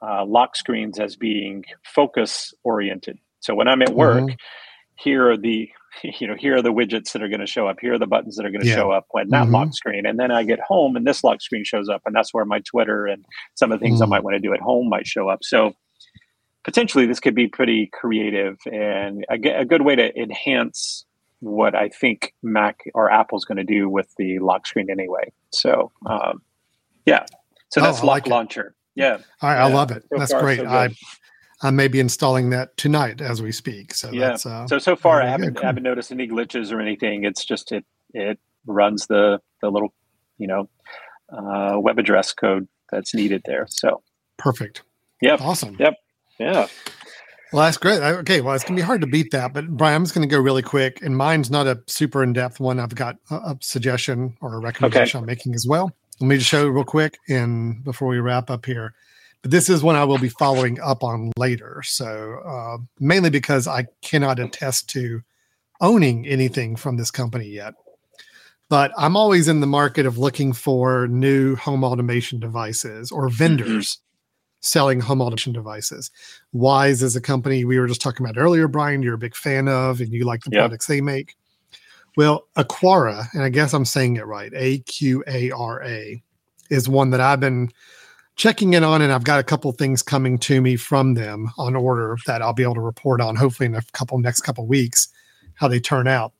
uh, 0.00 0.24
lock 0.24 0.56
screens 0.56 0.98
as 0.98 1.16
being 1.16 1.66
focus 1.84 2.54
oriented. 2.64 3.18
So 3.40 3.54
when 3.54 3.68
I'm 3.68 3.82
at 3.82 3.94
work, 3.94 4.22
mm-hmm 4.22 4.34
here 5.02 5.30
are 5.30 5.36
the 5.36 5.70
you 6.02 6.26
know 6.26 6.34
here 6.36 6.56
are 6.56 6.62
the 6.62 6.72
widgets 6.72 7.12
that 7.12 7.22
are 7.22 7.28
going 7.28 7.40
to 7.40 7.46
show 7.46 7.66
up 7.66 7.76
here 7.80 7.94
are 7.94 7.98
the 7.98 8.06
buttons 8.06 8.36
that 8.36 8.46
are 8.46 8.50
going 8.50 8.62
to 8.62 8.68
yeah. 8.68 8.74
show 8.74 8.90
up 8.90 9.06
when 9.10 9.28
that 9.30 9.44
mm-hmm. 9.44 9.54
lock 9.54 9.74
screen 9.74 10.06
and 10.06 10.18
then 10.18 10.30
i 10.30 10.42
get 10.42 10.60
home 10.60 10.96
and 10.96 11.06
this 11.06 11.22
lock 11.22 11.40
screen 11.40 11.64
shows 11.64 11.88
up 11.88 12.02
and 12.06 12.14
that's 12.14 12.32
where 12.32 12.44
my 12.44 12.60
twitter 12.60 13.06
and 13.06 13.24
some 13.54 13.72
of 13.72 13.78
the 13.78 13.84
things 13.84 14.00
mm-hmm. 14.00 14.12
i 14.12 14.16
might 14.16 14.24
want 14.24 14.34
to 14.34 14.40
do 14.40 14.52
at 14.54 14.60
home 14.60 14.88
might 14.88 15.06
show 15.06 15.28
up 15.28 15.40
so 15.42 15.74
potentially 16.64 17.06
this 17.06 17.20
could 17.20 17.34
be 17.34 17.48
pretty 17.48 17.90
creative 17.92 18.56
and 18.66 19.24
a, 19.30 19.60
a 19.60 19.64
good 19.64 19.82
way 19.82 19.94
to 19.96 20.16
enhance 20.18 21.04
what 21.40 21.74
i 21.74 21.88
think 21.88 22.32
mac 22.42 22.84
or 22.94 23.10
apple's 23.10 23.44
going 23.44 23.58
to 23.58 23.64
do 23.64 23.88
with 23.88 24.08
the 24.16 24.38
lock 24.38 24.66
screen 24.66 24.88
anyway 24.90 25.30
so 25.52 25.90
um, 26.06 26.40
yeah 27.04 27.24
so 27.70 27.80
that's 27.80 28.02
oh, 28.02 28.06
lock 28.06 28.14
like 28.14 28.26
launcher 28.28 28.66
it. 28.66 29.00
yeah 29.00 29.18
I, 29.40 29.54
yeah. 29.56 29.64
Love 29.66 29.90
it 29.90 30.04
so 30.10 30.18
that's 30.18 30.32
great 30.32 30.60
so 30.60 30.66
i 30.66 30.88
I 31.62 31.70
may 31.70 31.88
be 31.88 32.00
installing 32.00 32.50
that 32.50 32.76
tonight 32.76 33.20
as 33.20 33.40
we 33.40 33.52
speak. 33.52 33.94
So 33.94 34.10
yeah. 34.10 34.36
Uh, 34.44 34.66
so 34.66 34.78
so 34.78 34.96
far, 34.96 35.22
I 35.22 35.28
haven't 35.28 35.54
cool. 35.54 35.64
haven't 35.64 35.84
noticed 35.84 36.10
any 36.10 36.26
glitches 36.26 36.72
or 36.72 36.80
anything. 36.80 37.24
It's 37.24 37.44
just 37.44 37.70
it 37.72 37.84
it 38.12 38.38
runs 38.66 39.06
the 39.06 39.40
the 39.60 39.70
little 39.70 39.94
you 40.38 40.48
know 40.48 40.68
uh, 41.30 41.78
web 41.78 41.98
address 41.98 42.32
code 42.32 42.66
that's 42.90 43.14
needed 43.14 43.42
there. 43.46 43.66
So 43.68 44.02
perfect. 44.38 44.82
Yep. 45.20 45.40
Awesome. 45.40 45.76
Yep. 45.78 45.94
Yeah. 46.38 46.66
Well, 47.52 47.64
that's 47.64 47.76
great. 47.76 48.00
Okay, 48.00 48.40
well, 48.40 48.54
it's 48.54 48.64
gonna 48.64 48.76
be 48.76 48.82
hard 48.82 49.02
to 49.02 49.06
beat 49.06 49.30
that, 49.32 49.52
but 49.52 49.68
Brian, 49.68 49.96
I'm 49.96 50.04
just 50.04 50.14
gonna 50.14 50.26
go 50.26 50.40
really 50.40 50.62
quick, 50.62 51.02
and 51.02 51.16
mine's 51.16 51.50
not 51.50 51.66
a 51.66 51.80
super 51.86 52.22
in 52.22 52.32
depth 52.32 52.58
one. 52.58 52.80
I've 52.80 52.94
got 52.94 53.18
a, 53.30 53.34
a 53.34 53.58
suggestion 53.60 54.36
or 54.40 54.54
a 54.54 54.58
recommendation 54.58 55.18
okay. 55.18 55.22
I'm 55.22 55.26
making 55.26 55.54
as 55.54 55.66
well. 55.66 55.92
Let 56.18 56.28
me 56.28 56.38
just 56.38 56.48
show 56.48 56.64
you 56.64 56.70
real 56.70 56.84
quick, 56.84 57.18
and 57.28 57.84
before 57.84 58.08
we 58.08 58.18
wrap 58.18 58.50
up 58.50 58.64
here 58.64 58.94
but 59.42 59.50
this 59.50 59.68
is 59.68 59.82
one 59.82 59.96
I 59.96 60.04
will 60.04 60.18
be 60.18 60.28
following 60.28 60.80
up 60.80 61.02
on 61.04 61.32
later. 61.36 61.82
So 61.84 62.40
uh, 62.46 62.78
mainly 62.98 63.30
because 63.30 63.66
I 63.68 63.86
cannot 64.00 64.38
attest 64.38 64.88
to 64.90 65.20
owning 65.80 66.26
anything 66.26 66.76
from 66.76 66.96
this 66.96 67.10
company 67.10 67.46
yet. 67.48 67.74
But 68.68 68.92
I'm 68.96 69.16
always 69.16 69.48
in 69.48 69.60
the 69.60 69.66
market 69.66 70.06
of 70.06 70.16
looking 70.16 70.52
for 70.52 71.06
new 71.08 71.56
home 71.56 71.84
automation 71.84 72.40
devices 72.40 73.10
or 73.10 73.26
mm-hmm. 73.26 73.36
vendors 73.36 73.98
selling 74.60 75.00
home 75.00 75.20
automation 75.20 75.52
devices. 75.52 76.10
Wyze 76.54 77.02
is 77.02 77.16
a 77.16 77.20
company 77.20 77.64
we 77.64 77.78
were 77.78 77.88
just 77.88 78.00
talking 78.00 78.24
about 78.24 78.40
earlier, 78.40 78.68
Brian, 78.68 79.02
you're 79.02 79.14
a 79.14 79.18
big 79.18 79.34
fan 79.34 79.68
of 79.68 80.00
and 80.00 80.12
you 80.12 80.24
like 80.24 80.42
the 80.44 80.50
yep. 80.52 80.60
products 80.60 80.86
they 80.86 81.00
make. 81.00 81.34
Well, 82.16 82.46
Aqara, 82.56 83.26
and 83.34 83.42
I 83.42 83.48
guess 83.48 83.74
I'm 83.74 83.84
saying 83.84 84.16
it 84.16 84.26
right, 84.26 84.52
A 84.54 84.78
Q 84.78 85.24
A 85.26 85.50
R 85.50 85.82
A, 85.82 86.22
is 86.70 86.88
one 86.88 87.10
that 87.10 87.20
I've 87.20 87.40
been 87.40 87.70
checking 88.36 88.74
in 88.74 88.84
on, 88.84 89.02
and 89.02 89.12
I've 89.12 89.24
got 89.24 89.40
a 89.40 89.44
couple 89.44 89.70
things 89.72 90.02
coming 90.02 90.38
to 90.40 90.60
me 90.60 90.76
from 90.76 91.14
them 91.14 91.50
on 91.58 91.76
order 91.76 92.16
that 92.26 92.42
I'll 92.42 92.52
be 92.52 92.62
able 92.62 92.74
to 92.74 92.80
report 92.80 93.20
on 93.20 93.36
hopefully 93.36 93.66
in 93.66 93.74
a 93.74 93.82
couple 93.92 94.18
next 94.18 94.42
couple 94.42 94.66
weeks 94.66 95.08
how 95.54 95.68
they 95.68 95.80
turn 95.80 96.08
out. 96.08 96.32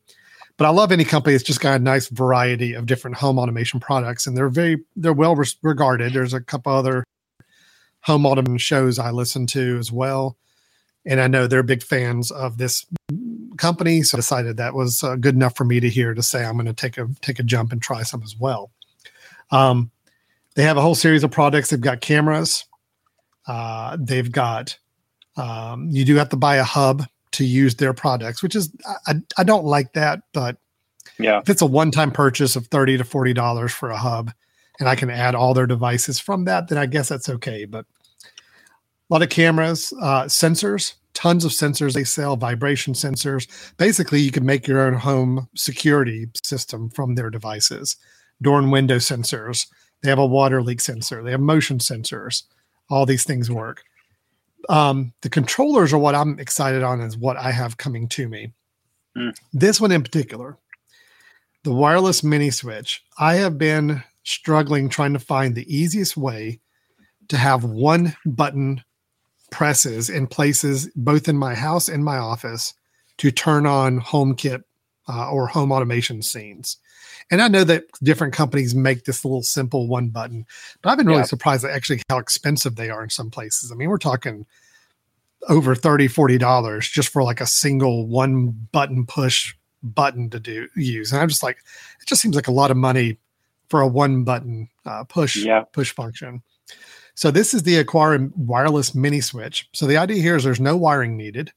But 0.57 0.67
I 0.67 0.71
love 0.71 0.93
any 0.93 1.05
company 1.05 1.35
that's 1.35 1.45
just 1.45 1.61
got 1.61 1.81
a 1.81 1.83
nice 1.83 2.09
variety 2.09 2.75
of 2.75 2.87
different 2.87 3.17
home 3.17 3.39
automation 3.39 3.81
products, 3.81 4.27
and 4.27 4.37
they're 4.37 4.49
very 4.49 4.79
they're 4.97 5.13
well 5.13 5.37
regarded. 5.63 6.13
There's 6.13 6.35
a 6.35 6.41
couple 6.41 6.73
other 6.73 7.05
home 8.01 8.27
automation 8.27 8.59
shows 8.59 8.99
I 8.99 9.11
listen 9.11 9.47
to 9.49 9.79
as 9.79 9.91
well, 9.91 10.37
and 11.07 11.21
I 11.21 11.27
know 11.27 11.47
they're 11.47 11.63
big 11.63 11.83
fans 11.83 12.31
of 12.31 12.59
this 12.59 12.87
company. 13.57 14.03
So 14.03 14.17
I 14.17 14.19
decided 14.19 14.57
that 14.57 14.75
was 14.75 15.03
uh, 15.03 15.17
good 15.17 15.35
enough 15.35 15.57
for 15.57 15.65
me 15.65 15.81
to 15.81 15.89
hear 15.89 16.15
to 16.15 16.23
say 16.23 16.45
I'm 16.45 16.55
going 16.55 16.67
to 16.67 16.73
take 16.75 16.99
a 16.99 17.09
take 17.23 17.39
a 17.39 17.45
jump 17.45 17.73
and 17.73 17.81
try 17.81 18.03
some 18.03 18.23
as 18.23 18.37
well. 18.39 18.71
Um, 19.51 19.91
they 20.55 20.63
have 20.63 20.77
a 20.77 20.83
whole 20.83 20.95
series 20.95 21.25
of 21.25 21.31
products. 21.31 21.71
They've 21.71 21.81
got 21.81 22.01
cameras. 22.01 22.65
Uh, 23.47 23.97
they've 23.99 24.31
got 24.31 24.77
um, 25.37 25.89
you 25.91 26.05
do 26.05 26.17
have 26.17 26.29
to 26.31 26.37
buy 26.37 26.57
a 26.57 26.65
hub 26.65 27.05
to 27.33 27.45
use 27.45 27.77
their 27.77 27.95
products, 27.95 28.43
which 28.43 28.55
is 28.55 28.73
I, 29.07 29.15
I 29.39 29.45
don't 29.45 29.65
like 29.65 29.95
that, 29.95 30.21
but 30.33 30.59
yeah, 31.19 31.39
if 31.41 31.49
it's 31.49 31.63
a 31.63 31.67
one-time 31.67 32.11
purchase 32.11 32.57
of 32.57 32.67
thirty 32.67 32.97
to 32.97 33.05
forty 33.05 33.33
dollars 33.33 33.73
for 33.73 33.91
a 33.91 33.97
hub, 33.97 34.31
and 34.79 34.89
I 34.89 34.95
can 34.95 35.11
add 35.11 35.35
all 35.35 35.55
their 35.55 35.67
devices 35.67 36.21
from 36.21 36.45
that, 36.45 36.69
then 36.69 36.79
I 36.79 36.87
guess 36.87 37.09
that's 37.09 37.29
okay. 37.29 37.65
But 37.65 37.87
a 38.25 39.15
lot 39.15 39.23
of 39.23 39.31
cameras, 39.31 39.93
uh, 40.01 40.25
sensors, 40.25 40.95
tons 41.15 41.45
of 41.45 41.53
sensors 41.53 41.95
they 41.95 42.05
sell, 42.05 42.37
vibration 42.37 42.95
sensors. 42.95 43.47
Basically, 43.77 44.21
you 44.21 44.31
can 44.31 44.47
make 44.47 44.67
your 44.67 44.81
own 44.81 44.95
home 44.95 45.49
security 45.55 46.29
system 46.43 46.91
from 46.91 47.15
their 47.15 47.31
devices. 47.31 47.97
Door 48.41 48.59
and 48.61 48.73
window 48.73 48.97
sensors, 48.97 49.67
they 50.03 50.11
have 50.11 50.19
a 50.19 50.27
water 50.27 50.63
leak 50.63 50.81
sensor. 50.81 51.23
They 51.23 51.31
have 51.31 51.41
motion 51.41 51.79
sensors. 51.79 52.45
All 52.91 53.07
these 53.07 53.25
things 53.25 53.51
work. 53.51 53.85
Um, 54.69 55.13
the 55.23 55.31
controllers 55.31 55.93
are 55.93 55.99
what 55.99 56.15
I'm 56.15 56.39
excited 56.39 56.83
on, 56.83 57.01
is 57.01 57.17
what 57.17 57.37
I 57.37 57.51
have 57.51 57.77
coming 57.77 58.09
to 58.09 58.29
me. 58.29 58.53
Mm. 59.17 59.35
This 59.53 59.81
one 59.81 59.93
in 59.93 60.03
particular, 60.03 60.59
the 61.65 61.73
wireless 61.73 62.23
mini 62.23 62.51
switch. 62.51 63.05
I 63.19 63.35
have 63.35 63.59
been 63.59 64.03
struggling 64.25 64.89
trying 64.89 65.13
to 65.13 65.19
find 65.19 65.55
the 65.55 65.75
easiest 65.75 66.17
way 66.17 66.61
to 67.29 67.37
have 67.37 67.65
one 67.65 68.17
button 68.25 68.83
presses 69.51 70.09
in 70.11 70.27
places 70.27 70.91
both 70.97 71.29
in 71.29 71.37
my 71.37 71.55
house 71.55 71.89
and 71.89 72.05
my 72.05 72.17
office 72.17 72.75
to 73.19 73.31
turn 73.31 73.67
on 73.67 74.01
HomeKit 74.01 74.63
uh, 75.09 75.31
or 75.31 75.47
home 75.47 75.73
automation 75.73 76.23
scenes. 76.23 76.79
And 77.33 77.41
I 77.41 77.49
know 77.49 77.65
that 77.65 77.87
different 78.03 78.35
companies 78.35 78.75
make 78.75 79.05
this 79.05 79.25
little 79.25 79.43
simple 79.43 79.89
one 79.89 80.11
button, 80.11 80.45
but 80.83 80.91
I've 80.91 80.99
been 80.99 81.07
really 81.07 81.21
yeah. 81.21 81.25
surprised 81.25 81.65
at 81.65 81.71
actually 81.71 82.03
how 82.11 82.19
expensive 82.19 82.77
they 82.77 82.91
are 82.91 83.03
in 83.03 83.09
some 83.09 83.31
places. 83.31 83.73
I 83.73 83.75
mean, 83.75 83.89
we're 83.89 83.97
talking 83.97 84.45
over 85.49 85.75
30 85.75 86.09
40 86.09 86.39
dollars 86.39 86.89
just 86.89 87.09
for 87.09 87.23
like 87.23 87.41
a 87.41 87.47
single 87.47 88.07
one 88.07 88.51
button 88.71 89.07
push 89.07 89.55
button 89.83 90.31
to 90.31 90.39
do 90.39 90.69
use 90.77 91.11
and 91.11 91.21
i'm 91.21 91.29
just 91.29 91.43
like 91.43 91.57
it 92.01 92.07
just 92.07 92.23
seems 92.23 92.37
like 92.37 92.47
a 92.47 92.53
lot 92.53 92.71
of 92.71 92.77
money 92.77 93.19
for 93.69 93.81
a 93.81 93.89
one 93.89 94.23
button 94.23 94.69
uh, 94.87 95.03
push 95.05 95.37
yeah. 95.37 95.63
push 95.73 95.91
function 95.93 96.43
so 97.15 97.31
this 97.31 97.53
is 97.53 97.65
the 97.65 97.83
Aqara 97.83 98.31
wireless 98.37 98.95
mini 98.95 99.21
switch 99.21 99.69
so 99.73 99.87
the 99.87 99.97
idea 99.97 100.23
here 100.23 100.37
is 100.37 100.45
there's 100.45 100.61
no 100.61 100.77
wiring 100.77 101.17
needed 101.17 101.53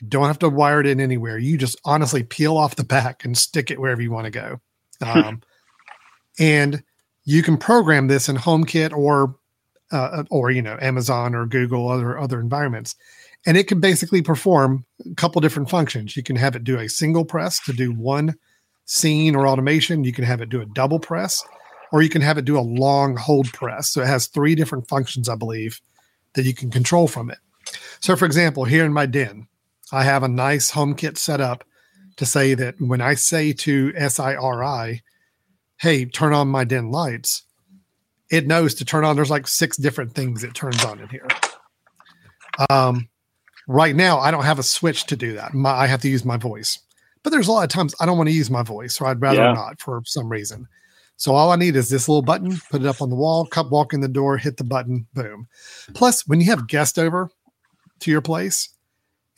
you 0.00 0.06
don't 0.06 0.26
have 0.26 0.38
to 0.38 0.48
wire 0.48 0.80
it 0.80 0.86
in 0.86 0.98
anywhere 0.98 1.36
you 1.36 1.58
just 1.58 1.78
honestly 1.84 2.22
peel 2.22 2.56
off 2.56 2.76
the 2.76 2.84
back 2.84 3.26
and 3.26 3.36
stick 3.36 3.70
it 3.70 3.78
wherever 3.78 4.00
you 4.00 4.10
want 4.10 4.24
to 4.24 4.30
go 4.30 4.58
um, 5.00 5.42
and 6.38 6.82
you 7.24 7.42
can 7.42 7.56
program 7.56 8.08
this 8.08 8.28
in 8.28 8.36
HomeKit 8.36 8.92
or 8.92 9.36
uh, 9.90 10.24
or 10.30 10.50
you 10.50 10.62
know 10.62 10.76
Amazon 10.80 11.34
or 11.34 11.46
Google 11.46 11.88
other 11.88 12.18
other 12.18 12.40
environments, 12.40 12.94
and 13.46 13.56
it 13.56 13.68
can 13.68 13.80
basically 13.80 14.22
perform 14.22 14.84
a 15.10 15.14
couple 15.14 15.40
different 15.40 15.70
functions. 15.70 16.16
You 16.16 16.22
can 16.22 16.36
have 16.36 16.56
it 16.56 16.64
do 16.64 16.78
a 16.78 16.88
single 16.88 17.24
press 17.24 17.60
to 17.64 17.72
do 17.72 17.92
one 17.92 18.34
scene 18.84 19.34
or 19.34 19.46
automation. 19.46 20.04
You 20.04 20.12
can 20.12 20.24
have 20.24 20.40
it 20.40 20.48
do 20.48 20.60
a 20.60 20.66
double 20.66 20.98
press, 20.98 21.42
or 21.92 22.02
you 22.02 22.08
can 22.08 22.22
have 22.22 22.38
it 22.38 22.44
do 22.44 22.58
a 22.58 22.60
long 22.60 23.16
hold 23.16 23.52
press. 23.52 23.88
So 23.90 24.02
it 24.02 24.06
has 24.06 24.26
three 24.26 24.54
different 24.54 24.88
functions, 24.88 25.28
I 25.28 25.34
believe, 25.34 25.80
that 26.34 26.44
you 26.44 26.54
can 26.54 26.70
control 26.70 27.08
from 27.08 27.30
it. 27.30 27.38
So, 28.00 28.16
for 28.16 28.24
example, 28.24 28.64
here 28.64 28.84
in 28.84 28.92
my 28.92 29.06
den, 29.06 29.46
I 29.92 30.04
have 30.04 30.22
a 30.22 30.28
nice 30.28 30.70
HomeKit 30.70 31.16
set 31.16 31.40
up 31.40 31.64
to 32.18 32.26
say 32.26 32.54
that 32.54 32.80
when 32.80 33.00
I 33.00 33.14
say 33.14 33.52
to 33.54 33.92
SIRI, 33.92 35.02
hey, 35.78 36.04
turn 36.04 36.34
on 36.34 36.48
my 36.48 36.64
den 36.64 36.90
lights, 36.90 37.42
it 38.30 38.46
knows 38.46 38.74
to 38.74 38.84
turn 38.84 39.04
on. 39.04 39.16
There's 39.16 39.30
like 39.30 39.46
six 39.46 39.76
different 39.76 40.12
things 40.14 40.44
it 40.44 40.54
turns 40.54 40.84
on 40.84 41.00
in 41.00 41.08
here. 41.08 41.26
Um, 42.68 43.08
right 43.66 43.96
now, 43.96 44.18
I 44.18 44.30
don't 44.30 44.44
have 44.44 44.58
a 44.58 44.64
switch 44.64 45.06
to 45.06 45.16
do 45.16 45.32
that. 45.34 45.54
My, 45.54 45.70
I 45.70 45.86
have 45.86 46.02
to 46.02 46.08
use 46.08 46.24
my 46.24 46.36
voice. 46.36 46.78
But 47.22 47.30
there's 47.30 47.48
a 47.48 47.52
lot 47.52 47.64
of 47.64 47.70
times 47.70 47.94
I 48.00 48.06
don't 48.06 48.16
want 48.16 48.28
to 48.28 48.34
use 48.34 48.50
my 48.50 48.62
voice, 48.62 49.00
or 49.00 49.06
I'd 49.06 49.20
rather 49.20 49.42
yeah. 49.42 49.52
not 49.52 49.80
for 49.80 50.02
some 50.04 50.28
reason. 50.28 50.68
So 51.16 51.34
all 51.34 51.50
I 51.50 51.56
need 51.56 51.74
is 51.74 51.88
this 51.88 52.08
little 52.08 52.22
button, 52.22 52.60
put 52.70 52.80
it 52.80 52.86
up 52.86 53.02
on 53.02 53.10
the 53.10 53.16
wall, 53.16 53.44
cup 53.44 53.70
walk 53.70 53.92
in 53.92 54.00
the 54.00 54.08
door, 54.08 54.36
hit 54.36 54.56
the 54.56 54.64
button, 54.64 55.06
boom. 55.14 55.48
Plus, 55.94 56.26
when 56.28 56.40
you 56.40 56.46
have 56.46 56.68
guests 56.68 56.96
over 56.96 57.28
to 58.00 58.10
your 58.10 58.20
place, 58.20 58.68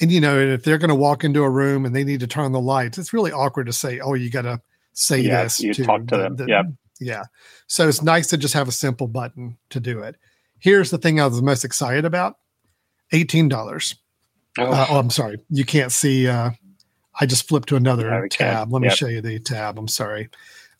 and 0.01 0.11
you 0.11 0.21
know, 0.21 0.39
if 0.39 0.65
they're 0.65 0.79
going 0.79 0.89
to 0.91 0.95
walk 0.95 1.25
into 1.25 1.43
a 1.43 1.51
room 1.51 1.85
and 1.85 1.95
they 1.95 2.05
need 2.05 2.21
to 2.21 2.27
turn 2.27 2.53
the 2.53 2.61
lights, 2.61 2.99
it's 2.99 3.13
really 3.13 3.33
awkward 3.33 3.67
to 3.67 3.73
say, 3.73 4.01
"Oh, 4.01 4.15
you 4.15 4.31
got 4.31 4.43
to 4.43 4.61
say 4.93 5.21
yeah, 5.21 5.43
this." 5.43 5.61
You 5.61 5.75
to 5.75 5.85
talk 5.85 6.07
to 6.07 6.17
the, 6.17 6.29
them. 6.31 6.49
yeah, 6.49 6.63
yeah. 7.01 7.25
So 7.67 7.89
it's 7.89 8.03
nice 8.03 8.29
to 8.29 8.39
just 8.39 8.55
have 8.55 8.69
a 8.69 8.73
simple 8.73 9.07
button 9.07 9.59
to 9.71 9.81
do 9.81 10.01
it. 10.01 10.17
Here's 10.59 10.91
the 10.91 10.99
thing 10.99 11.21
I 11.21 11.27
was 11.27 11.43
most 11.43 11.65
excited 11.65 12.05
about: 12.05 12.37
eighteen 13.13 13.49
dollars. 13.49 13.95
Oh. 14.59 14.65
Uh, 14.65 14.87
oh. 14.89 14.99
I'm 14.99 15.11
sorry, 15.11 15.39
you 15.51 15.65
can't 15.65 15.93
see. 15.93 16.27
Uh, 16.29 16.51
I 17.21 17.27
just 17.27 17.47
flipped 17.47 17.69
to 17.69 17.77
another 17.77 18.27
tab. 18.29 18.73
Let 18.73 18.83
yep. 18.83 18.91
me 18.91 18.97
show 18.97 19.09
you 19.09 19.21
the 19.21 19.39
tab. 19.39 19.79
I'm 19.79 19.89
sorry. 19.89 20.31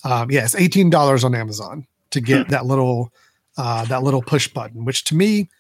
Um, 0.05 0.31
yes, 0.31 0.55
yeah, 0.55 0.65
eighteen 0.65 0.89
dollars 0.89 1.25
on 1.25 1.35
Amazon 1.35 1.87
to 2.11 2.21
get 2.21 2.47
hmm. 2.47 2.51
that 2.53 2.65
little 2.65 3.13
uh, 3.59 3.85
that 3.85 4.03
little 4.03 4.23
push 4.23 4.49
button, 4.49 4.87
which 4.87 5.05
to 5.05 5.15
me 5.15 5.51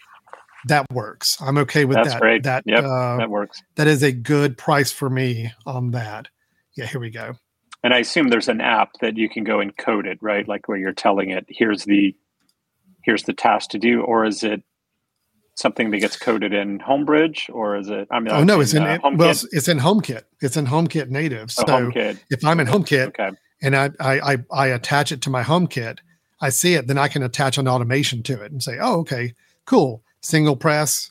that 0.66 0.86
works. 0.92 1.36
I'm 1.40 1.58
okay 1.58 1.84
with 1.84 1.96
That's 1.96 2.12
that. 2.12 2.20
Great. 2.20 2.42
That 2.42 2.64
yep, 2.66 2.84
uh, 2.84 3.16
that 3.16 3.30
works. 3.30 3.62
That 3.76 3.86
is 3.86 4.02
a 4.02 4.12
good 4.12 4.56
price 4.56 4.92
for 4.92 5.08
me 5.08 5.52
on 5.66 5.92
that. 5.92 6.28
Yeah, 6.76 6.86
here 6.86 7.00
we 7.00 7.10
go. 7.10 7.34
And 7.82 7.94
I 7.94 7.98
assume 7.98 8.28
there's 8.28 8.48
an 8.48 8.60
app 8.60 8.92
that 9.00 9.16
you 9.16 9.28
can 9.28 9.44
go 9.44 9.60
and 9.60 9.76
code 9.76 10.06
it, 10.06 10.18
right? 10.20 10.46
Like 10.46 10.68
where 10.68 10.76
you're 10.76 10.92
telling 10.92 11.30
it, 11.30 11.46
here's 11.48 11.84
the 11.84 12.14
here's 13.02 13.22
the 13.22 13.32
task 13.32 13.70
to 13.70 13.78
do, 13.78 14.02
or 14.02 14.24
is 14.26 14.42
it 14.42 14.62
something 15.54 15.90
that 15.90 15.98
gets 15.98 16.16
coded 16.16 16.52
in 16.52 16.78
Homebridge, 16.78 17.48
or 17.52 17.76
is 17.76 17.88
it? 17.88 18.08
I 18.10 18.20
mean, 18.20 18.32
oh 18.32 18.44
no, 18.44 18.60
it's 18.60 18.74
in, 18.74 18.82
uh, 18.82 18.98
it, 19.02 19.16
well, 19.16 19.30
it's 19.30 19.68
in 19.68 19.78
HomeKit. 19.78 20.24
It's 20.40 20.56
in 20.58 20.66
HomeKit 20.66 21.08
native. 21.08 21.50
Oh, 21.58 21.64
so 21.66 21.74
oh, 21.74 21.90
HomeKit. 21.90 22.20
if 22.30 22.44
I'm 22.44 22.60
in 22.60 22.66
HomeKit 22.66 23.08
okay. 23.08 23.30
and 23.62 23.74
I, 23.74 23.90
I 23.98 24.32
I 24.32 24.36
I 24.52 24.66
attach 24.66 25.10
it 25.10 25.22
to 25.22 25.30
my 25.30 25.42
HomeKit, 25.42 26.00
I 26.42 26.50
see 26.50 26.74
it, 26.74 26.86
then 26.86 26.98
I 26.98 27.08
can 27.08 27.22
attach 27.22 27.56
an 27.56 27.66
automation 27.66 28.22
to 28.24 28.42
it 28.42 28.52
and 28.52 28.62
say, 28.62 28.78
oh, 28.78 29.00
okay, 29.00 29.32
cool 29.64 30.02
single 30.20 30.56
press 30.56 31.10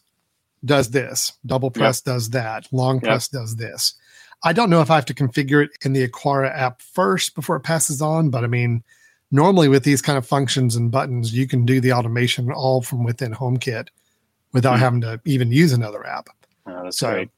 does 0.66 0.92
this, 0.92 1.34
double 1.46 1.72
press 1.72 2.02
yep. 2.06 2.16
does 2.16 2.30
that, 2.32 2.68
long 2.72 2.98
yep. 2.98 3.04
press 3.04 3.28
does 3.28 3.56
this. 3.56 3.96
I 4.44 4.54
don't 4.54 4.70
know 4.70 4.82
if 4.82 4.90
I 4.90 4.96
have 4.96 5.06
to 5.06 5.14
configure 5.14 5.66
it 5.66 5.72
in 5.84 5.94
the 5.94 6.08
Aqara 6.08 6.56
app 6.56 6.82
first 6.82 7.36
before 7.36 7.58
it 7.58 7.62
passes 7.62 8.02
on, 8.02 8.30
but 8.30 8.44
I 8.44 8.48
mean, 8.48 8.84
normally 9.32 9.68
with 9.68 9.84
these 9.84 10.02
kind 10.02 10.18
of 10.18 10.26
functions 10.26 10.76
and 10.76 10.92
buttons, 10.92 11.36
you 11.36 11.48
can 11.48 11.66
do 11.66 11.82
the 11.82 11.94
automation 11.94 12.52
all 12.52 12.82
from 12.82 13.04
within 13.04 13.34
HomeKit 13.34 13.88
without 14.54 14.78
mm 14.78 14.80
having 14.80 15.02
to 15.02 15.20
even 15.26 15.52
use 15.52 15.74
another 15.74 16.06
app. 16.06 16.30
Oh, 16.66 16.84
that's 16.84 16.98
so, 16.98 17.12
great. 17.12 17.30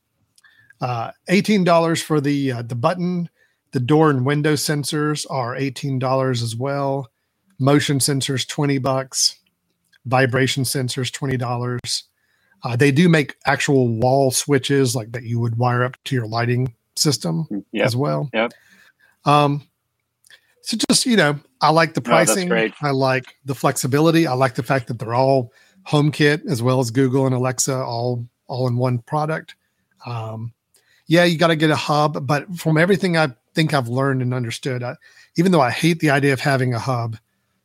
Uh, 0.79 1.11
eighteen 1.27 1.63
dollars 1.63 2.01
for 2.01 2.21
the 2.21 2.51
uh, 2.51 2.61
the 2.61 2.75
button. 2.75 3.29
The 3.71 3.79
door 3.79 4.09
and 4.09 4.25
window 4.25 4.53
sensors 4.53 5.25
are 5.29 5.55
eighteen 5.55 5.99
dollars 5.99 6.41
as 6.41 6.55
well. 6.55 7.09
Motion 7.59 7.99
sensors 7.99 8.47
twenty 8.47 8.77
bucks 8.77 9.37
vibration 10.05 10.63
sensors, 10.63 11.11
twenty 11.11 11.37
dollars. 11.37 11.79
Uh, 12.63 12.75
they 12.75 12.91
do 12.91 13.09
make 13.09 13.35
actual 13.45 13.87
wall 13.87 14.31
switches 14.31 14.95
like 14.95 15.11
that 15.13 15.23
you 15.23 15.39
would 15.39 15.57
wire 15.57 15.83
up 15.83 15.97
to 16.03 16.15
your 16.15 16.27
lighting 16.27 16.75
system 16.95 17.47
mm, 17.51 17.63
yep. 17.71 17.85
as 17.85 17.95
well. 17.95 18.29
Yep. 18.33 18.51
Um, 19.25 19.63
so 20.61 20.77
just 20.89 21.05
you 21.05 21.17
know, 21.17 21.39
I 21.59 21.69
like 21.69 21.93
the 21.93 22.01
pricing. 22.01 22.49
No, 22.49 22.69
I 22.81 22.91
like 22.91 23.35
the 23.45 23.55
flexibility. 23.55 24.27
I 24.27 24.33
like 24.33 24.55
the 24.55 24.63
fact 24.63 24.87
that 24.87 24.99
they're 24.99 25.15
all 25.15 25.51
HomeKit 25.87 26.45
as 26.49 26.61
well 26.61 26.79
as 26.79 26.91
Google 26.91 27.25
and 27.25 27.35
Alexa 27.35 27.75
all 27.75 28.27
all 28.47 28.67
in 28.67 28.77
one 28.77 28.99
product. 28.99 29.55
Um, 30.05 30.53
yeah, 31.07 31.23
you 31.23 31.37
got 31.37 31.47
to 31.47 31.55
get 31.55 31.69
a 31.69 31.75
hub, 31.75 32.25
but 32.25 32.55
from 32.55 32.77
everything 32.77 33.17
I 33.17 33.29
think 33.53 33.73
I've 33.73 33.87
learned 33.87 34.21
and 34.21 34.33
understood, 34.33 34.83
I, 34.83 34.95
even 35.37 35.51
though 35.51 35.61
I 35.61 35.71
hate 35.71 35.99
the 35.99 36.09
idea 36.09 36.33
of 36.33 36.39
having 36.39 36.73
a 36.73 36.79
hub, 36.79 37.17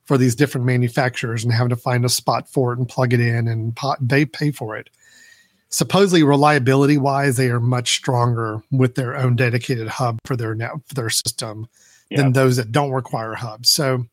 for 0.07 0.17
these 0.17 0.35
different 0.35 0.67
manufacturers 0.67 1.45
and 1.45 1.53
having 1.53 1.71
to 1.71 1.77
find 1.77 2.05
a 2.05 2.09
spot 2.09 2.49
for 2.49 2.73
it 2.73 2.79
and 2.79 2.89
plug 2.89 3.13
it 3.13 3.21
in 3.21 3.49
and 3.49 3.77
they 4.01 4.25
pay 4.25 4.51
for 4.51 4.77
it. 4.77 4.89
Supposedly, 5.69 6.23
reliability 6.23 6.97
wise, 6.97 7.37
they 7.37 7.51
are 7.51 7.61
much 7.61 7.97
stronger 7.97 8.63
with 8.71 8.95
their 8.95 9.17
own 9.17 9.35
dedicated 9.35 9.89
hub 9.89 10.19
for 10.25 10.37
their 10.37 10.55
net, 10.55 10.71
for 10.87 10.95
their 10.95 11.11
system 11.11 11.67
yeah. 12.09 12.23
than 12.23 12.33
those 12.33 12.57
that 12.57 12.71
don't 12.71 12.93
require 12.93 13.35
hubs. 13.35 13.69
So 13.69 14.07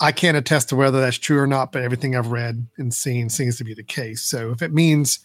I 0.00 0.12
can't 0.12 0.36
attest 0.36 0.68
to 0.68 0.76
whether 0.76 1.00
that's 1.00 1.18
true 1.18 1.40
or 1.40 1.46
not, 1.46 1.72
but 1.72 1.82
everything 1.82 2.14
I've 2.14 2.30
read 2.30 2.68
and 2.78 2.94
seen 2.94 3.28
seems 3.28 3.58
to 3.58 3.64
be 3.64 3.74
the 3.74 3.82
case. 3.82 4.22
So 4.22 4.52
if 4.52 4.62
it 4.62 4.72
means 4.72 5.18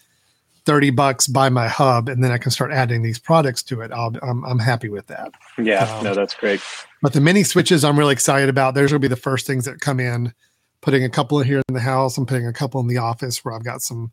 30 0.65 0.91
bucks 0.91 1.27
buy 1.27 1.49
my 1.49 1.67
hub 1.67 2.07
and 2.07 2.23
then 2.23 2.31
I 2.31 2.37
can 2.37 2.51
start 2.51 2.71
adding 2.71 3.01
these 3.01 3.19
products 3.19 3.61
to 3.63 3.81
it. 3.81 3.91
i 3.91 4.05
am 4.05 4.19
I'm, 4.21 4.45
I'm 4.45 4.59
happy 4.59 4.89
with 4.89 5.07
that. 5.07 5.31
Yeah, 5.57 5.83
um, 5.97 6.03
no, 6.03 6.13
that's 6.13 6.33
great. 6.33 6.61
But 7.01 7.13
the 7.13 7.21
mini 7.21 7.43
switches 7.43 7.83
I'm 7.83 7.99
really 7.99 8.13
excited 8.13 8.49
about. 8.49 8.73
There's 8.73 8.91
going 8.91 9.01
to 9.01 9.07
be 9.07 9.13
the 9.13 9.19
first 9.19 9.45
things 9.45 9.65
that 9.65 9.81
come 9.81 9.99
in, 9.99 10.33
putting 10.81 11.03
a 11.03 11.09
couple 11.09 11.39
here 11.39 11.61
in 11.67 11.73
the 11.73 11.81
house. 11.81 12.17
I'm 12.17 12.25
putting 12.25 12.47
a 12.47 12.53
couple 12.53 12.79
in 12.79 12.87
the 12.87 12.97
office 12.97 13.43
where 13.43 13.53
I've 13.53 13.63
got 13.63 13.81
some 13.81 14.11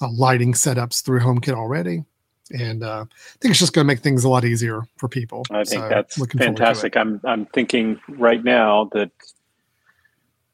uh, 0.00 0.08
lighting 0.12 0.52
setups 0.52 1.04
through 1.04 1.20
HomeKit 1.20 1.54
already. 1.54 2.04
And 2.50 2.82
uh, 2.82 3.04
I 3.08 3.38
think 3.40 3.50
it's 3.50 3.58
just 3.58 3.72
going 3.74 3.84
to 3.84 3.86
make 3.86 4.00
things 4.00 4.24
a 4.24 4.28
lot 4.28 4.44
easier 4.44 4.82
for 4.96 5.08
people. 5.08 5.44
I 5.50 5.64
think 5.64 5.82
so 5.82 5.88
that's 5.88 6.32
fantastic. 6.32 6.96
I'm, 6.96 7.20
I'm 7.24 7.44
thinking 7.46 8.00
right 8.08 8.42
now 8.42 8.88
that 8.92 9.10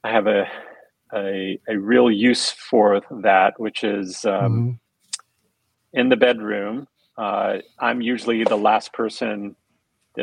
I 0.03 0.11
have 0.11 0.27
a, 0.27 0.49
a, 1.15 1.61
a 1.69 1.77
real 1.77 2.11
use 2.11 2.51
for 2.51 3.03
that, 3.11 3.61
which 3.61 3.85
is, 3.85 4.25
um, 4.25 4.33
mm-hmm 4.33 4.71
in 5.95 6.09
the 6.09 6.17
bedroom. 6.17 6.87
Uh, 7.17 7.59
I'm 7.79 8.01
usually 8.03 8.45
the 8.45 8.57
last 8.57 8.93
person. 8.93 9.57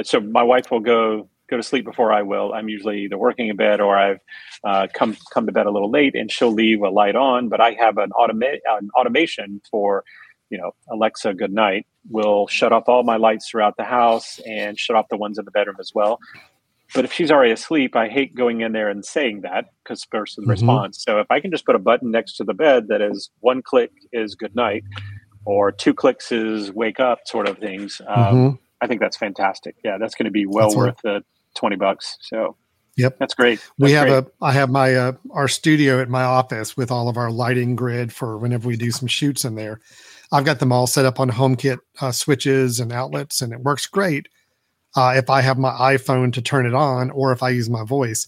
So 0.03 0.19
my 0.19 0.43
wife 0.43 0.69
will 0.69 0.81
go 0.81 1.29
go 1.49 1.57
to 1.57 1.63
sleep 1.63 1.85
before 1.85 2.13
I 2.13 2.21
will. 2.21 2.53
I'm 2.53 2.69
usually 2.69 3.01
either 3.01 3.17
working 3.17 3.49
in 3.49 3.57
bed 3.57 3.81
or 3.81 3.97
I've 3.97 4.19
uh, 4.63 4.87
come 4.93 5.17
come 5.33 5.45
to 5.45 5.51
bed 5.51 5.65
a 5.65 5.71
little 5.71 5.91
late, 5.91 6.15
and 6.15 6.31
she'll 6.31 6.53
leave 6.53 6.81
a 6.81 6.89
light 6.89 7.15
on. 7.15 7.49
But 7.49 7.61
I 7.61 7.71
have 7.79 7.97
an 7.97 8.11
automa- 8.11 8.59
an 8.69 8.89
automation 8.97 9.61
for, 9.69 10.03
you 10.49 10.57
know, 10.57 10.71
Alexa, 10.89 11.33
good 11.33 11.53
night. 11.53 11.85
Will 12.09 12.47
shut 12.47 12.71
off 12.71 12.83
all 12.87 13.03
my 13.03 13.17
lights 13.17 13.49
throughout 13.49 13.77
the 13.77 13.83
house 13.83 14.39
and 14.45 14.79
shut 14.79 14.95
off 14.95 15.07
the 15.09 15.17
ones 15.17 15.37
in 15.37 15.45
the 15.45 15.51
bedroom 15.51 15.77
as 15.79 15.91
well. 15.93 16.19
But 16.93 17.05
if 17.05 17.13
she's 17.13 17.31
already 17.31 17.51
asleep, 17.51 17.95
I 17.95 18.09
hate 18.09 18.35
going 18.35 18.61
in 18.61 18.73
there 18.73 18.89
and 18.89 19.05
saying 19.05 19.41
that 19.41 19.65
because 19.83 20.05
first 20.11 20.35
the 20.35 20.41
mm-hmm. 20.41 20.51
response. 20.51 21.03
So 21.03 21.19
if 21.19 21.27
I 21.29 21.39
can 21.39 21.51
just 21.51 21.65
put 21.65 21.75
a 21.75 21.79
button 21.79 22.11
next 22.11 22.35
to 22.37 22.43
the 22.43 22.53
bed 22.53 22.87
that 22.89 23.01
is 23.01 23.29
one 23.39 23.61
click 23.61 23.91
is 24.11 24.35
good 24.35 24.55
night, 24.55 24.83
or 25.45 25.71
two 25.71 25.93
clicks 25.93 26.31
is 26.31 26.71
wake 26.71 26.99
up 26.99 27.19
sort 27.25 27.47
of 27.47 27.57
things. 27.57 28.01
Um, 28.07 28.17
mm-hmm. 28.17 28.55
I 28.81 28.87
think 28.87 29.01
that's 29.01 29.17
fantastic. 29.17 29.75
Yeah, 29.83 29.97
that's 29.99 30.15
going 30.15 30.25
to 30.25 30.31
be 30.31 30.45
well 30.45 30.69
that's 30.69 30.75
worth 30.75 30.97
the 31.03 31.23
twenty 31.55 31.75
bucks. 31.75 32.17
So, 32.21 32.57
yep, 32.97 33.17
that's 33.19 33.33
great. 33.33 33.59
That's 33.59 33.71
we 33.77 33.91
have 33.93 34.07
great. 34.07 34.23
a. 34.25 34.31
I 34.41 34.51
have 34.53 34.69
my 34.69 34.95
uh, 34.95 35.11
our 35.31 35.47
studio 35.47 36.01
at 36.01 36.09
my 36.09 36.23
office 36.23 36.75
with 36.75 36.91
all 36.91 37.09
of 37.09 37.17
our 37.17 37.31
lighting 37.31 37.75
grid 37.75 38.13
for 38.13 38.37
whenever 38.37 38.67
we 38.67 38.77
do 38.77 38.91
some 38.91 39.07
shoots 39.07 39.45
in 39.45 39.55
there. 39.55 39.79
I've 40.31 40.45
got 40.45 40.59
them 40.59 40.71
all 40.71 40.87
set 40.87 41.05
up 41.05 41.19
on 41.19 41.29
HomeKit 41.29 41.79
uh, 41.99 42.11
switches 42.11 42.79
and 42.79 42.93
outlets, 42.93 43.41
and 43.41 43.51
it 43.51 43.59
works 43.59 43.85
great. 43.85 44.27
uh, 44.95 45.13
if 45.15 45.29
I 45.29 45.41
have 45.41 45.57
my 45.57 45.71
iPhone 45.71 46.33
to 46.33 46.41
turn 46.41 46.65
it 46.65 46.73
on 46.73 47.11
or 47.11 47.31
if 47.31 47.43
I 47.43 47.49
use 47.49 47.69
my 47.69 47.83
voice. 47.83 48.27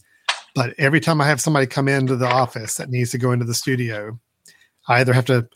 But 0.56 0.74
every 0.78 1.00
time 1.00 1.20
I 1.20 1.28
have 1.28 1.42
somebody 1.42 1.66
come 1.66 1.88
into 1.88 2.16
the 2.16 2.28
office 2.28 2.76
that 2.76 2.90
needs 2.90 3.12
to 3.12 3.18
go 3.18 3.32
into 3.32 3.46
the 3.46 3.56
studio, 3.56 4.20
I 4.88 5.00
either 5.02 5.14
have 5.14 5.26
to 5.26 5.48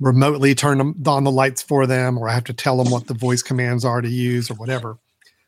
remotely 0.00 0.54
turn 0.54 0.78
them, 0.78 1.02
on 1.06 1.24
the 1.24 1.30
lights 1.30 1.62
for 1.62 1.86
them 1.86 2.18
or 2.18 2.28
I 2.28 2.32
have 2.32 2.44
to 2.44 2.54
tell 2.54 2.82
them 2.82 2.90
what 2.90 3.06
the 3.06 3.14
voice 3.14 3.42
commands 3.42 3.84
are 3.84 4.00
to 4.00 4.08
use 4.08 4.50
or 4.50 4.54
whatever. 4.54 4.98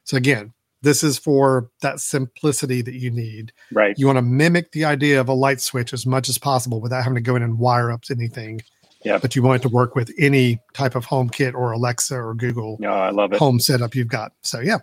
So 0.04 0.16
again, 0.16 0.52
this 0.82 1.02
is 1.02 1.16
for 1.16 1.70
that 1.80 2.00
simplicity 2.00 2.82
that 2.82 2.94
you 2.94 3.10
need. 3.10 3.52
Right. 3.72 3.98
You 3.98 4.06
want 4.06 4.18
to 4.18 4.22
mimic 4.22 4.72
the 4.72 4.84
idea 4.84 5.20
of 5.20 5.28
a 5.28 5.32
light 5.32 5.60
switch 5.60 5.92
as 5.92 6.04
much 6.04 6.28
as 6.28 6.38
possible 6.38 6.80
without 6.80 7.02
having 7.02 7.14
to 7.14 7.20
go 7.20 7.36
in 7.36 7.42
and 7.42 7.58
wire 7.58 7.90
up 7.90 8.02
anything. 8.10 8.60
Yeah. 9.04 9.18
But 9.18 9.34
you 9.34 9.42
want 9.42 9.64
it 9.64 9.68
to 9.68 9.74
work 9.74 9.96
with 9.96 10.12
any 10.18 10.60
type 10.74 10.94
of 10.94 11.06
HomeKit 11.06 11.54
or 11.54 11.72
Alexa 11.72 12.16
or 12.16 12.34
Google 12.34 12.76
no, 12.78 12.92
I 12.92 13.10
love 13.10 13.32
it. 13.32 13.38
home 13.38 13.58
setup 13.58 13.94
you've 13.94 14.08
got. 14.08 14.32
So 14.42 14.60
yeah. 14.60 14.78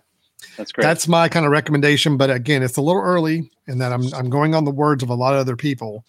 That's 0.56 0.72
great. 0.72 0.82
That's 0.82 1.06
my 1.06 1.28
kind 1.28 1.44
of 1.44 1.52
recommendation. 1.52 2.16
But 2.16 2.30
again, 2.30 2.62
it's 2.62 2.76
a 2.76 2.82
little 2.82 3.02
early 3.02 3.50
and 3.66 3.80
that 3.80 3.92
I'm 3.92 4.12
I'm 4.14 4.30
going 4.30 4.54
on 4.54 4.64
the 4.64 4.70
words 4.70 5.02
of 5.02 5.10
a 5.10 5.14
lot 5.14 5.34
of 5.34 5.40
other 5.40 5.56
people. 5.56 6.04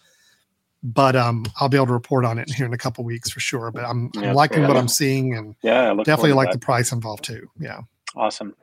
But 0.82 1.14
um 1.16 1.44
I'll 1.60 1.68
be 1.68 1.76
able 1.76 1.86
to 1.88 1.92
report 1.92 2.24
on 2.24 2.38
it 2.38 2.50
here 2.50 2.66
in 2.66 2.72
a 2.72 2.78
couple 2.78 3.04
weeks 3.04 3.30
for 3.30 3.40
sure. 3.40 3.70
But 3.70 3.84
I'm, 3.84 4.10
Yeah, 4.14 4.30
I'm 4.30 4.34
liking 4.34 4.66
what 4.66 4.76
I'm 4.76 4.88
seeing 4.88 5.34
and 5.34 5.54
yeah, 5.62 5.94
definitely 6.04 6.32
like 6.32 6.50
the 6.52 6.58
price 6.58 6.90
involved 6.92 7.24
too. 7.24 7.48
Yeah. 7.58 7.80
awesome. 8.16 8.54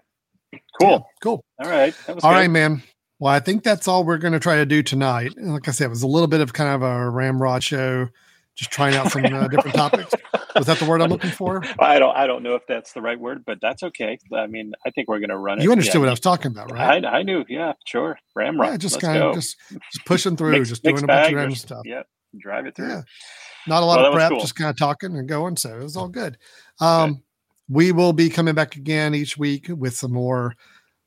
Cool. 0.81 0.89
Yeah, 0.91 0.99
cool. 1.21 1.43
All 1.59 1.69
right. 1.69 1.93
That 2.07 2.15
was 2.15 2.23
All 2.23 2.31
good. 2.31 2.37
right, 2.37 2.49
man. 2.49 2.81
Well, 3.19 3.33
I 3.33 3.39
think 3.39 3.63
that's 3.63 3.87
all 3.87 4.03
we're 4.05 4.17
going 4.17 4.31
to 4.33 4.39
try 4.39 4.55
to 4.57 4.65
do 4.65 4.81
tonight. 4.81 5.35
And 5.35 5.53
like 5.53 5.67
I 5.67 5.71
said, 5.71 5.85
it 5.85 5.89
was 5.89 6.03
a 6.03 6.07
little 6.07 6.27
bit 6.27 6.39
of 6.41 6.53
kind 6.53 6.69
of 6.69 6.81
a 6.81 7.09
ramrod 7.09 7.61
show, 7.63 8.07
just 8.55 8.71
trying 8.71 8.95
out 8.95 9.11
some 9.11 9.25
uh, 9.25 9.47
different 9.49 9.75
topics. 9.75 10.13
Was 10.55 10.65
that 10.67 10.79
the 10.79 10.85
word 10.85 11.01
I'm 11.01 11.09
looking 11.15 11.29
for? 11.31 11.63
I 11.79 11.99
don't. 11.99 12.15
I 12.15 12.27
don't 12.27 12.43
know 12.43 12.55
if 12.55 12.63
that's 12.67 12.93
the 12.93 13.01
right 13.01 13.19
word, 13.19 13.43
but 13.45 13.59
that's 13.61 13.83
okay. 13.83 14.17
I 14.35 14.47
mean, 14.47 14.73
I 14.85 14.89
think 14.91 15.07
we're 15.07 15.19
going 15.19 15.29
to 15.29 15.37
run 15.37 15.59
it. 15.59 15.63
You 15.63 15.71
understood 15.71 15.95
yeah. 15.95 15.99
what 16.01 16.07
I 16.09 16.11
was 16.11 16.19
talking 16.19 16.51
about, 16.51 16.71
right? 16.71 17.03
I, 17.05 17.19
I 17.19 17.23
knew. 17.23 17.45
Yeah, 17.47 17.73
sure. 17.85 18.17
Ramrod. 18.35 18.71
yeah, 18.71 18.77
just 18.77 18.95
Let's 18.95 19.05
kind 19.05 19.19
go. 19.19 19.29
of 19.29 19.35
just, 19.35 19.57
just 19.69 20.05
pushing 20.05 20.35
through, 20.37 20.51
Mix- 20.51 20.69
just 20.69 20.83
doing 20.83 21.03
a 21.03 21.07
bunch 21.07 21.29
of 21.29 21.35
random 21.35 21.55
stuff. 21.55 21.81
Yeah, 21.85 22.03
drive 22.39 22.65
it 22.65 22.75
through. 22.75 22.89
Yeah. 22.89 23.01
Not 23.67 23.83
a 23.83 23.85
lot 23.85 23.97
Well, 23.99 24.07
of 24.07 24.13
prep, 24.13 24.29
cool. 24.31 24.39
just 24.39 24.55
kind 24.55 24.69
of 24.69 24.77
talking 24.77 25.15
and 25.17 25.27
going. 25.27 25.57
So 25.57 25.77
it 25.79 25.83
was 25.83 25.95
all 25.97 26.07
good. 26.07 26.37
Um, 26.79 27.23
We 27.67 27.91
will 27.91 28.13
be 28.13 28.29
coming 28.29 28.55
back 28.55 28.75
again 28.75 29.13
each 29.13 29.37
week 29.37 29.67
with 29.69 29.95
some 29.95 30.11
more 30.13 30.55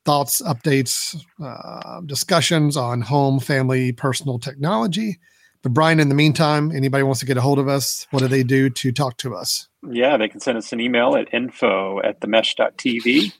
thoughts, 0.05 0.41
updates, 0.43 1.17
uh, 1.43 2.01
discussions 2.07 2.77
on 2.77 3.01
home, 3.01 3.41
family, 3.41 3.91
personal 3.93 4.39
technology. 4.39 5.19
But 5.63 5.75
Brian, 5.75 6.01
in 6.01 6.09
the 6.09 6.15
meantime, 6.15 6.73
anybody 6.73 7.05
wants 7.05 7.21
to 7.21 7.27
get 7.27 7.37
a 7.37 7.41
hold 7.41 7.61
of 7.61 7.69
us, 7.69 8.07
what 8.11 8.21
do 8.21 8.29
they 8.29 8.43
do 8.43 8.69
to 8.69 8.93
talk 8.93 9.17
to 9.19 9.35
us? 9.35 9.69
Yeah, 9.89 10.17
they 10.17 10.29
can 10.29 10.41
send 10.41 10.59
us 10.59 10.73
an 10.73 10.81
email 10.81 11.15
at 11.17 11.33
info 11.33 12.01
at 12.03 12.21
themesh.tv. 12.21 13.33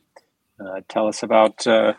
Uh, 0.61 0.81
tell 0.89 1.09
us 1.09 1.25
about 1.25 1.67
uh, 1.67 1.95